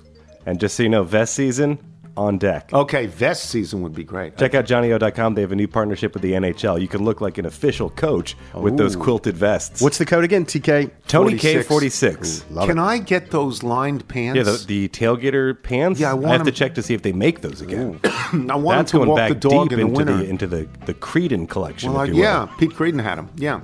And 0.48 0.60
just 0.60 0.76
so 0.76 0.82
you 0.84 0.90
know, 0.90 1.04
vest 1.04 1.34
season 1.36 1.78
on 2.16 2.40
deck. 2.40 2.74
Okay, 2.74 3.06
vest 3.06 3.48
season 3.50 3.84
would 3.84 3.94
be 3.94 4.04
great. 4.04 4.36
Check 4.38 4.56
out 4.56 4.66
JohnnyO.com. 4.66 5.36
They 5.36 5.42
have 5.42 5.52
a 5.52 5.56
new 5.56 5.68
partnership 5.68 6.14
with 6.16 6.24
the 6.24 6.32
NHL. 6.32 6.82
You 6.82 6.88
can 6.88 7.04
look 7.06 7.22
like 7.22 7.38
an 7.38 7.46
official 7.46 7.92
coach 7.92 8.36
with 8.56 8.76
those 8.76 8.96
quilted 8.96 9.38
vests. 9.38 9.82
What's 9.84 10.00
the 10.00 10.06
code 10.06 10.24
again? 10.24 10.44
TK? 10.46 10.90
Tony 11.08 11.38
46. 11.38 11.68
K46. 11.68 12.56
Love 12.56 12.70
Can 12.70 12.80
it. 12.80 12.82
I 12.82 12.98
get 12.98 13.30
those 13.30 13.62
lined 13.62 14.08
pants? 14.08 14.38
Yeah, 14.38 14.44
the, 14.44 14.64
the 14.66 14.90
tailgater 14.90 15.62
pants. 15.62 16.00
Yeah, 16.00 16.10
I 16.10 16.14
want 16.16 16.28
have 16.38 16.42
to 16.44 16.48
'em- 16.48 16.56
check 16.56 16.74
to 16.76 16.82
see 16.82 16.96
if 16.96 17.04
they 17.04 17.12
make 17.14 17.42
those 17.42 17.62
again. 17.62 18.00
I 18.04 18.56
want 18.56 18.80
That's 18.80 18.92
to 18.92 18.98
going 18.98 19.10
walk 19.10 19.18
back 19.18 19.30
the 19.30 19.36
dog 19.36 19.70
deep 19.70 19.78
in 19.78 19.80
the 19.80 19.86
into 19.86 19.98
winter. 19.98 20.18
the 20.18 20.30
into 20.30 20.48
the 20.48 20.68
the 20.88 20.94
Creedon 20.96 21.48
collection. 21.48 21.94
well, 21.94 22.02
if 22.02 22.10
I- 22.10 22.12
you 22.14 22.16
will. 22.16 22.22
yeah, 22.24 22.48
Pete 22.58 22.72
Creedon 22.72 23.04
had 23.04 23.20
them. 23.20 23.30
Yeah, 23.36 23.60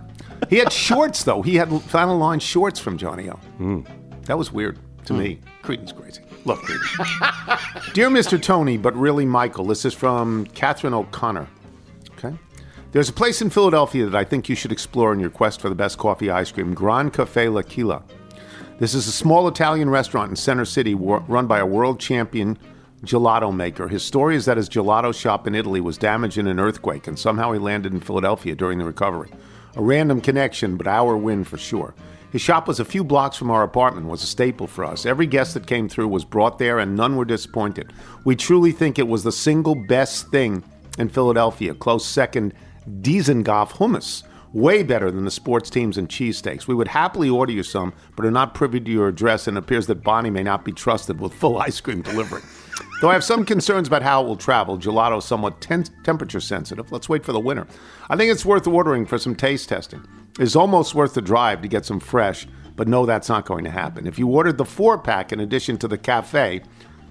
he 0.49 0.57
had 0.57 0.71
shorts 0.85 1.23
though. 1.23 1.41
He 1.41 1.55
had 1.55 1.71
final 1.83 2.17
line 2.19 2.39
shorts 2.39 2.79
from 2.79 2.97
johnnie-O. 2.99 3.33
Hmm. 3.57 3.79
That 4.25 4.37
was 4.37 4.51
weird. 4.51 4.77
to 5.05 5.13
me. 5.13 5.39
Creedon's 5.63 5.91
crazy. 5.91 6.21
Creedon. 6.45 7.93
Dear 7.93 8.09
Mr. 8.09 8.41
Tony, 8.41 8.77
but 8.77 8.95
really 8.95 9.25
Michael, 9.25 9.65
this 9.65 9.85
is 9.85 9.93
from 9.93 10.45
Catherine 10.47 10.93
O'Connor. 10.93 11.47
Okay. 12.17 12.35
There's 12.91 13.09
a 13.09 13.13
place 13.13 13.41
in 13.41 13.49
Philadelphia 13.49 14.05
that 14.05 14.15
I 14.17 14.23
think 14.23 14.49
you 14.49 14.55
should 14.55 14.71
explore 14.71 15.13
in 15.13 15.19
your 15.19 15.29
quest 15.29 15.61
for 15.61 15.69
the 15.69 15.75
best 15.75 15.97
coffee 15.97 16.29
ice 16.29 16.51
cream, 16.51 16.73
Gran 16.73 17.11
Caffe 17.11 17.49
L'Aquila. 17.49 18.03
This 18.79 18.93
is 18.93 19.07
a 19.07 19.11
small 19.11 19.47
Italian 19.47 19.89
restaurant 19.89 20.29
in 20.29 20.35
Center 20.35 20.65
City 20.65 20.93
run 20.95 21.47
by 21.47 21.59
a 21.59 21.65
world 21.65 21.99
champion 21.99 22.57
gelato 23.03 23.53
maker. 23.53 23.87
His 23.87 24.03
story 24.03 24.35
is 24.35 24.45
that 24.45 24.57
his 24.57 24.69
gelato 24.69 25.13
shop 25.13 25.45
in 25.45 25.55
Italy 25.55 25.81
was 25.81 25.97
damaged 25.97 26.37
in 26.37 26.47
an 26.47 26.59
earthquake, 26.59 27.07
and 27.07 27.19
somehow 27.19 27.51
he 27.51 27.59
landed 27.59 27.93
in 27.93 27.99
Philadelphia 27.99 28.55
during 28.55 28.77
the 28.79 28.85
recovery. 28.85 29.29
A 29.75 29.81
random 29.81 30.21
connection, 30.21 30.77
but 30.77 30.87
our 30.87 31.17
win 31.17 31.43
for 31.43 31.57
sure. 31.57 31.93
His 32.33 32.41
shop 32.41 32.67
was 32.67 32.79
a 32.79 32.85
few 32.85 33.03
blocks 33.03 33.37
from 33.37 33.51
our 33.51 33.61
apartment, 33.61 34.07
was 34.07 34.23
a 34.23 34.25
staple 34.25 34.65
for 34.65 34.83
us. 34.83 35.05
Every 35.05 35.27
guest 35.27 35.53
that 35.53 35.67
came 35.67 35.87
through 35.87 36.07
was 36.07 36.25
brought 36.25 36.57
there, 36.57 36.79
and 36.79 36.95
none 36.95 37.15
were 37.15 37.25
disappointed. 37.25 37.93
We 38.25 38.35
truly 38.35 38.71
think 38.71 38.97
it 38.97 39.07
was 39.07 39.23
the 39.23 39.31
single 39.31 39.75
best 39.75 40.29
thing 40.29 40.63
in 40.97 41.09
Philadelphia. 41.09 41.75
Close 41.75 42.07
second, 42.07 42.55
Dizengoff 43.01 43.73
hummus. 43.73 44.23
Way 44.51 44.81
better 44.81 45.11
than 45.11 45.25
the 45.25 45.31
sports 45.31 45.69
teams 45.69 45.95
and 45.95 46.09
cheesesteaks. 46.09 46.67
We 46.67 46.73
would 46.73 46.87
happily 46.87 47.29
order 47.29 47.51
you 47.51 47.61
some, 47.61 47.93
but 48.15 48.25
are 48.25 48.31
not 48.31 48.55
privy 48.55 48.79
to 48.79 48.91
your 48.91 49.09
address, 49.09 49.47
and 49.47 49.55
it 49.55 49.63
appears 49.63 49.85
that 49.85 50.03
Bonnie 50.03 50.31
may 50.31 50.41
not 50.41 50.65
be 50.65 50.71
trusted 50.71 51.19
with 51.19 51.35
full 51.35 51.57
ice 51.59 51.79
cream 51.81 52.01
delivery. 52.01 52.41
Though 53.03 53.09
I 53.09 53.15
have 53.15 53.23
some 53.25 53.43
concerns 53.43 53.89
about 53.89 54.01
how 54.01 54.23
it 54.23 54.27
will 54.27 54.37
travel, 54.37 54.77
gelato 54.77 55.17
is 55.17 55.25
somewhat 55.25 55.59
ten- 55.59 55.83
temperature 56.05 56.39
sensitive. 56.39 56.89
Let's 56.89 57.09
wait 57.09 57.25
for 57.25 57.33
the 57.33 57.39
winter. 57.41 57.67
I 58.09 58.15
think 58.15 58.31
it's 58.31 58.45
worth 58.45 58.65
ordering 58.65 59.05
for 59.05 59.17
some 59.17 59.35
taste 59.35 59.67
testing. 59.67 60.07
It's 60.39 60.55
almost 60.55 60.95
worth 60.95 61.13
the 61.13 61.21
drive 61.21 61.61
to 61.63 61.67
get 61.67 61.85
some 61.85 61.99
fresh, 61.99 62.47
but 62.77 62.87
no, 62.87 63.05
that's 63.05 63.27
not 63.27 63.45
going 63.45 63.65
to 63.65 63.69
happen. 63.69 64.07
If 64.07 64.17
you 64.17 64.29
ordered 64.29 64.57
the 64.57 64.63
four 64.63 64.97
pack 64.97 65.33
in 65.33 65.41
addition 65.41 65.77
to 65.79 65.89
the 65.89 65.97
cafe, 65.97 66.61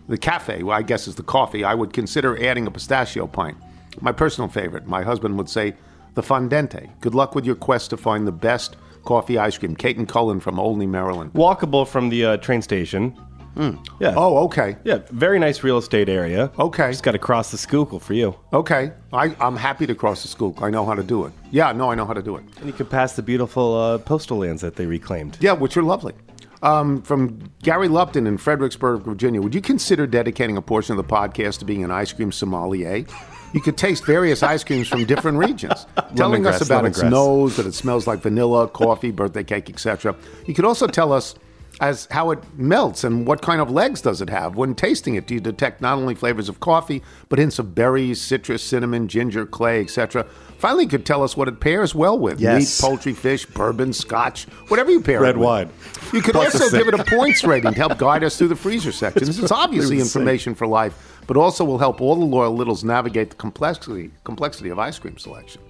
the 0.09 0.17
cafe, 0.17 0.63
well, 0.63 0.79
I 0.79 0.81
guess 0.81 1.07
is 1.07 1.15
the 1.15 1.23
coffee, 1.23 1.63
I 1.63 1.75
would 1.75 1.93
consider 1.93 2.43
adding 2.43 2.67
a 2.67 2.71
pistachio 2.71 3.27
pint. 3.27 3.59
My 4.01 4.13
personal 4.13 4.49
favorite. 4.49 4.87
My 4.87 5.03
husband 5.03 5.37
would 5.37 5.51
say 5.51 5.75
the 6.15 6.23
fondente. 6.23 6.89
Good 7.03 7.15
luck 7.15 7.35
with 7.35 7.45
your 7.45 7.57
quest 7.57 7.91
to 7.91 7.99
find 7.99 8.27
the 8.27 8.33
best 8.33 8.77
coffee 9.05 9.37
ice 9.37 9.59
cream. 9.59 9.77
Kate 9.77 9.99
and 9.99 10.09
Cullen 10.09 10.41
from 10.41 10.59
Olney, 10.59 10.87
Maryland. 10.87 11.35
Walkable 11.35 11.87
from 11.87 12.09
the 12.09 12.25
uh, 12.25 12.37
train 12.39 12.63
station. 12.63 13.15
Yeah. 13.57 14.15
Oh, 14.17 14.45
okay. 14.45 14.77
Yeah, 14.85 14.99
very 15.11 15.39
nice 15.39 15.63
real 15.63 15.79
estate 15.79 16.09
area. 16.09 16.51
Okay. 16.59 16.91
Just 16.91 17.03
got 17.03 17.13
to 17.13 17.19
cross 17.19 17.51
the 17.51 17.59
Schuylkill 17.59 18.01
for 18.01 18.15
you. 18.15 18.35
Okay. 18.53 18.93
I, 19.13 19.35
I'm 19.41 19.57
happy 19.57 19.87
to 19.87 19.95
cross 19.95 20.23
the 20.23 20.29
school. 20.29 20.57
I 20.61 20.71
know 20.71 20.87
how 20.87 20.95
to 20.95 21.03
do 21.03 21.27
it. 21.27 21.33
Yeah, 21.51 21.73
no, 21.73 21.91
I 21.91 21.95
know 21.95 22.07
how 22.07 22.15
to 22.15 22.23
do 22.23 22.37
it. 22.37 22.45
And 22.59 22.67
you 22.67 22.73
can 22.73 22.87
pass 22.87 23.15
the 23.15 23.23
beautiful 23.23 23.75
uh, 23.77 23.99
postal 23.99 24.39
lands 24.39 24.63
that 24.63 24.77
they 24.77 24.87
reclaimed. 24.87 25.37
Yeah, 25.41 25.53
which 25.53 25.77
are 25.77 25.83
lovely. 25.83 26.15
Um, 26.63 27.03
from 27.03 27.41
Gary 27.63 27.89
Lupton 27.89 28.27
in 28.27 28.39
Fredericksburg, 28.39 29.03
Virginia. 29.03 29.43
Would 29.43 29.55
you 29.55 29.61
consider 29.61 30.07
dedicating 30.07 30.57
a 30.57 30.63
portion 30.63 30.97
of 30.97 31.07
the 31.07 31.13
podcast 31.13 31.59
to 31.59 31.65
being 31.65 31.83
an 31.83 31.91
ice 31.91 32.13
cream 32.13 32.31
sommelier? 32.31 33.05
You 33.53 33.61
could 33.61 33.77
taste 33.77 34.07
various 34.07 34.43
ice 34.43 34.65
creams 34.65 34.89
from 34.89 35.05
different 35.05 35.37
regions, 35.39 35.87
telling 36.17 36.47
us 36.47 36.61
Lemongrass, 36.63 36.67
about 36.67 36.85
its 36.87 37.03
lemongrass. 37.03 37.11
nose, 37.11 37.57
that 37.57 37.67
it 37.67 37.75
smells 37.75 38.07
like 38.07 38.21
vanilla, 38.21 38.67
coffee, 38.69 39.11
birthday 39.11 39.45
cake, 39.45 39.69
etc. 39.69 40.15
You 40.47 40.55
could 40.55 40.65
also 40.65 40.87
tell 40.87 41.13
us 41.13 41.35
as 41.83 42.07
how 42.13 42.31
it 42.31 42.39
melts 42.57 43.03
and 43.03 43.27
what 43.27 43.43
kind 43.43 43.61
of 43.61 43.69
legs 43.69 44.01
does 44.01 44.23
it 44.23 44.31
have. 44.31 44.55
When 44.55 44.73
tasting 44.73 45.17
it, 45.17 45.27
do 45.27 45.35
you 45.35 45.41
detect 45.41 45.81
not 45.81 45.99
only 45.99 46.15
flavors 46.15 46.49
of 46.49 46.61
coffee, 46.61 47.03
but 47.29 47.41
hints 47.41 47.59
of 47.59 47.75
berries, 47.75 48.21
citrus, 48.21 48.63
cinnamon, 48.63 49.09
ginger, 49.09 49.45
clay, 49.45 49.81
etc. 49.81 50.25
Finally, 50.59 50.85
you 50.85 50.91
could 50.91 51.05
tell 51.05 51.25
us 51.25 51.37
what 51.37 51.49
it 51.49 51.59
pairs 51.59 51.93
well 51.93 52.17
with: 52.17 52.41
Yes. 52.41 52.81
meat, 52.81 52.89
poultry, 52.89 53.13
fish, 53.13 53.47
bourbon, 53.47 53.93
scotch, 53.93 54.45
whatever 54.69 54.93
you 54.93 55.01
pair 55.01 55.21
Red 55.21 55.35
it 55.35 55.39
with. 55.39 55.45
wine. 55.45 55.71
You 56.13 56.23
could 56.23 56.35
Plus 56.35 56.55
also 56.55 56.79
give 56.79 56.87
it 56.87 56.95
a 56.95 57.03
points 57.05 57.43
rating 57.43 57.73
to 57.73 57.77
help 57.77 57.99
guide 57.99 58.23
us 58.23 58.39
through 58.39 58.49
the 58.49 58.57
freezer 58.57 58.93
section. 58.93 59.25
This 59.25 59.41
is 59.41 59.51
obviously 59.51 59.99
information 59.99 60.55
for 60.55 60.69
life, 60.69 61.21
but 61.27 61.37
also 61.37 61.65
will 61.65 61.79
help 61.79 62.01
all 62.01 62.15
the 62.15 62.25
loyal 62.25 62.55
littles 62.55 62.85
navigate 62.85 63.31
the 63.31 63.37
complexity 63.37 64.13
complexity 64.23 64.69
of 64.69 64.79
ice 64.79 65.01
cream 65.01 65.19
selection. 65.19 65.61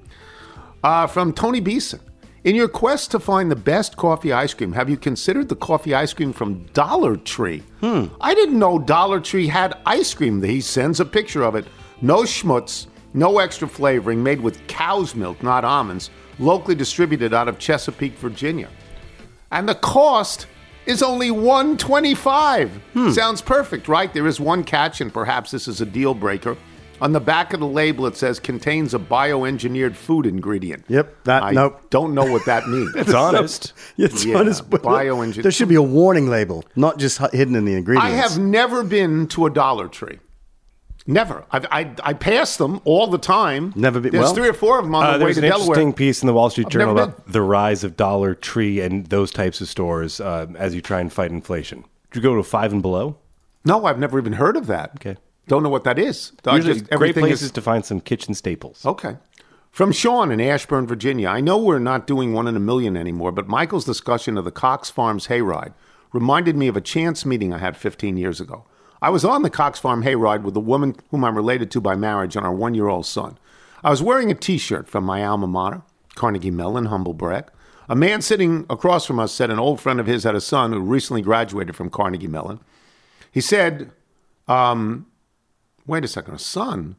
Uh, 0.85 1.07
from 1.07 1.33
Tony 1.33 1.61
Beeson. 1.61 2.01
In 2.45 2.57
your 2.57 2.67
quest 2.67 3.13
to 3.13 3.21
find 3.21 3.53
the 3.53 3.57
best 3.57 3.97
coffee 3.97 4.33
ice 4.33 4.53
cream, 4.53 4.73
have 4.73 4.91
you 4.91 4.97
considered 4.97 5.49
the 5.49 5.55
coffee 5.55 5.95
ice 5.95 6.13
cream 6.13 6.33
from 6.33 6.65
Dollar 6.75 7.17
Tree? 7.17 7.63
Hmm. 7.81 8.07
I 8.21 8.35
didn't 8.35 8.59
know 8.59 8.81
Dollar 8.81 9.21
Tree 9.21 9.47
had 9.47 9.79
ice 9.87 10.13
cream. 10.13 10.43
He 10.43 10.61
sends 10.61 10.99
a 10.99 11.05
picture 11.05 11.45
of 11.45 11.55
it. 11.55 11.67
No 12.01 12.23
schmutz, 12.23 12.89
no 13.15 13.39
extra 13.39 13.69
flavoring, 13.69 14.25
made 14.25 14.41
with 14.41 14.67
cow's 14.67 15.15
milk, 15.15 15.41
not 15.41 15.65
almonds, 15.65 16.11
locally 16.41 16.75
distributed 16.75 17.33
out 17.33 17.47
of 17.47 17.61
Chesapeake, 17.61 18.15
Virginia. 18.15 18.69
And 19.53 19.69
the 19.69 19.77
cost 19.77 20.49
is 20.85 21.01
only 21.01 21.31
125. 21.31 22.83
Sounds 23.13 23.41
perfect, 23.41 23.87
right? 23.87 24.13
There 24.13 24.27
is 24.27 24.41
one 24.41 24.65
catch, 24.65 25.01
and 25.01 25.15
perhaps 25.15 25.53
this 25.53 25.69
is 25.69 25.81
a 25.81 25.87
deal 25.87 26.13
breaker. 26.13 26.57
On 27.03 27.13
the 27.13 27.21
back 27.21 27.53
of 27.53 27.61
the 27.61 27.67
label, 27.67 28.07
it 28.07 28.17
says 28.17 28.39
contains 28.39 28.95
a 28.95 28.99
bioengineered 28.99 29.97
food 29.97 30.25
ingredient. 30.25 30.85
Yep, 30.89 31.25
that- 31.25 31.43
I 31.43 31.51
nope. 31.51 31.91
don't 31.91 32.15
know 32.15 32.25
what 32.31 32.45
that 32.47 32.69
means. 32.69 32.95
It's 32.97 33.13
honest. 33.13 33.73
It's 33.99 34.25
Yeah, 34.25 34.39
honest, 34.39 34.71
but 34.71 34.83
bioengineered- 34.83 35.43
There 35.43 35.51
should 35.53 35.69
be 35.69 35.75
a 35.75 35.83
warning 35.83 36.29
label, 36.31 36.65
not 36.77 36.99
just 36.99 37.19
hidden 37.33 37.57
in 37.57 37.65
the 37.65 37.75
ingredients. 37.75 38.07
I 38.13 38.17
have 38.17 38.39
never 38.39 38.85
been 38.85 39.27
to 39.29 39.47
a 39.47 39.51
Dollar 39.51 39.89
Tree. 39.89 40.21
Never. 41.05 41.45
I've, 41.51 41.67
I 41.73 41.91
I 42.05 42.13
pass 42.13 42.57
them 42.57 42.81
all 42.85 43.09
the 43.09 43.19
time. 43.19 43.73
Never 43.75 43.99
been- 43.99 44.13
There's 44.13 44.23
well- 44.27 44.35
three 44.35 44.49
or 44.49 44.53
four 44.53 44.79
of 44.79 44.85
them 44.85 44.95
on 44.95 45.03
Uh, 45.05 45.19
the 45.19 45.25
way 45.25 45.33
to 45.33 45.41
Delaware. 45.41 45.57
there's 45.57 45.67
to 45.67 45.73
an 45.73 45.79
interesting 45.89 45.93
piece 45.95 46.23
in 46.23 46.29
the 46.29 46.33
Wall 46.33 46.49
Street 46.51 46.67
I've 46.69 46.73
Journal 46.73 46.93
about 46.97 47.27
the 47.33 47.43
rise 47.43 47.83
of 47.83 47.97
Dollar 47.97 48.37
Tree 48.37 48.79
and 48.81 49.07
those 49.07 49.33
types 49.33 49.61
of 49.61 49.69
stores 49.69 50.21
uh, 50.21 50.47
as 50.57 50.75
you 50.77 50.81
try 50.81 51.01
and 51.01 51.13
fight 51.13 51.33
inflation. 51.33 51.85
Did 52.13 52.23
you 52.23 52.23
go 52.23 52.37
to 52.37 52.45
five 52.45 52.73
and 52.73 52.81
below? 52.81 53.17
No, 53.65 53.87
I've 53.87 53.99
never 53.99 54.21
even 54.21 54.35
heard 54.35 54.57
of 54.57 54.69
that. 54.69 54.93
Okay. 54.97 55.17
Don't 55.53 55.63
know 55.63 55.69
what 55.69 55.85
that 55.85 55.99
is. 55.99 56.33
Usually 56.51 56.81
just- 56.81 56.91
great 56.93 57.15
places 57.15 57.43
is- 57.43 57.51
to 57.51 57.61
find 57.61 57.85
some 57.85 58.01
kitchen 58.01 58.33
staples. 58.33 58.87
Okay. 58.87 59.19
From 59.71 59.93
Sean 59.93 60.33
in 60.33 60.41
Ashburn, 60.41 60.87
Virginia. 60.87 61.29
I 61.29 61.43
know 61.43 61.59
we're 61.59 61.79
not 61.79 62.07
doing 62.07 62.33
one 62.33 62.49
in 62.49 62.57
a 62.57 62.59
million 62.59 62.97
anymore, 62.97 63.33
but 63.33 63.49
Michael's 63.49 63.85
discussion 63.85 64.39
of 64.39 64.47
the 64.47 64.51
Cox 64.51 64.89
Farms 64.89 65.27
hayride 65.27 65.75
reminded 66.11 66.57
me 66.57 66.69
of 66.69 66.77
a 66.79 66.81
chance 66.81 67.27
meeting 67.27 67.53
I 67.53 67.59
had 67.59 67.77
15 67.77 68.17
years 68.17 68.41
ago. 68.41 68.65
I 69.03 69.11
was 69.11 69.27
on 69.27 69.43
the 69.43 69.51
Cox 69.51 69.79
Farm 69.79 70.05
hayride 70.05 70.43
with 70.43 70.57
a 70.57 70.61
woman 70.61 70.97
whom 71.11 71.23
I'm 71.23 71.37
related 71.37 71.71
to 71.73 71.83
by 71.83 71.97
marriage 71.97 72.35
and 72.35 72.47
our 72.47 72.55
one 72.55 72.73
year 72.73 72.89
old 72.89 73.05
son. 73.05 73.37
I 73.85 73.91
was 73.91 74.03
wearing 74.03 74.31
a 74.31 74.35
t 74.35 74.57
shirt 74.57 74.89
from 74.89 75.05
my 75.05 75.23
alma 75.23 75.47
mater, 75.47 75.83
Carnegie 76.15 76.51
Mellon, 76.51 76.87
humble 76.87 77.13
brag. 77.13 77.45
A 77.91 77.95
man 77.95 78.23
sitting 78.23 78.65
across 78.71 79.05
from 79.05 79.19
us 79.19 79.33
said 79.33 79.51
an 79.51 79.59
old 79.59 79.83
friend 79.83 80.01
of 80.01 80.07
his 80.07 80.25
had 80.25 80.35
a 80.35 80.41
son 80.41 80.73
who 80.73 80.81
recently 80.81 81.21
graduated 81.21 81.77
from 81.77 81.91
Carnegie 81.91 82.27
Mellon. 82.27 82.61
He 83.31 83.43
said, 83.43 83.91
um, 84.49 85.05
wait 85.87 86.05
a 86.05 86.09
second, 86.09 86.35
a 86.35 86.39
son? 86.39 86.97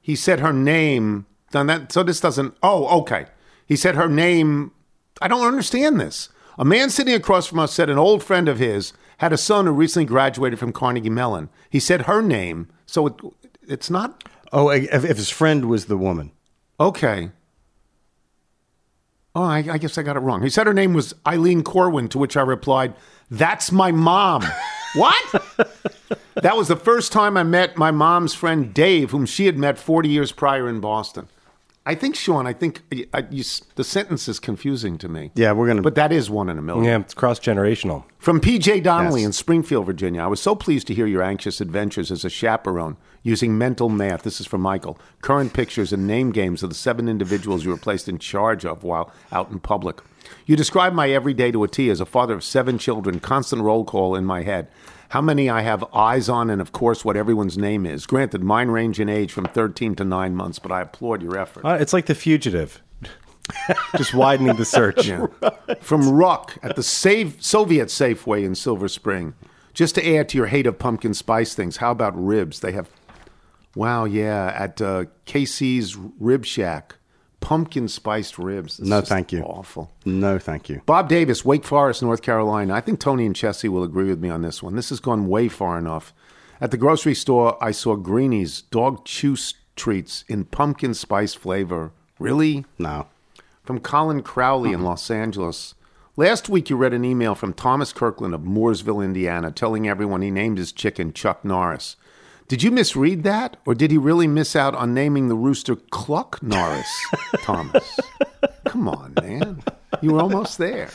He 0.00 0.14
said 0.16 0.40
her 0.40 0.52
name. 0.52 1.26
Done 1.50 1.66
that, 1.68 1.92
so 1.92 2.02
this 2.02 2.20
doesn't. 2.20 2.54
Oh, 2.62 3.00
okay. 3.00 3.26
He 3.66 3.76
said 3.76 3.94
her 3.94 4.08
name. 4.08 4.72
I 5.20 5.28
don't 5.28 5.46
understand 5.46 6.00
this. 6.00 6.28
A 6.58 6.64
man 6.64 6.90
sitting 6.90 7.14
across 7.14 7.46
from 7.46 7.58
us 7.58 7.72
said 7.72 7.90
an 7.90 7.98
old 7.98 8.22
friend 8.22 8.48
of 8.48 8.58
his 8.58 8.92
had 9.18 9.32
a 9.32 9.36
son 9.38 9.66
who 9.66 9.72
recently 9.72 10.06
graduated 10.06 10.58
from 10.58 10.72
Carnegie 10.72 11.10
Mellon. 11.10 11.48
He 11.70 11.80
said 11.80 12.02
her 12.02 12.22
name, 12.22 12.68
so 12.86 13.06
it, 13.08 13.14
it's 13.68 13.90
not 13.90 14.24
Oh, 14.52 14.70
if, 14.70 15.04
if 15.04 15.16
his 15.16 15.28
friend 15.30 15.66
was 15.66 15.86
the 15.86 15.96
woman. 15.96 16.32
okay. 16.78 17.30
Oh, 19.34 19.42
I, 19.42 19.58
I 19.70 19.76
guess 19.78 19.98
I 19.98 20.02
got 20.02 20.16
it 20.16 20.20
wrong. 20.20 20.40
He 20.42 20.48
said 20.48 20.66
her 20.66 20.72
name 20.72 20.94
was 20.94 21.14
Eileen 21.26 21.62
Corwin, 21.62 22.08
to 22.08 22.18
which 22.18 22.38
I 22.38 22.40
replied, 22.40 22.94
"That's 23.30 23.72
my 23.72 23.92
mom." 23.92 24.44
what? 24.94 25.42
that 26.34 26.56
was 26.56 26.68
the 26.68 26.76
first 26.76 27.12
time 27.12 27.36
I 27.36 27.42
met 27.42 27.76
my 27.76 27.90
mom's 27.90 28.34
friend 28.34 28.72
Dave, 28.72 29.10
whom 29.10 29.26
she 29.26 29.46
had 29.46 29.58
met 29.58 29.78
40 29.78 30.08
years 30.08 30.32
prior 30.32 30.68
in 30.68 30.80
Boston. 30.80 31.28
I 31.88 31.94
think, 31.94 32.16
Sean, 32.16 32.48
I 32.48 32.52
think 32.52 32.82
I, 33.14 33.24
you, 33.30 33.44
the 33.76 33.84
sentence 33.84 34.26
is 34.26 34.40
confusing 34.40 34.98
to 34.98 35.08
me. 35.08 35.30
Yeah, 35.36 35.52
we're 35.52 35.68
gonna. 35.68 35.82
But 35.82 35.94
that 35.94 36.10
is 36.10 36.28
one 36.28 36.48
in 36.48 36.58
a 36.58 36.62
million. 36.62 36.84
Yeah, 36.84 36.98
it's 36.98 37.14
cross 37.14 37.38
generational. 37.38 38.02
From 38.18 38.40
PJ 38.40 38.82
Donnelly 38.82 39.20
Yes. 39.20 39.26
in 39.26 39.32
Springfield, 39.32 39.86
Virginia. 39.86 40.20
I 40.22 40.26
was 40.26 40.42
so 40.42 40.56
pleased 40.56 40.88
to 40.88 40.94
hear 40.94 41.06
your 41.06 41.22
anxious 41.22 41.60
adventures 41.60 42.10
as 42.10 42.24
a 42.24 42.28
chaperone 42.30 42.96
using 43.22 43.56
mental 43.56 43.88
math. 43.88 44.22
This 44.22 44.40
is 44.40 44.48
from 44.48 44.62
Michael. 44.62 44.98
Current 45.22 45.52
pictures 45.52 45.92
and 45.92 46.08
name 46.08 46.32
games 46.32 46.64
of 46.64 46.70
the 46.70 46.74
seven 46.74 47.08
individuals 47.08 47.64
you 47.64 47.70
were 47.70 47.76
placed 47.76 48.08
in 48.08 48.18
charge 48.18 48.64
of 48.64 48.82
while 48.82 49.12
out 49.30 49.52
in 49.52 49.60
public. 49.60 50.00
You 50.46 50.54
describe 50.54 50.92
my 50.92 51.10
everyday 51.10 51.50
to 51.50 51.64
a 51.64 51.68
T 51.68 51.90
as 51.90 52.00
a 52.00 52.06
father 52.06 52.34
of 52.34 52.44
seven 52.44 52.78
children, 52.78 53.18
constant 53.18 53.62
roll 53.62 53.84
call 53.84 54.14
in 54.14 54.24
my 54.24 54.42
head. 54.42 54.68
How 55.08 55.20
many 55.20 55.50
I 55.50 55.62
have 55.62 55.84
eyes 55.92 56.28
on, 56.28 56.50
and 56.50 56.60
of 56.60 56.70
course, 56.70 57.04
what 57.04 57.16
everyone's 57.16 57.58
name 57.58 57.84
is. 57.84 58.06
Granted, 58.06 58.44
mine 58.44 58.68
range 58.68 59.00
in 59.00 59.08
age 59.08 59.32
from 59.32 59.46
13 59.46 59.96
to 59.96 60.04
9 60.04 60.36
months, 60.36 60.60
but 60.60 60.70
I 60.70 60.82
applaud 60.82 61.20
your 61.20 61.36
effort. 61.36 61.64
Uh, 61.64 61.78
it's 61.80 61.92
like 61.92 62.06
the 62.06 62.14
fugitive. 62.14 62.80
Just 63.96 64.14
widening 64.14 64.54
the 64.54 64.64
search. 64.64 65.08
Yeah. 65.08 65.26
From 65.80 66.08
Ruck 66.08 66.56
at 66.62 66.76
the 66.76 66.82
Save, 66.82 67.36
Soviet 67.40 67.88
Safeway 67.88 68.44
in 68.44 68.54
Silver 68.54 68.86
Spring. 68.86 69.34
Just 69.74 69.96
to 69.96 70.16
add 70.16 70.28
to 70.28 70.38
your 70.38 70.46
hate 70.46 70.66
of 70.68 70.78
pumpkin 70.78 71.12
spice 71.12 71.54
things, 71.54 71.78
how 71.78 71.90
about 71.90 72.14
ribs? 72.16 72.60
They 72.60 72.72
have, 72.72 72.88
wow, 73.74 74.04
yeah, 74.04 74.54
at 74.56 74.80
uh, 74.80 75.04
KC's 75.26 75.96
Rib 75.96 76.44
Shack, 76.44 76.96
pumpkin 77.46 77.86
spiced 77.86 78.40
ribs. 78.40 78.78
This 78.78 78.88
No, 78.88 79.00
thank 79.00 79.30
you. 79.30 79.40
Awful. 79.44 79.92
No, 80.04 80.36
thank 80.36 80.68
you. 80.68 80.82
Bob 80.84 81.08
Davis, 81.08 81.44
Wake 81.44 81.64
Forest, 81.64 82.02
North 82.02 82.20
Carolina. 82.20 82.74
I 82.74 82.80
think 82.80 82.98
Tony 82.98 83.24
and 83.24 83.36
Chessie 83.36 83.68
will 83.68 83.84
agree 83.84 84.08
with 84.08 84.18
me 84.18 84.28
on 84.28 84.42
this 84.42 84.64
one. 84.64 84.74
This 84.74 84.88
has 84.88 84.98
gone 84.98 85.28
way 85.28 85.46
far 85.46 85.78
enough. 85.78 86.12
At 86.60 86.72
the 86.72 86.76
grocery 86.76 87.14
store, 87.14 87.56
I 87.62 87.70
saw 87.70 87.94
Greenies 87.94 88.62
dog 88.62 89.04
chew 89.04 89.36
treats 89.76 90.24
in 90.26 90.46
pumpkin 90.46 90.92
spice 90.92 91.34
flavor. 91.34 91.92
Really? 92.18 92.64
No. 92.80 93.06
From 93.62 93.78
Colin 93.78 94.24
Crowley 94.24 94.72
in 94.72 94.82
Los 94.82 95.08
Angeles. 95.08 95.76
Last 96.16 96.48
week, 96.48 96.68
you 96.68 96.76
read 96.76 96.94
an 96.94 97.04
email 97.04 97.36
from 97.36 97.52
Thomas 97.52 97.92
Kirkland 97.92 98.34
of 98.34 98.40
Mooresville, 98.40 99.04
Indiana, 99.04 99.52
telling 99.52 99.86
everyone 99.86 100.20
he 100.20 100.32
named 100.32 100.58
his 100.58 100.72
chicken 100.72 101.12
Chuck 101.12 101.44
Norris. 101.44 101.94
Did 102.48 102.62
you 102.62 102.70
misread 102.70 103.24
that, 103.24 103.56
or 103.66 103.74
did 103.74 103.90
he 103.90 103.98
really 103.98 104.28
miss 104.28 104.54
out 104.54 104.74
on 104.76 104.94
naming 104.94 105.26
the 105.26 105.34
rooster 105.34 105.74
Cluck 105.74 106.40
Norris, 106.42 106.88
Thomas? 107.40 107.98
Come 108.66 108.88
on, 108.88 109.14
man. 109.20 109.64
You 110.00 110.12
were 110.12 110.20
almost 110.20 110.58
there. 110.58 110.88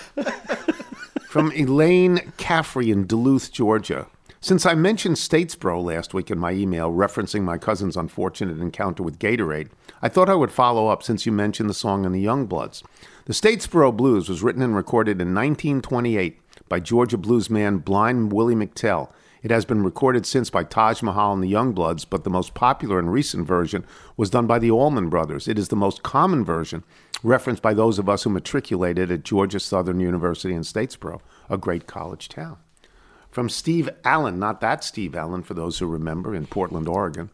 From 1.27 1.51
Elaine 1.51 2.31
Caffrey 2.37 2.89
in 2.89 3.05
Duluth, 3.05 3.51
Georgia. 3.51 4.07
Since 4.39 4.65
I 4.65 4.75
mentioned 4.75 5.17
Statesboro 5.17 5.83
last 5.83 6.13
week 6.13 6.31
in 6.31 6.39
my 6.39 6.51
email 6.51 6.91
referencing 6.91 7.43
my 7.43 7.57
cousin's 7.57 7.97
unfortunate 7.97 8.59
encounter 8.59 9.03
with 9.03 9.19
Gatorade, 9.19 9.69
I 10.01 10.07
thought 10.07 10.29
I 10.29 10.35
would 10.35 10.51
follow 10.51 10.87
up 10.87 11.03
since 11.03 11.25
you 11.25 11.33
mentioned 11.33 11.69
the 11.69 11.73
song 11.73 12.05
in 12.05 12.13
the 12.13 12.25
Youngbloods. 12.25 12.81
The 13.25 13.33
Statesboro 13.33 13.95
Blues 13.95 14.29
was 14.29 14.41
written 14.41 14.61
and 14.61 14.75
recorded 14.75 15.21
in 15.21 15.35
1928 15.35 16.39
by 16.69 16.79
Georgia 16.79 17.17
bluesman 17.17 17.83
Blind 17.83 18.31
Willie 18.31 18.55
McTell. 18.55 19.09
It 19.43 19.49
has 19.49 19.65
been 19.65 19.83
recorded 19.83 20.25
since 20.25 20.51
by 20.51 20.63
Taj 20.63 21.01
Mahal 21.01 21.33
and 21.33 21.43
the 21.43 21.51
Youngbloods, 21.51 22.05
but 22.07 22.23
the 22.23 22.29
most 22.29 22.53
popular 22.53 22.99
and 22.99 23.11
recent 23.11 23.47
version 23.47 23.85
was 24.15 24.29
done 24.29 24.45
by 24.45 24.59
the 24.59 24.69
Allman 24.69 25.09
Brothers. 25.09 25.47
It 25.47 25.57
is 25.57 25.69
the 25.69 25.75
most 25.75 26.03
common 26.03 26.45
version, 26.45 26.83
referenced 27.23 27.63
by 27.63 27.73
those 27.73 27.97
of 27.97 28.07
us 28.07 28.23
who 28.23 28.29
matriculated 28.29 29.11
at 29.11 29.23
Georgia 29.23 29.59
Southern 29.59 29.99
University 29.99 30.53
in 30.53 30.61
Statesboro, 30.61 31.21
a 31.49 31.57
great 31.57 31.87
college 31.87 32.29
town. 32.29 32.57
From 33.31 33.49
Steve 33.49 33.89
Allen, 34.03 34.37
not 34.37 34.61
that 34.61 34.83
Steve 34.83 35.15
Allen, 35.15 35.41
for 35.41 35.55
those 35.55 35.79
who 35.79 35.87
remember, 35.87 36.35
in 36.35 36.45
Portland, 36.45 36.87
Oregon. 36.87 37.31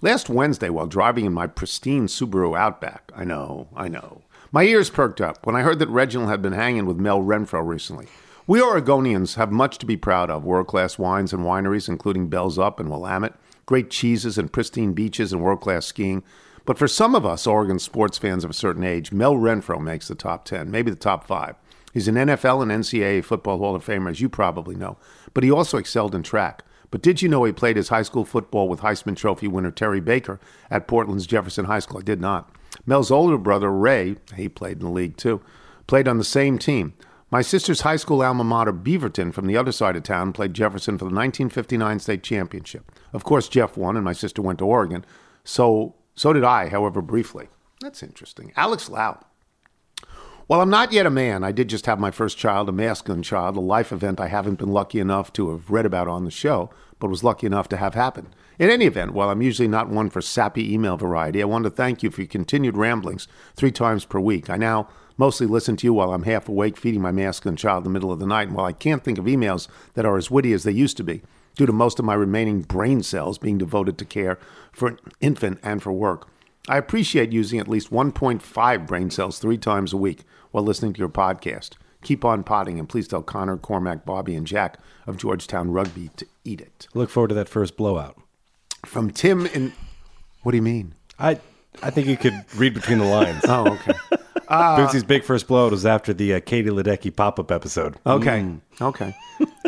Last 0.00 0.30
Wednesday, 0.30 0.70
while 0.70 0.86
driving 0.86 1.26
in 1.26 1.34
my 1.34 1.46
pristine 1.46 2.06
Subaru 2.06 2.56
Outback, 2.56 3.12
I 3.14 3.24
know, 3.24 3.68
I 3.76 3.88
know, 3.88 4.22
my 4.50 4.62
ears 4.62 4.88
perked 4.88 5.20
up 5.20 5.44
when 5.44 5.56
I 5.56 5.62
heard 5.62 5.78
that 5.80 5.88
Reginald 5.88 6.30
had 6.30 6.40
been 6.40 6.52
hanging 6.52 6.86
with 6.86 6.96
Mel 6.96 7.20
Renfro 7.20 7.66
recently. 7.66 8.06
We 8.50 8.58
Oregonians 8.58 9.36
have 9.36 9.52
much 9.52 9.78
to 9.78 9.86
be 9.86 9.96
proud 9.96 10.28
of 10.28 10.42
world 10.44 10.66
class 10.66 10.98
wines 10.98 11.32
and 11.32 11.44
wineries, 11.44 11.88
including 11.88 12.26
Bell's 12.26 12.58
Up 12.58 12.80
and 12.80 12.90
Willamette, 12.90 13.36
great 13.64 13.90
cheeses 13.90 14.38
and 14.38 14.52
pristine 14.52 14.92
beaches 14.92 15.32
and 15.32 15.40
world 15.40 15.60
class 15.60 15.86
skiing. 15.86 16.24
But 16.64 16.76
for 16.76 16.88
some 16.88 17.14
of 17.14 17.24
us 17.24 17.46
Oregon 17.46 17.78
sports 17.78 18.18
fans 18.18 18.42
of 18.42 18.50
a 18.50 18.52
certain 18.52 18.82
age, 18.82 19.12
Mel 19.12 19.36
Renfro 19.36 19.80
makes 19.80 20.08
the 20.08 20.16
top 20.16 20.44
10, 20.46 20.68
maybe 20.68 20.90
the 20.90 20.96
top 20.96 21.28
five. 21.28 21.54
He's 21.94 22.08
an 22.08 22.16
NFL 22.16 22.60
and 22.64 22.72
NCAA 22.72 23.24
football 23.24 23.58
Hall 23.58 23.76
of 23.76 23.86
Famer, 23.86 24.10
as 24.10 24.20
you 24.20 24.28
probably 24.28 24.74
know, 24.74 24.96
but 25.32 25.44
he 25.44 25.50
also 25.52 25.78
excelled 25.78 26.16
in 26.16 26.24
track. 26.24 26.64
But 26.90 27.02
did 27.02 27.22
you 27.22 27.28
know 27.28 27.44
he 27.44 27.52
played 27.52 27.76
his 27.76 27.90
high 27.90 28.02
school 28.02 28.24
football 28.24 28.68
with 28.68 28.80
Heisman 28.80 29.14
Trophy 29.14 29.46
winner 29.46 29.70
Terry 29.70 30.00
Baker 30.00 30.40
at 30.72 30.88
Portland's 30.88 31.28
Jefferson 31.28 31.66
High 31.66 31.78
School? 31.78 32.00
I 32.00 32.02
did 32.02 32.20
not. 32.20 32.52
Mel's 32.84 33.12
older 33.12 33.38
brother, 33.38 33.70
Ray, 33.70 34.16
he 34.34 34.48
played 34.48 34.78
in 34.78 34.86
the 34.86 34.90
league 34.90 35.16
too, 35.16 35.40
played 35.86 36.08
on 36.08 36.18
the 36.18 36.24
same 36.24 36.58
team. 36.58 36.94
My 37.32 37.42
sister's 37.42 37.82
high 37.82 37.96
school 37.96 38.22
alma 38.22 38.42
mater, 38.42 38.72
Beaverton, 38.72 39.32
from 39.32 39.46
the 39.46 39.56
other 39.56 39.70
side 39.70 39.94
of 39.94 40.02
town, 40.02 40.32
played 40.32 40.52
Jefferson 40.52 40.98
for 40.98 41.04
the 41.04 41.14
1959 41.14 42.00
state 42.00 42.24
championship. 42.24 42.90
Of 43.12 43.22
course, 43.22 43.48
Jeff 43.48 43.76
won, 43.76 43.94
and 43.94 44.04
my 44.04 44.12
sister 44.12 44.42
went 44.42 44.58
to 44.58 44.66
Oregon. 44.66 45.04
So, 45.44 45.94
so 46.16 46.32
did 46.32 46.42
I, 46.42 46.68
however, 46.68 47.00
briefly. 47.00 47.48
That's 47.80 48.02
interesting. 48.02 48.52
Alex 48.56 48.88
Lau. 48.88 49.20
While 50.48 50.60
I'm 50.60 50.70
not 50.70 50.90
yet 50.90 51.06
a 51.06 51.10
man, 51.10 51.44
I 51.44 51.52
did 51.52 51.68
just 51.68 51.86
have 51.86 52.00
my 52.00 52.10
first 52.10 52.36
child, 52.36 52.68
a 52.68 52.72
masculine 52.72 53.22
child, 53.22 53.56
a 53.56 53.60
life 53.60 53.92
event 53.92 54.18
I 54.18 54.26
haven't 54.26 54.58
been 54.58 54.72
lucky 54.72 54.98
enough 54.98 55.32
to 55.34 55.50
have 55.52 55.70
read 55.70 55.86
about 55.86 56.08
on 56.08 56.24
the 56.24 56.32
show, 56.32 56.70
but 56.98 57.10
was 57.10 57.22
lucky 57.22 57.46
enough 57.46 57.68
to 57.68 57.76
have 57.76 57.94
happen. 57.94 58.34
In 58.58 58.68
any 58.68 58.86
event, 58.86 59.12
while 59.12 59.30
I'm 59.30 59.40
usually 59.40 59.68
not 59.68 59.88
one 59.88 60.10
for 60.10 60.20
sappy 60.20 60.74
email 60.74 60.96
variety, 60.96 61.40
I 61.40 61.44
want 61.44 61.62
to 61.64 61.70
thank 61.70 62.02
you 62.02 62.10
for 62.10 62.22
your 62.22 62.28
continued 62.28 62.76
ramblings 62.76 63.28
three 63.54 63.70
times 63.70 64.04
per 64.04 64.18
week. 64.18 64.50
I 64.50 64.56
now 64.56 64.88
mostly 65.20 65.46
listen 65.46 65.76
to 65.76 65.86
you 65.86 65.92
while 65.92 66.14
I'm 66.14 66.22
half 66.22 66.48
awake 66.48 66.78
feeding 66.78 67.02
my 67.02 67.12
masculine 67.12 67.54
child 67.54 67.84
in 67.84 67.84
the 67.84 67.90
middle 67.90 68.10
of 68.10 68.18
the 68.18 68.26
night, 68.26 68.48
and 68.48 68.56
while 68.56 68.64
I 68.64 68.72
can't 68.72 69.04
think 69.04 69.18
of 69.18 69.26
emails 69.26 69.68
that 69.92 70.06
are 70.06 70.16
as 70.16 70.30
witty 70.30 70.54
as 70.54 70.62
they 70.64 70.72
used 70.72 70.96
to 70.96 71.04
be, 71.04 71.20
due 71.56 71.66
to 71.66 71.74
most 71.74 71.98
of 71.98 72.06
my 72.06 72.14
remaining 72.14 72.62
brain 72.62 73.02
cells 73.02 73.36
being 73.36 73.58
devoted 73.58 73.98
to 73.98 74.06
care 74.06 74.38
for 74.72 74.88
an 74.88 74.98
infant 75.20 75.60
and 75.62 75.82
for 75.82 75.92
work, 75.92 76.26
I 76.68 76.78
appreciate 76.78 77.32
using 77.32 77.60
at 77.60 77.68
least 77.68 77.90
1.5 77.90 78.86
brain 78.86 79.10
cells 79.10 79.38
three 79.38 79.58
times 79.58 79.92
a 79.92 79.98
week 79.98 80.22
while 80.52 80.64
listening 80.64 80.94
to 80.94 80.98
your 80.98 81.10
podcast. 81.10 81.74
Keep 82.02 82.24
on 82.24 82.42
potting, 82.42 82.78
and 82.78 82.88
please 82.88 83.06
tell 83.06 83.22
Connor, 83.22 83.58
Cormac, 83.58 84.06
Bobby, 84.06 84.34
and 84.34 84.46
Jack 84.46 84.78
of 85.06 85.18
Georgetown 85.18 85.70
Rugby 85.70 86.08
to 86.16 86.26
eat 86.44 86.62
it. 86.62 86.88
Look 86.94 87.10
forward 87.10 87.28
to 87.28 87.34
that 87.34 87.50
first 87.50 87.76
blowout. 87.76 88.16
From 88.86 89.10
Tim 89.10 89.44
in. 89.44 89.74
What 90.42 90.52
do 90.52 90.56
you 90.56 90.62
mean? 90.62 90.94
I 91.18 91.38
I 91.82 91.90
think 91.90 92.06
you 92.06 92.16
could 92.16 92.42
read 92.56 92.72
between 92.72 93.00
the 93.00 93.04
lines. 93.04 93.44
Oh, 93.46 93.74
okay. 93.74 93.92
Bootsy's 94.50 95.04
big 95.04 95.22
first 95.24 95.46
blowout 95.46 95.70
was 95.70 95.86
after 95.86 96.12
the 96.12 96.34
uh, 96.34 96.40
Katie 96.40 96.70
Ledecky 96.70 97.14
pop 97.14 97.38
up 97.38 97.50
episode. 97.50 97.96
Okay. 98.04 98.46
Okay. 98.80 99.14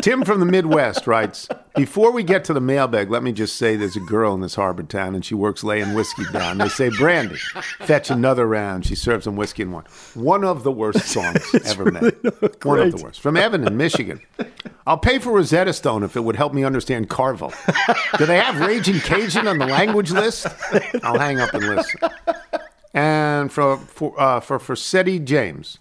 Tim 0.01 0.25
from 0.25 0.39
the 0.39 0.45
Midwest 0.45 1.07
writes 1.07 1.47
Before 1.75 2.11
we 2.11 2.23
get 2.23 2.43
to 2.45 2.53
the 2.53 2.59
mailbag, 2.59 3.09
let 3.09 3.23
me 3.23 3.31
just 3.31 3.55
say 3.55 3.75
there's 3.75 3.95
a 3.95 4.01
girl 4.01 4.33
in 4.33 4.41
this 4.41 4.55
harbor 4.55 4.83
town 4.83 5.15
and 5.15 5.23
she 5.23 5.35
works 5.35 5.63
laying 5.63 5.93
whiskey 5.93 6.23
down. 6.33 6.57
They 6.57 6.67
say, 6.67 6.89
Brandy, 6.89 7.37
fetch 7.79 8.09
another 8.09 8.47
round. 8.47 8.85
She 8.85 8.95
serves 8.95 9.25
them 9.25 9.35
whiskey 9.35 9.63
and 9.63 9.71
wine. 9.71 9.85
One 10.15 10.43
of 10.43 10.63
the 10.63 10.71
worst 10.71 11.05
songs 11.13 11.43
ever 11.65 11.91
made. 11.91 12.15
One 12.63 12.79
of 12.79 12.91
the 12.91 13.01
worst. 13.03 13.21
From 13.21 13.37
Evan 13.37 13.65
in 13.65 13.77
Michigan. 13.77 14.19
I'll 14.85 14.97
pay 14.97 15.19
for 15.19 15.31
Rosetta 15.31 15.71
Stone 15.71 16.03
if 16.03 16.17
it 16.17 16.21
would 16.21 16.35
help 16.35 16.53
me 16.53 16.63
understand 16.65 17.09
Carville. 17.09 17.53
Do 18.17 18.25
they 18.25 18.37
have 18.39 18.59
Raging 18.59 18.99
Cajun 18.99 19.47
on 19.47 19.59
the 19.59 19.65
language 19.67 20.11
list? 20.11 20.47
I'll 21.03 21.19
hang 21.19 21.39
up 21.39 21.53
and 21.53 21.63
listen. 21.75 22.01
And 22.93 23.51
for 23.51 23.77
for 23.77 24.19
uh, 24.19 24.39
for 24.39 24.59
Forsetti 24.59 25.23
James, 25.23 25.79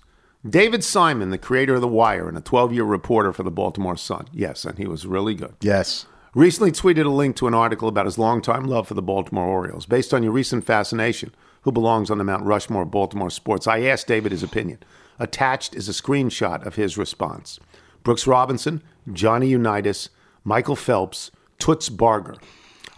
David 0.48 0.82
Simon, 0.82 1.30
the 1.30 1.38
creator 1.38 1.74
of 1.74 1.80
The 1.80 1.88
Wire 1.88 2.28
and 2.28 2.36
a 2.36 2.40
12-year 2.40 2.84
reporter 2.84 3.32
for 3.32 3.42
the 3.42 3.50
Baltimore 3.50 3.96
Sun. 3.96 4.28
Yes, 4.32 4.64
and 4.64 4.78
he 4.78 4.86
was 4.86 5.06
really 5.06 5.34
good. 5.34 5.54
Yes. 5.60 6.06
Recently 6.34 6.72
tweeted 6.72 7.04
a 7.04 7.10
link 7.10 7.36
to 7.36 7.46
an 7.46 7.54
article 7.54 7.88
about 7.88 8.06
his 8.06 8.16
longtime 8.16 8.64
love 8.64 8.88
for 8.88 8.94
the 8.94 9.02
Baltimore 9.02 9.46
Orioles. 9.46 9.84
Based 9.84 10.14
on 10.14 10.22
your 10.22 10.32
recent 10.32 10.64
fascination, 10.64 11.34
who 11.62 11.70
belongs 11.70 12.10
on 12.10 12.18
the 12.18 12.24
Mount 12.24 12.44
Rushmore 12.44 12.82
of 12.82 12.90
Baltimore 12.90 13.30
sports, 13.30 13.66
I 13.66 13.82
asked 13.82 14.06
David 14.06 14.32
his 14.32 14.42
opinion. 14.42 14.78
Attached 15.18 15.74
is 15.74 15.88
a 15.88 15.92
screenshot 15.92 16.64
of 16.66 16.76
his 16.76 16.96
response. 16.96 17.60
Brooks 18.02 18.26
Robinson, 18.26 18.82
Johnny 19.12 19.48
Unitas, 19.48 20.08
Michael 20.42 20.74
Phelps, 20.74 21.30
Toots 21.58 21.88
Barger. 21.88 22.36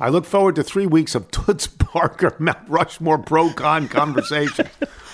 I 0.01 0.09
look 0.09 0.25
forward 0.25 0.57
to 0.57 0.65
three 0.65 0.87
weeks 0.87 1.15
of 1.15 1.31
Toots 1.31 1.67
Barger 1.95 2.35
Mount 2.39 2.69
Rushmore 2.69 3.19
pro 3.19 3.53
con 3.53 3.89
conversation 4.01 4.69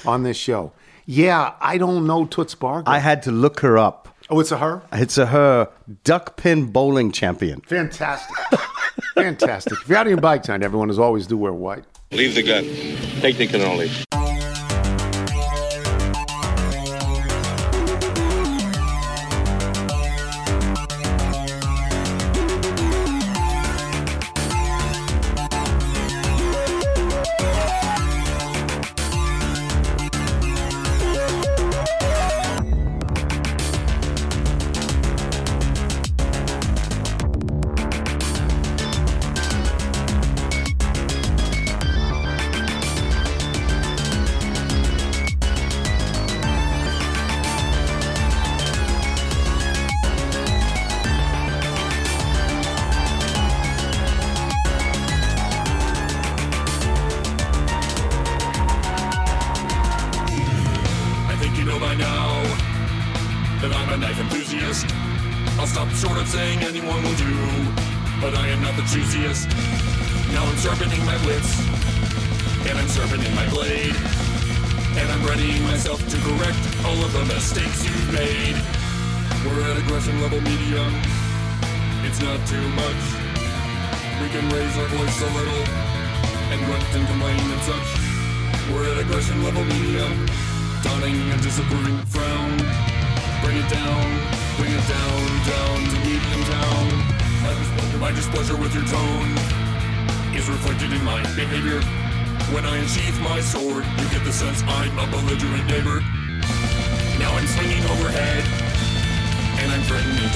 on 0.07 0.23
this 0.23 0.37
show. 0.37 0.73
Yeah, 1.07 1.55
I 1.61 1.77
don't 1.79 2.07
know 2.07 2.25
Toots 2.25 2.55
Barger. 2.55 2.89
I 2.89 2.99
had 2.99 3.23
to 3.25 3.33
look 3.33 3.61
her 3.61 3.77
up. 3.77 4.09
oh, 4.31 4.41
it's 4.41 4.53
a 4.53 4.59
her? 4.59 4.83
It's 4.93 5.19
a 5.19 5.27
her 5.27 5.69
duck 6.05 6.37
pin 6.37 6.67
bowling 6.67 7.13
champion. 7.13 7.61
Fantastic. 7.63 8.37
Fantastic. 9.15 9.73
If 9.83 9.89
you're 9.89 9.99
out 9.99 10.07
on 10.07 10.11
your 10.11 10.21
bike 10.21 10.45
tonight, 10.45 10.63
everyone, 10.63 10.89
as 10.89 10.99
always, 10.99 11.27
do 11.27 11.37
wear 11.37 11.53
white. 11.53 11.85
Leave 12.13 12.35
the 12.35 12.43
gun. 12.43 12.65
Take 13.21 13.37
the 13.37 13.47
cannoli. 13.49 14.20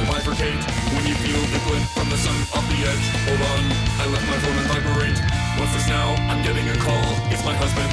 Bifurcate. 0.07 0.61
When 0.93 1.05
you 1.09 1.17
feel 1.25 1.41
the 1.53 1.61
glint 1.65 1.87
from 1.97 2.09
the 2.09 2.19
sun 2.21 2.37
off 2.53 2.65
the 2.69 2.81
edge, 2.85 3.07
hold 3.27 3.43
on, 3.43 3.63
I 4.01 4.05
left 4.13 4.27
my 4.29 4.39
phone 4.43 4.57
and 4.59 4.69
vibrate. 4.69 5.19
What's 5.57 5.73
this 5.73 5.89
now? 5.89 6.15
I'm 6.29 6.43
getting 6.45 6.67
a 6.69 6.77
call. 6.83 7.09
It's 7.33 7.45
my 7.45 7.55
husband. 7.57 7.89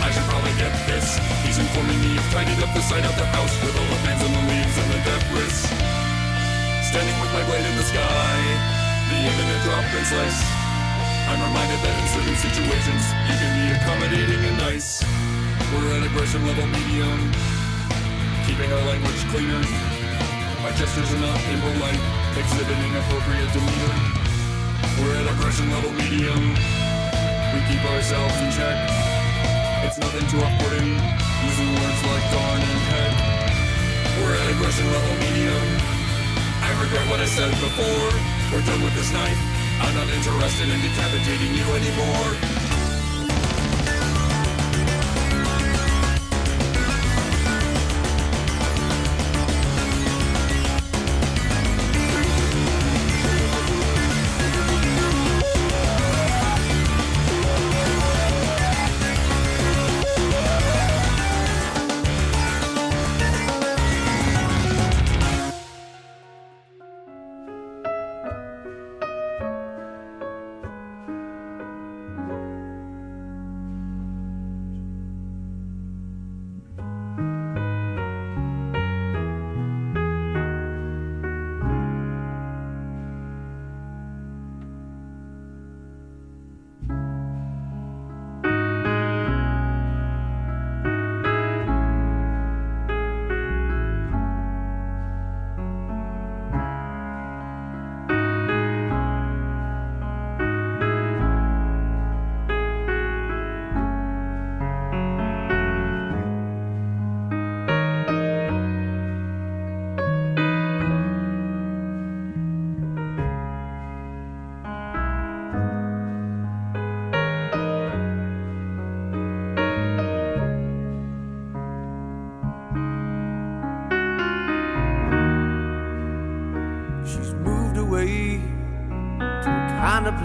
I 0.00 0.08
should 0.10 0.26
probably 0.26 0.54
get 0.58 0.72
this. 0.88 1.20
He's 1.44 1.60
informing 1.60 1.98
me 2.00 2.16
you've 2.16 2.30
tidied 2.32 2.58
up 2.64 2.72
the 2.74 2.82
side 2.82 3.04
of 3.04 3.14
the 3.14 3.28
house 3.36 3.52
with 3.62 3.74
all 3.76 3.88
the 3.90 4.00
fans 4.02 4.22
and 4.24 4.32
the 4.32 4.44
leaves 4.48 4.76
and 4.80 4.88
the 4.90 5.00
debris. 5.06 5.54
Standing 6.88 7.16
with 7.22 7.32
my 7.36 7.44
blade 7.46 7.62
in 7.62 7.74
the 7.78 7.86
sky, 7.86 8.34
the 9.12 9.18
imminent 9.22 9.60
drop 9.62 9.86
and 9.86 10.06
slice. 10.08 10.40
I'm 11.30 11.38
reminded 11.46 11.78
that 11.84 11.94
in 11.94 12.06
certain 12.10 12.38
situations, 12.42 13.02
you 13.28 13.36
can 13.38 13.50
be 13.54 13.66
accommodating 13.78 14.40
and 14.50 14.56
nice. 14.58 15.04
We're 15.70 15.94
at 15.94 16.02
aggression 16.02 16.42
level 16.48 16.66
medium, 16.66 17.30
keeping 18.48 18.72
our 18.72 18.84
language 18.88 19.22
cleaner. 19.30 19.99
My 20.62 20.70
gestures 20.76 21.08
are 21.14 21.24
not 21.24 21.40
impolite, 21.48 22.00
exhibiting 22.36 22.92
appropriate 22.92 23.48
demeanor. 23.56 23.96
We're 25.00 25.16
at 25.16 25.26
aggression 25.32 25.72
level 25.72 25.88
medium, 25.96 26.52
we 27.56 27.58
keep 27.64 27.80
ourselves 27.88 28.36
in 28.44 28.52
check. 28.52 28.76
It's 29.88 29.96
nothing 29.96 30.20
too 30.28 30.36
off-putting, 30.44 31.00
using 31.48 31.68
words 31.80 32.00
like 32.04 32.24
darn 32.28 32.60
and 32.60 32.82
heck. 32.92 33.12
We're 34.20 34.36
at 34.36 34.52
aggression 34.52 34.84
level 34.92 35.14
medium. 35.24 35.68
I 36.60 36.76
regret 36.76 37.08
what 37.08 37.20
I 37.24 37.26
said 37.26 37.50
before. 37.56 38.12
We're 38.52 38.66
done 38.68 38.84
with 38.84 38.94
this 38.94 39.10
night. 39.16 39.38
I'm 39.80 39.94
not 39.96 40.12
interested 40.12 40.68
in 40.68 40.78
decapitating 40.84 41.56
you 41.56 41.64
anymore. 41.72 42.59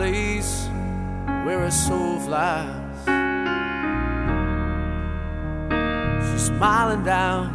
Place 0.05 0.67
where 1.45 1.63
a 1.63 1.71
soul 1.71 2.19
flies. 2.19 2.99
She's 6.29 6.45
smiling 6.45 7.03
down 7.03 7.54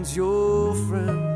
Everyone's 0.00 0.16
your 0.16 0.74
friend. 0.88 1.29